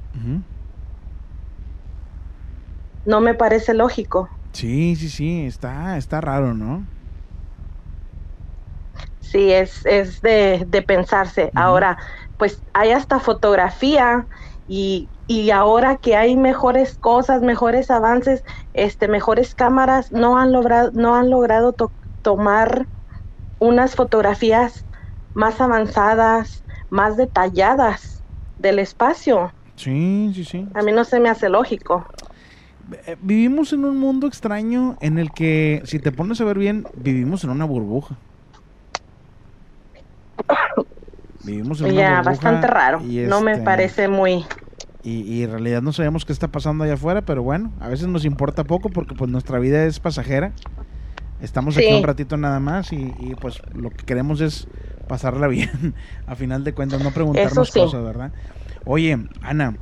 [3.05, 4.29] No me parece lógico.
[4.53, 5.45] Sí, sí, sí.
[5.45, 6.83] Está, está raro, ¿no?
[9.31, 11.51] Sí, es, es de, de pensarse.
[11.55, 11.97] Ahora,
[12.37, 14.27] pues hay hasta fotografía
[14.67, 18.43] y, y ahora que hay mejores cosas, mejores avances,
[18.73, 22.87] este, mejores cámaras, no han logrado, no han logrado to- tomar
[23.59, 24.85] unas fotografías
[25.33, 28.23] más avanzadas, más detalladas
[28.57, 29.53] del espacio.
[29.75, 30.69] Sí, sí, sí.
[30.75, 32.05] A mí no se me hace lógico.
[33.07, 36.85] Eh, Vivimos en un mundo extraño en el que, si te pones a ver bien,
[36.93, 38.19] vivimos en una burbuja.
[41.43, 43.01] Vivimos en una Ya, bastante raro.
[43.01, 44.45] y No me este, parece muy...
[45.03, 48.07] Y, y en realidad no sabemos qué está pasando allá afuera, pero bueno, a veces
[48.07, 50.51] nos importa poco porque pues nuestra vida es pasajera.
[51.41, 54.67] Estamos aquí un ratito nada más y, y, pues lo que queremos es
[55.07, 55.93] pasarla bien,
[56.25, 57.79] a final de cuentas, no preguntarnos sí.
[57.79, 58.31] cosas, ¿verdad?
[58.85, 59.75] Oye, Ana,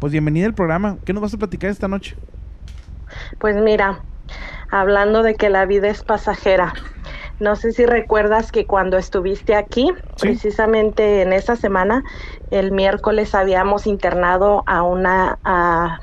[0.00, 0.98] pues bienvenida al programa.
[1.04, 2.16] ¿Qué nos vas a platicar esta noche?
[3.38, 4.00] Pues mira,
[4.70, 6.72] hablando de que la vida es pasajera,
[7.44, 12.02] no sé si recuerdas que cuando estuviste aquí, precisamente en esa semana,
[12.50, 16.00] el miércoles habíamos internado a una a,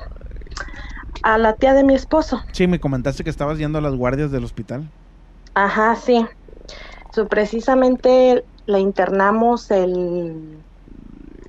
[1.22, 2.42] a la tía de mi esposo.
[2.52, 4.92] Sí, me comentaste que estabas yendo a las guardias del hospital.
[5.54, 6.24] Ajá, sí.
[7.12, 10.64] So, precisamente la internamos el,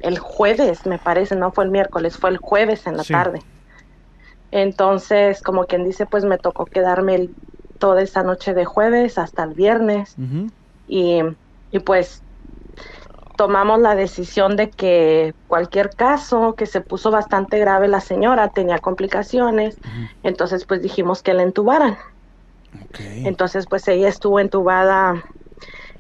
[0.02, 3.14] el jueves, me parece, no fue el miércoles, fue el jueves en la Sí.
[3.14, 3.40] tarde.
[4.52, 7.36] Entonces, como quien dice, pues me tocó quedarme el-
[7.84, 10.16] toda esa noche de jueves hasta el viernes.
[10.88, 11.20] Y,
[11.70, 12.24] y pues
[13.36, 18.80] tomamos la decisión de que cualquier caso que se puso bastante grave la señora tenía
[18.80, 19.78] complicaciones,
[20.24, 21.98] entonces pues dijimos que la entubaran.
[23.00, 25.22] Entonces pues ella estuvo entubada,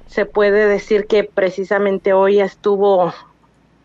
[0.05, 3.14] se puede decir que precisamente hoy estuvo,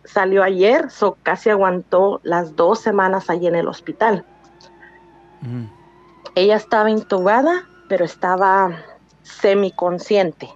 [0.05, 4.25] salió ayer, so casi aguantó las dos semanas allí en el hospital.
[6.37, 8.85] Ella estaba intubada, pero estaba
[9.23, 10.49] semiconsciente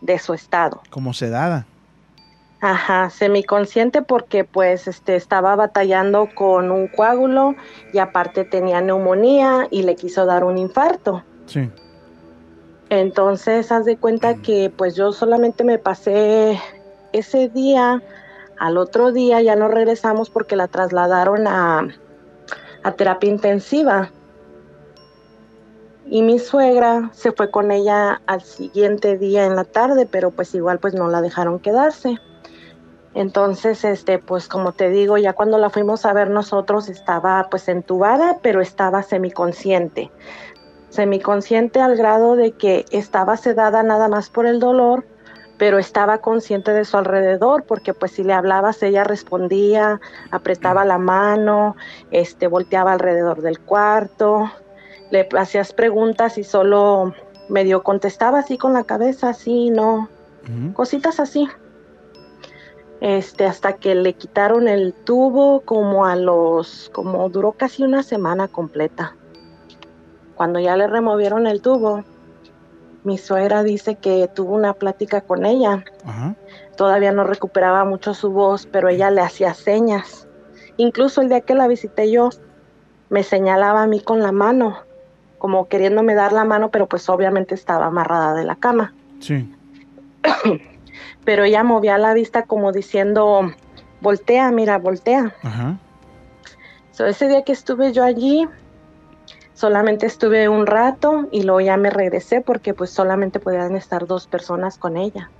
[0.00, 0.80] de su estado.
[0.90, 1.66] Como sedada.
[2.60, 7.54] Ajá, semiconsciente porque pues este estaba batallando con un coágulo
[7.92, 11.22] y aparte tenía neumonía y le quiso dar un infarto.
[11.46, 11.70] Sí.
[12.90, 16.58] Entonces, haz de cuenta que pues yo solamente me pasé
[17.12, 18.02] ese día,
[18.58, 21.86] al otro día ya no regresamos porque la trasladaron a,
[22.82, 24.10] a terapia intensiva.
[26.10, 30.54] Y mi suegra se fue con ella al siguiente día en la tarde, pero pues
[30.54, 32.18] igual pues no la dejaron quedarse.
[33.14, 37.68] Entonces, este, pues como te digo, ya cuando la fuimos a ver nosotros estaba pues
[37.68, 40.10] entubada, pero estaba semiconsciente.
[40.88, 45.04] Semiconsciente al grado de que estaba sedada nada más por el dolor,
[45.58, 50.96] pero estaba consciente de su alrededor, porque pues si le hablabas ella respondía, apretaba la
[50.96, 51.76] mano,
[52.10, 54.50] este, volteaba alrededor del cuarto,
[55.10, 57.14] le hacías preguntas y solo
[57.48, 60.08] medio contestaba así con la cabeza, así, no,
[60.74, 61.48] cositas así.
[63.00, 68.48] Este, hasta que le quitaron el tubo como a los, como duró casi una semana
[68.48, 69.14] completa.
[70.34, 72.04] Cuando ya le removieron el tubo,
[73.04, 75.84] mi suegra dice que tuvo una plática con ella.
[76.76, 80.26] Todavía no recuperaba mucho su voz, pero ella le hacía señas.
[80.76, 82.30] Incluso el día que la visité yo,
[83.08, 84.78] me señalaba a mí con la mano,
[85.38, 88.92] como queriéndome dar la mano, pero pues obviamente estaba amarrada de la cama.
[89.20, 89.52] Sí.
[91.24, 93.52] Pero ella movía la vista como diciendo,
[94.00, 95.34] voltea, mira, voltea.
[95.42, 95.76] Ajá.
[96.92, 98.48] So, ese día que estuve yo allí,
[99.54, 104.26] solamente estuve un rato y luego ya me regresé porque pues solamente podían estar dos
[104.26, 105.30] personas con ella.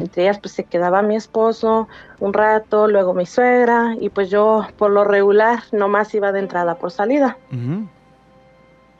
[0.00, 4.66] Entre ellas pues se quedaba mi esposo un rato, luego mi suegra y pues yo
[4.78, 7.36] por lo regular nomás iba de entrada por salida.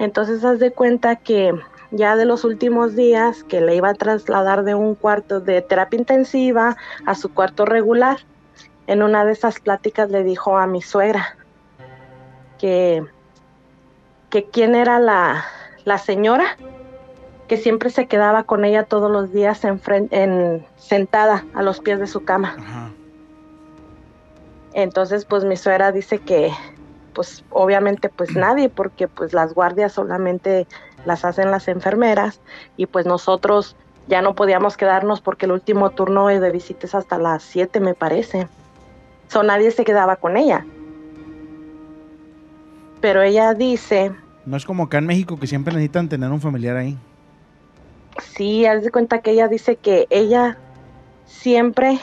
[0.05, 1.59] Entonces haz de cuenta que
[1.91, 5.99] ya de los últimos días que le iba a trasladar de un cuarto de terapia
[5.99, 6.77] intensiva
[7.07, 8.19] a su cuarto regular,
[8.87, 11.39] en una de esas pláticas le dijo a mi suegra
[12.59, 13.03] que,
[14.29, 15.47] que quién era la,
[15.87, 16.59] la señora
[17.49, 22.07] que siempre se quedaba con ella todos los días en, sentada a los pies de
[22.07, 22.93] su cama.
[24.75, 26.53] Entonces, pues mi suegra dice que,
[27.15, 30.67] pues obviamente, pues nadie, porque pues las guardias solamente
[31.07, 32.41] las hacen las enfermeras
[32.77, 33.77] y pues nosotros
[34.07, 37.95] ya no podíamos quedarnos porque el último turno de visita es hasta las 7, me
[37.95, 38.49] parece.
[39.29, 40.67] So, nadie se quedaba con ella.
[43.01, 44.13] Pero ella dice,
[44.45, 46.99] No es como acá en México que siempre necesitan tener un familiar ahí.
[48.19, 50.59] sí, haz de cuenta que ella dice que ella
[51.27, 51.99] siempre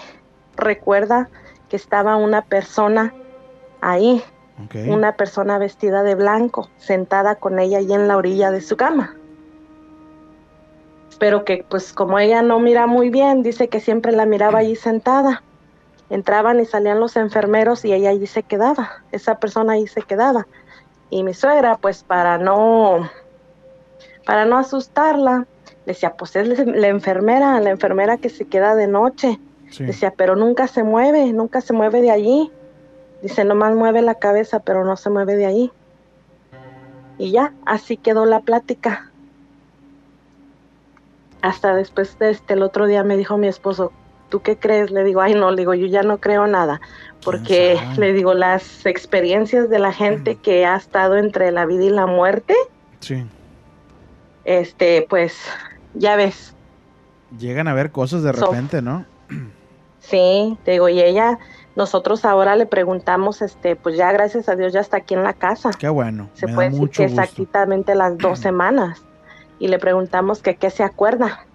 [0.57, 1.29] recuerda
[1.69, 3.13] que estaba una persona
[3.81, 4.21] ahí,
[4.87, 9.15] Una persona vestida de blanco, sentada con ella ahí en la orilla de su cama.
[11.19, 14.75] Pero que pues como ella no mira muy bien, dice que siempre la miraba allí
[14.75, 15.43] sentada.
[16.09, 20.47] Entraban y salían los enfermeros y ella allí se quedaba, esa persona ahí se quedaba.
[21.09, 23.09] Y mi suegra pues para no
[24.25, 25.45] para no asustarla,
[25.85, 29.39] decía, pues es la enfermera, la enfermera que se queda de noche.
[29.79, 32.51] Decía, pero nunca se mueve, nunca se mueve de allí.
[33.21, 35.71] Dice, nomás mueve la cabeza, pero no se mueve de ahí.
[37.17, 39.11] Y ya, así quedó la plática.
[41.41, 43.91] Hasta después de este, el otro día me dijo mi esposo,
[44.29, 44.91] ¿tú qué crees?
[44.91, 46.81] Le digo, ay no, le digo, yo ya no creo nada.
[47.23, 51.89] Porque le digo, las experiencias de la gente que ha estado entre la vida y
[51.89, 52.55] la muerte,
[52.99, 53.25] Sí.
[54.45, 55.37] este, pues,
[55.93, 56.55] ya ves,
[57.39, 59.05] Llegan a ver cosas de So- repente, ¿no?
[60.01, 61.39] Sí, te digo, y ella,
[61.75, 65.33] nosotros ahora le preguntamos, este, pues ya gracias a Dios ya está aquí en la
[65.33, 65.69] casa.
[65.77, 66.29] Qué bueno.
[66.33, 67.21] Se me puede da decir mucho que gusto.
[67.21, 69.03] exactamente las dos semanas.
[69.59, 71.45] Y le preguntamos que qué se acuerda.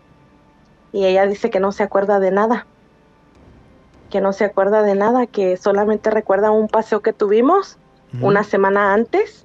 [0.93, 2.66] Y ella dice que no se acuerda de nada.
[4.10, 7.77] Que no se acuerda de nada, que solamente recuerda un paseo que tuvimos
[8.23, 9.44] una semana antes.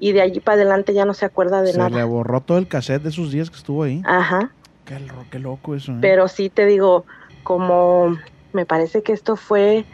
[0.00, 1.90] Y de allí para adelante ya no se acuerda de Se nada.
[1.96, 4.02] le borró todo el cassette de esos días que estuvo ahí.
[4.04, 4.50] Ajá.
[4.84, 5.98] Qué loco eso, ¿eh?
[6.00, 7.06] Pero sí te digo,
[7.42, 8.16] como
[8.52, 9.84] me parece que esto fue,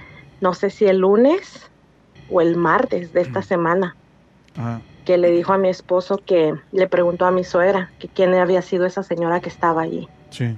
[0.40, 1.70] no sé si el lunes
[2.30, 3.96] o el martes de esta semana,
[4.56, 4.80] Ajá.
[5.04, 8.62] que le dijo a mi esposo que le preguntó a mi suegra que quién había
[8.62, 10.08] sido esa señora que estaba allí.
[10.30, 10.56] Sí.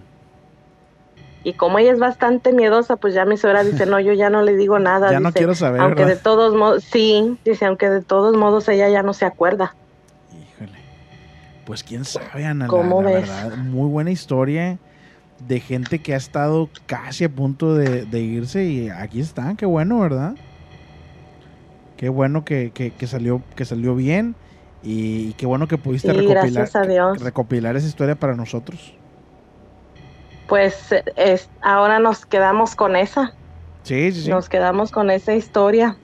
[1.42, 4.42] Y como ella es bastante miedosa, pues ya mi suegra dice, no, yo ya no
[4.42, 5.10] le digo nada.
[5.12, 6.16] Ya no quiero saber, Aunque ¿verdad?
[6.16, 9.74] de todos modos, sí, dice, aunque de todos modos ella ya no se acuerda.
[11.64, 13.28] Pues quién sabe, Ana, la- ¿Cómo la ves?
[13.28, 14.78] verdad, muy buena historia
[15.40, 19.66] de gente que ha estado casi a punto de, de irse y aquí están, qué
[19.66, 20.34] bueno, ¿verdad?
[21.96, 24.34] Qué bueno que, que- que salió, que salió bien
[24.82, 27.18] y, qué bueno que pudiste Sí, recopilar, gracias a Dios.
[27.20, 28.94] recopilar esa historia para nosotros.
[30.48, 33.34] Pues es, ahora nos quedamos con esa,
[33.82, 34.30] Sí, sí, sí.
[34.30, 35.98] nos quedamos con esa historia.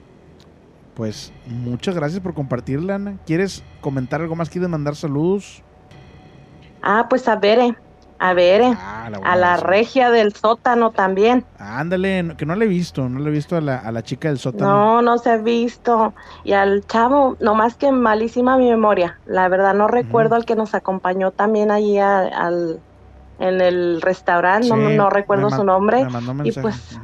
[0.95, 3.19] Pues muchas gracias por compartirla, Ana.
[3.27, 4.49] ¿Quieres comentar algo más?
[4.49, 5.63] ¿Quieres mandar saludos?
[6.83, 7.75] Ah, pues a Bere,
[8.19, 11.45] a Bere, Ah, la a la regia del sótano también.
[11.59, 14.29] Ándale, que no la he visto, no la he visto a la, a la chica
[14.29, 14.71] del sótano.
[14.71, 16.15] No, no se ha visto.
[16.45, 19.19] Y al chavo, nomás que malísima mi memoria.
[19.27, 22.81] La verdad no recuerdo al que nos acompañó también allí a- al,
[23.39, 26.03] en el restaurante, no, Sí, no recuerdo su nombre.
[26.49, 26.99] Y pues,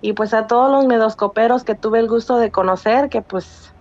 [0.00, 3.72] y pues a todos los medoscoperos que tuve el gusto de conocer, que pues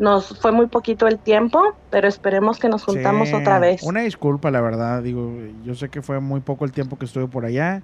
[0.00, 3.82] nos fue muy poquito el tiempo, pero esperemos que nos juntamos Sí, otra vez.
[3.82, 5.02] Una disculpa, la verdad.
[5.02, 5.30] Digo,
[5.62, 7.82] yo sé que fue muy poco el tiempo que estuve por allá.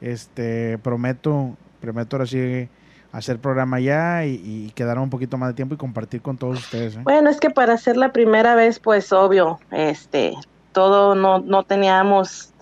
[0.00, 2.68] Este, prometo, prometo ahora sí
[3.12, 6.58] hacer programa allá y, y quedarme un poquito más de tiempo y compartir con todos
[6.58, 6.96] ustedes.
[6.96, 7.00] ¿eh?
[7.04, 10.34] Bueno, es que para ser la primera vez, pues obvio, este,
[10.72, 12.52] todo no, no teníamos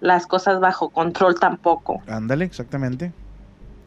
[0.00, 2.02] las cosas bajo control tampoco.
[2.06, 3.12] Ándale, exactamente.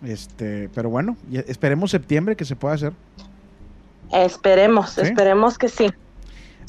[0.04, 2.94] Este, pero bueno, esperemos septiembre que se pueda hacer.
[4.12, 5.02] Esperemos, ¿Sí?
[5.02, 5.94] esperemos que sí.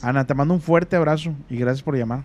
[0.02, 2.22] Ana, te mando un fuerte abrazo y gracias por llamar.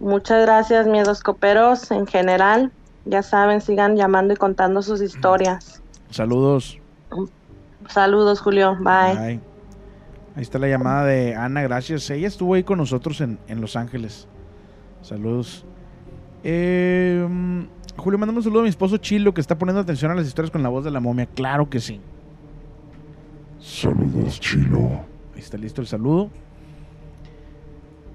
[0.00, 2.72] Muchas gracias, miedoscoperos en general.
[3.04, 5.82] Ya saben, sigan llamando y contando sus historias.
[6.10, 6.78] Saludos.
[7.88, 8.76] Saludos, Julio.
[8.80, 9.14] Bye.
[9.14, 9.40] Bye.
[10.34, 12.08] Ahí está la llamada de Ana, gracias.
[12.10, 14.26] Ella estuvo ahí con nosotros en, en Los Ángeles.
[15.02, 15.64] Saludos.
[16.44, 17.62] Eh, mm,
[17.96, 20.50] Julio, mándame un saludo a mi esposo Chilo que está poniendo atención a las historias
[20.50, 21.26] con la voz de la momia.
[21.26, 22.00] Claro que sí.
[23.62, 25.04] Saludos, Chilo.
[25.34, 26.30] Ahí está listo el saludo.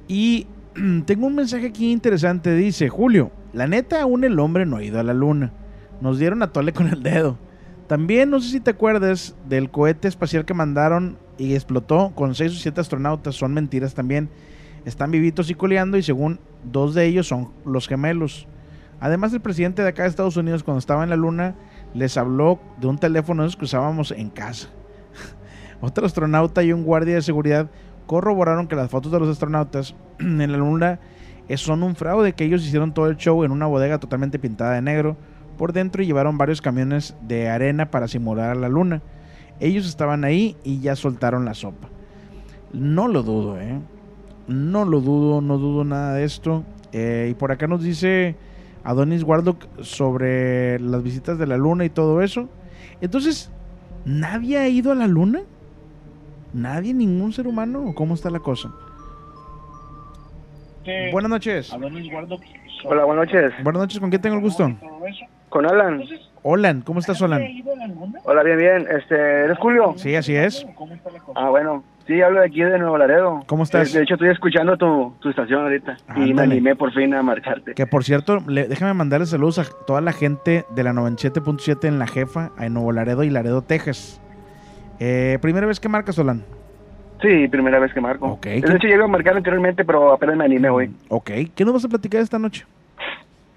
[0.09, 0.45] Y
[1.05, 2.53] tengo un mensaje aquí interesante.
[2.53, 5.53] Dice, Julio, la neta aún el hombre no ha ido a la luna.
[6.01, 7.37] Nos dieron a tole con el dedo.
[7.87, 12.51] También no sé si te acuerdas del cohete espacial que mandaron y explotó con seis
[12.51, 13.35] o siete astronautas.
[13.35, 14.29] Son mentiras también.
[14.83, 18.47] Están vivitos y coleando y según dos de ellos son los gemelos.
[18.99, 21.55] Además el presidente de acá de Estados Unidos cuando estaba en la luna
[21.93, 24.69] les habló de un teléfono que usábamos en casa.
[25.81, 27.69] Otro astronauta y un guardia de seguridad
[28.07, 30.99] corroboraron que las fotos de los astronautas en la luna
[31.55, 34.81] son un fraude, que ellos hicieron todo el show en una bodega totalmente pintada de
[34.81, 35.15] negro
[35.57, 39.01] por dentro y llevaron varios camiones de arena para simular a la luna.
[39.59, 41.89] Ellos estaban ahí y ya soltaron la sopa.
[42.73, 43.79] No lo dudo, ¿eh?
[44.47, 46.63] No lo dudo, no dudo nada de esto.
[46.91, 48.35] Eh, y por acá nos dice
[48.83, 52.49] Adonis Warlock sobre las visitas de la luna y todo eso.
[53.01, 53.51] Entonces,
[54.05, 55.41] ¿nadie ha ido a la luna?
[56.53, 57.83] ¿Nadie, ningún ser humano?
[57.87, 58.71] ¿O cómo está la cosa?
[61.11, 61.71] Buenas noches.
[61.73, 63.51] Hola, buenas noches.
[63.63, 64.71] Buenas noches, ¿con quién tengo el gusto?
[65.49, 66.01] Con Alan.
[66.43, 67.41] Hola, ¿cómo estás, Olan?
[68.23, 68.87] Hola, bien, bien.
[68.97, 69.93] Este, ¿Eres Julio?
[69.97, 70.65] Sí, así es.
[71.35, 71.83] Ah, bueno.
[72.05, 73.41] Sí, hablo de aquí de Nuevo Laredo.
[73.47, 73.91] ¿Cómo estás?
[73.91, 75.97] De, hecho, estoy escuchando tu, tu estación ahorita.
[76.15, 77.73] Y me animé por fin a marcarte.
[77.73, 81.99] Que por cierto, le- déjame mandarle saludos a toda la gente de la 97.7 en
[81.99, 84.21] La Jefa, en Nuevo Laredo y Laredo, Texas.
[84.99, 86.43] Eh, ¿Primera vez que marcas, Solán?
[87.21, 88.27] Sí, primera vez que marco.
[88.27, 88.45] Ok.
[88.45, 90.91] De hecho, iba a marcar anteriormente, pero apenas me animé hoy.
[91.09, 91.31] Ok.
[91.55, 92.65] ¿Qué nos vas a platicar esta noche?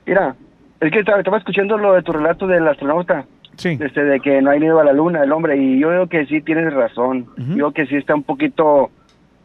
[0.06, 0.34] Mira,
[0.80, 3.26] es que estaba, estaba escuchando lo de tu relato del astronauta.
[3.56, 3.78] Sí.
[3.78, 5.56] Este, de que no ha ido a la luna el hombre.
[5.58, 7.26] Y yo digo que sí tienes razón.
[7.36, 8.90] Yo digo que sí está un poquito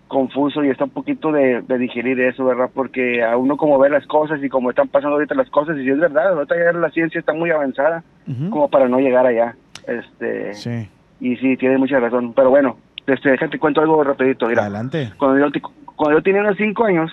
[0.07, 2.69] confuso y está un poquito de, de digerir eso, ¿verdad?
[2.73, 5.83] Porque a uno como ve las cosas y como están pasando ahorita las cosas, y
[5.83, 8.03] si es verdad, ahorita ya la ciencia está muy avanzada
[8.49, 9.55] como para no llegar allá.
[9.87, 10.87] Este, Sí.
[11.19, 12.33] Y sí, tienes mucha razón.
[12.33, 12.77] Pero bueno,
[13.07, 14.47] este, déjate cuento algo rapidito.
[14.47, 15.11] Mira, Adelante.
[15.17, 15.61] Cuando yo,
[15.95, 17.11] cuando yo tenía unos 5 años,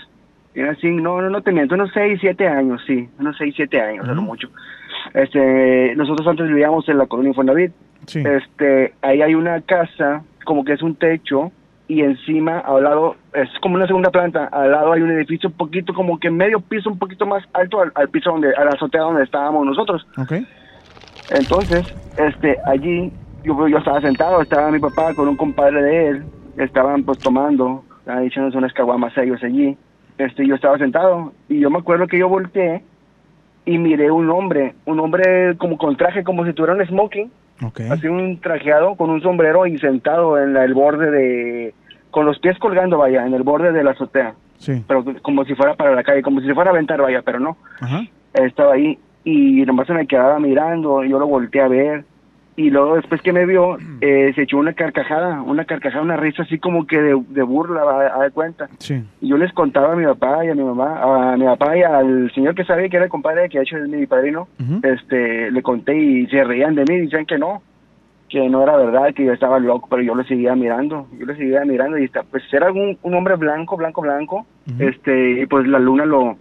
[0.53, 3.81] tenía cinco, no, no, no te miento, unos 6, 7 años, sí, unos 6, 7
[3.81, 4.49] años, no mucho.
[5.15, 7.73] Este, nosotros antes vivíamos en la colonia Infonavit.
[8.07, 8.23] Sí.
[8.25, 11.53] Este, ahí hay una casa, como que es un techo,
[11.89, 15.57] y encima, al lado, es como una segunda planta, al lado hay un edificio un
[15.57, 18.71] poquito, como que medio piso, un poquito más alto al, al piso donde, a la
[18.71, 20.07] azotea donde estábamos nosotros.
[20.17, 20.33] Ok.
[21.31, 23.13] Entonces, este, allí
[23.45, 26.25] yo, yo estaba sentado, estaba mi papá con un compadre de él,
[26.57, 29.77] estaban pues tomando, estaban echándose unas caguamas ellos allí.
[30.19, 32.83] este, yo estaba sentado y yo me acuerdo que yo volteé
[33.65, 37.31] y miré un hombre, un hombre como con traje, como si tuviera un smoking,
[37.91, 41.75] así un trajeado con un sombrero y sentado en la- el borde de,
[42.11, 44.85] con los pies colgando, vaya, en el borde de la azotea, Sí.
[44.87, 47.57] pero como si fuera para la calle, como si fuera a aventar, vaya, pero no
[47.81, 48.03] Ajá.
[48.35, 52.05] estaba ahí y nomás se me quedaba mirando, yo lo volteé a ver
[52.57, 56.43] y luego después que me vio eh, se echó una carcajada, una carcajada, una risa
[56.43, 57.83] así como que de, de burla,
[58.15, 58.69] a, de cuenta.
[58.79, 59.03] Sí.
[59.21, 61.83] Y yo les contaba a mi papá y a mi mamá, a mi papá y
[61.83, 64.49] al señor que sabía que era el compadre que de hecho es mi padrino,
[64.83, 67.63] este, le conté y se reían de mí, decían que no,
[68.29, 71.35] que no era verdad, que yo estaba loco, pero yo lo seguía mirando, yo lo
[71.35, 74.47] seguía mirando y está, pues era un, un hombre blanco, blanco, blanco,
[74.79, 76.37] este, y pues la luna lo,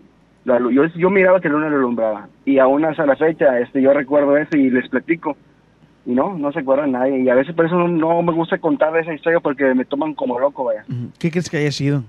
[0.46, 3.82] la yo, yo miraba que la luna lo alumbraba y aún hasta la fecha, este,
[3.82, 5.36] yo recuerdo eso y les platico
[6.06, 8.57] y no, no se acuerdan nadie y a veces por eso no, no me gusta
[8.57, 10.84] contar esa historia porque me toman como loco, vaya.
[11.19, 12.03] ¿Qué crees que haya sido?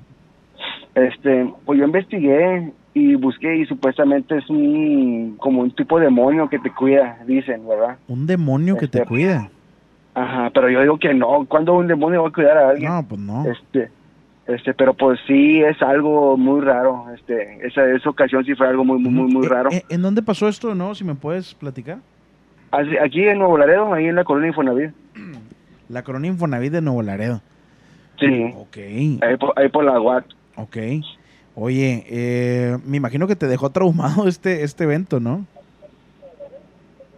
[0.94, 6.48] Este, pues yo investigué y busqué y supuestamente es un como un tipo de demonio
[6.48, 7.96] que te cuida, dicen, ¿verdad?
[8.08, 9.50] Un demonio que te Este, cuida.
[10.14, 12.90] Ajá, pero yo digo que no, ¿cuándo un demonio va a cuidar a alguien?
[12.92, 13.44] No, pues no.
[13.50, 13.90] Este,
[14.46, 18.84] este, pero pues sí es algo muy raro, este, esa, esa ocasión sí fue algo
[18.84, 19.70] muy, muy, muy, muy raro.
[19.72, 20.94] ¿En, en dónde pasó esto, no?
[20.94, 21.98] Si me puedes platicar.
[22.72, 24.90] Aquí en Nuevo Laredo, ahí en la colonia Infonavit.
[25.88, 27.42] La colonia Infonavit de Nuevo Laredo.
[28.18, 28.50] Sí.
[28.56, 28.76] Ok.
[29.22, 30.24] Ahí por, ahí por la UAT.
[30.56, 30.76] Ok.
[31.54, 35.46] Oye, eh, me imagino que te dejó traumado este, este evento, ¿no?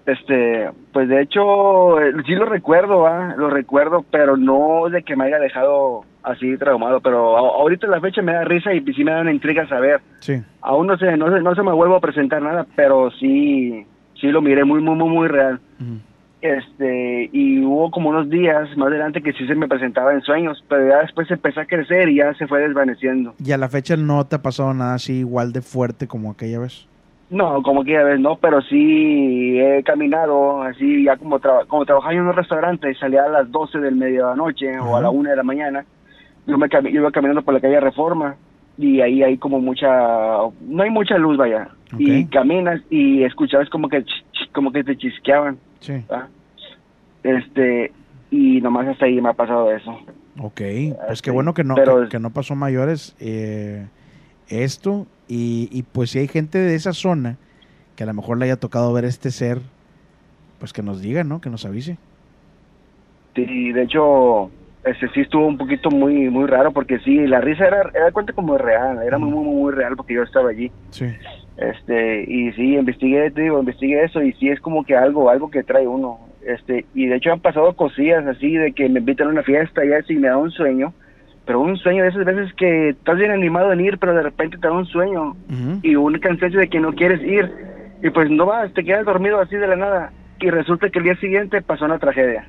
[0.06, 3.34] Este, pues de hecho, eh, sí lo recuerdo, ¿va?
[3.36, 8.20] lo recuerdo, pero no de que me haya dejado así traumado, pero ahorita la fecha
[8.20, 10.02] me da risa y sí me da una intriga saber.
[10.20, 10.42] Sí.
[10.60, 13.86] Aún no sé, no, no se me vuelvo a presentar nada, pero sí,
[14.24, 15.60] sí lo miré muy, muy, muy, muy real.
[16.40, 20.64] Este, y hubo como unos días más adelante que sí se me presentaba en sueños,
[20.68, 23.34] pero ya después empezó a crecer y ya se fue desvaneciendo.
[23.42, 26.60] Y a la fecha no te ha pasado nada así igual de fuerte como aquella
[26.60, 26.86] vez.
[27.30, 32.14] No, como que ya ves, no, pero sí he caminado, así ya como, como trabajaba
[32.14, 35.36] en un restaurante y salía a las 12 del medianoche o a la 1 de
[35.36, 35.84] la mañana,
[36.46, 38.36] yo, me yo iba caminando por la calle Reforma
[38.78, 41.68] y ahí hay como mucha, no hay mucha luz, vaya,
[41.98, 44.04] y caminas y escuchabas como que,
[44.52, 46.02] como que te chisqueaban, Sí.
[47.22, 47.92] este,
[48.30, 49.92] y nomás hasta ahí me ha pasado eso.
[50.40, 50.60] Ok,
[51.06, 53.86] pues qué bueno que no, pero- que, que no pasó mayores eh,
[54.48, 55.06] esto.
[55.28, 57.38] Y, y pues si hay gente de esa zona
[57.96, 59.60] que a lo mejor le haya tocado ver este ser,
[60.58, 61.40] pues que nos diga, ¿no?
[61.40, 61.96] Que nos avise.
[63.34, 64.50] Sí, de hecho,
[64.84, 68.32] ese sí estuvo un poquito muy muy raro porque sí, la risa era, era cuenta
[68.32, 70.70] como real, era muy, muy, muy real porque yo estaba allí.
[70.90, 71.06] Sí.
[71.56, 75.50] Este, y sí, investigué, te digo, investigué eso y sí es como que algo, algo
[75.50, 76.18] que trae uno.
[76.46, 79.84] Este, y de hecho han pasado cosillas así de que me invitan a una fiesta
[79.84, 80.92] y así me da un sueño,
[81.46, 84.58] pero un sueño de esas veces que estás bien animado en ir, pero de repente
[84.58, 85.36] te da un sueño
[85.82, 87.50] y un cansancio de que no quieres ir
[88.02, 91.04] y pues no vas, te quedas dormido así de la nada y resulta que el
[91.04, 92.46] día siguiente pasó una tragedia.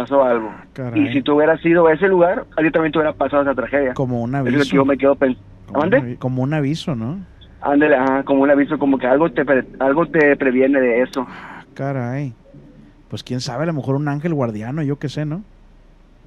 [0.00, 0.52] Pasó algo.
[0.74, 1.08] Caray.
[1.08, 3.54] Y si tú hubieras ido a ese lugar, a ti también te hubiera pasado esa
[3.54, 3.94] tragedia.
[3.94, 4.76] Como un Es lo que aviso.
[4.76, 5.44] yo me quedo pensando.
[5.66, 7.18] Como un, avi- como un aviso, ¿no?
[7.60, 11.26] Ándale, ajá, como un aviso, como que algo te, pre- algo te previene de eso.
[11.74, 12.32] Caray.
[13.08, 15.42] Pues quién sabe, a lo mejor un ángel guardiano, yo qué sé, ¿no?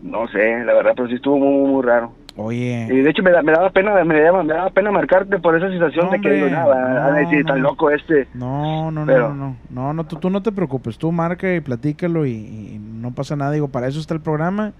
[0.01, 2.11] No sé, la verdad, pero sí estuvo muy, muy, muy raro.
[2.37, 2.87] Oye.
[2.89, 5.55] Y de hecho me, da- me daba pena, me daba, me daba pena marcarte por
[5.57, 7.69] esa situación de que Hombre, digo, nada, a no, decir, tan no.
[7.69, 8.27] loco este.
[8.33, 11.53] No, no, no, Pero- no, no, no, no, tú, tú no te preocupes, tú marca
[11.53, 14.71] y platícalo y, y no pasa nada, digo, para eso está el programa,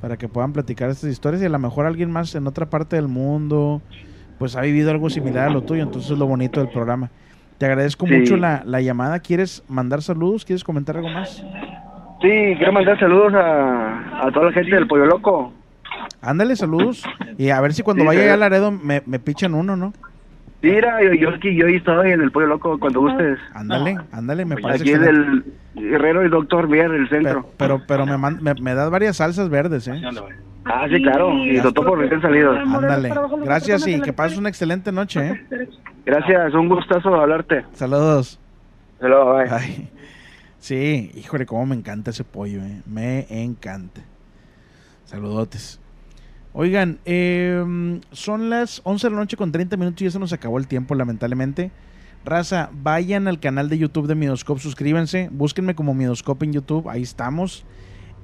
[0.00, 2.96] para que puedan platicar estas historias y a lo mejor alguien más en otra parte
[2.96, 3.80] del mundo,
[4.38, 7.10] pues ha vivido algo similar a lo tuyo, entonces es lo bonito del programa.
[7.58, 8.14] Te agradezco Sí.
[8.14, 10.44] mucho la, la llamada, ¿quieres mandar saludos?
[10.44, 11.44] ¿Quieres comentar algo más?
[12.22, 15.52] Sí, quiero mandar saludos a, a toda la gente del Pollo Loco.
[16.22, 17.02] Ándale, saludos,
[17.38, 19.92] y a ver si cuando Sí, vaya a Laredo me, me pichan uno, ¿no?
[20.62, 23.38] Mira, yo, yo aquí, yo estoy en el Pollo Loco cuando gustes.
[23.54, 25.44] Ándale, ándale, me parece Aquí es el
[25.74, 27.46] Guerrero y Doctor Mier, el centro.
[27.56, 30.02] Pero, pero me, man- me, me das varias salsas verdes, ¿eh?
[30.66, 32.52] Ah, sí, claro, y doctor por recién salido.
[32.52, 33.10] Ándale.
[33.42, 35.66] Gracias y que pases una excelente noche, ¿eh?
[36.04, 37.64] Gracias, un gustazo hablarte.
[37.72, 38.38] Saludos.
[39.00, 39.46] Hello, bye.
[39.50, 39.90] Ay,
[40.58, 42.82] Sí, híjole, cómo me encanta ese pollo, ¿eh?
[42.84, 44.02] Me encanta.
[45.06, 45.80] Saludotes.
[46.52, 50.32] Oigan, eh, son las 11 de la noche con 30 minutos y ya se nos
[50.32, 51.70] acabó el tiempo, lamentablemente.
[52.24, 57.02] Raza, vayan al canal de YouTube de Midoscope, suscríbanse, búsquenme como Midoscope en YouTube, ahí
[57.02, 57.64] estamos.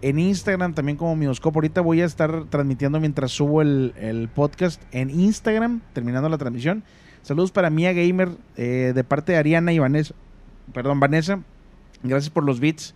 [0.02, 1.56] En Instagram también como Midoscope.
[1.56, 6.84] Ahorita voy a estar transmitiendo mientras subo el, el podcast en Instagram, terminando la transmisión.
[7.26, 10.14] Saludos para Mia Gamer eh, de parte de Ariana y Vanessa.
[10.72, 11.40] Perdón, Vanessa.
[12.04, 12.94] Gracias por los beats.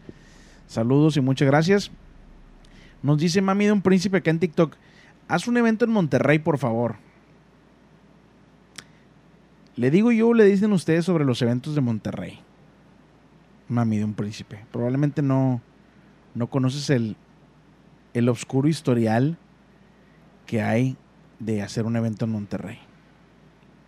[0.68, 1.90] Saludos y muchas gracias.
[3.02, 4.76] Nos dice Mami de un príncipe acá en TikTok.
[5.30, 6.96] Haz un evento en Monterrey, por favor.
[9.76, 12.40] Le digo yo, le dicen ustedes sobre los eventos de Monterrey.
[13.68, 14.66] Mami de un príncipe.
[14.72, 15.62] Probablemente no,
[16.34, 17.16] no conoces el,
[18.12, 19.38] el oscuro historial
[20.46, 20.96] que hay
[21.38, 22.80] de hacer un evento en Monterrey.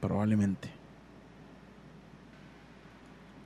[0.01, 0.70] Probablemente.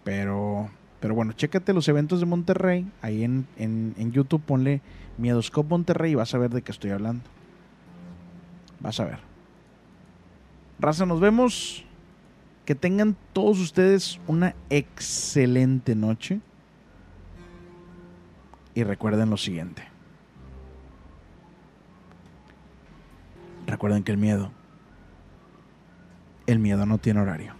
[0.04, 0.68] Pero,
[1.00, 2.92] pero bueno, chécate los eventos de Monterrey.
[3.00, 4.82] Ahí en, en, en YouTube ponle
[5.16, 7.24] Miedoscope Monterrey y vas a ver de qué estoy hablando.
[8.80, 9.18] Vas a ver.
[10.78, 11.84] Raza, nos vemos.
[12.64, 16.40] Que tengan todos ustedes una excelente noche.
[18.74, 19.84] Y recuerden lo siguiente.
[23.66, 24.50] Recuerden que el miedo,
[26.46, 27.54] el miedo no tiene horario.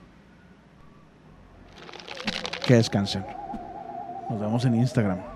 [2.67, 3.25] Que descansen.
[4.29, 5.36] Nos vemos en Instagram.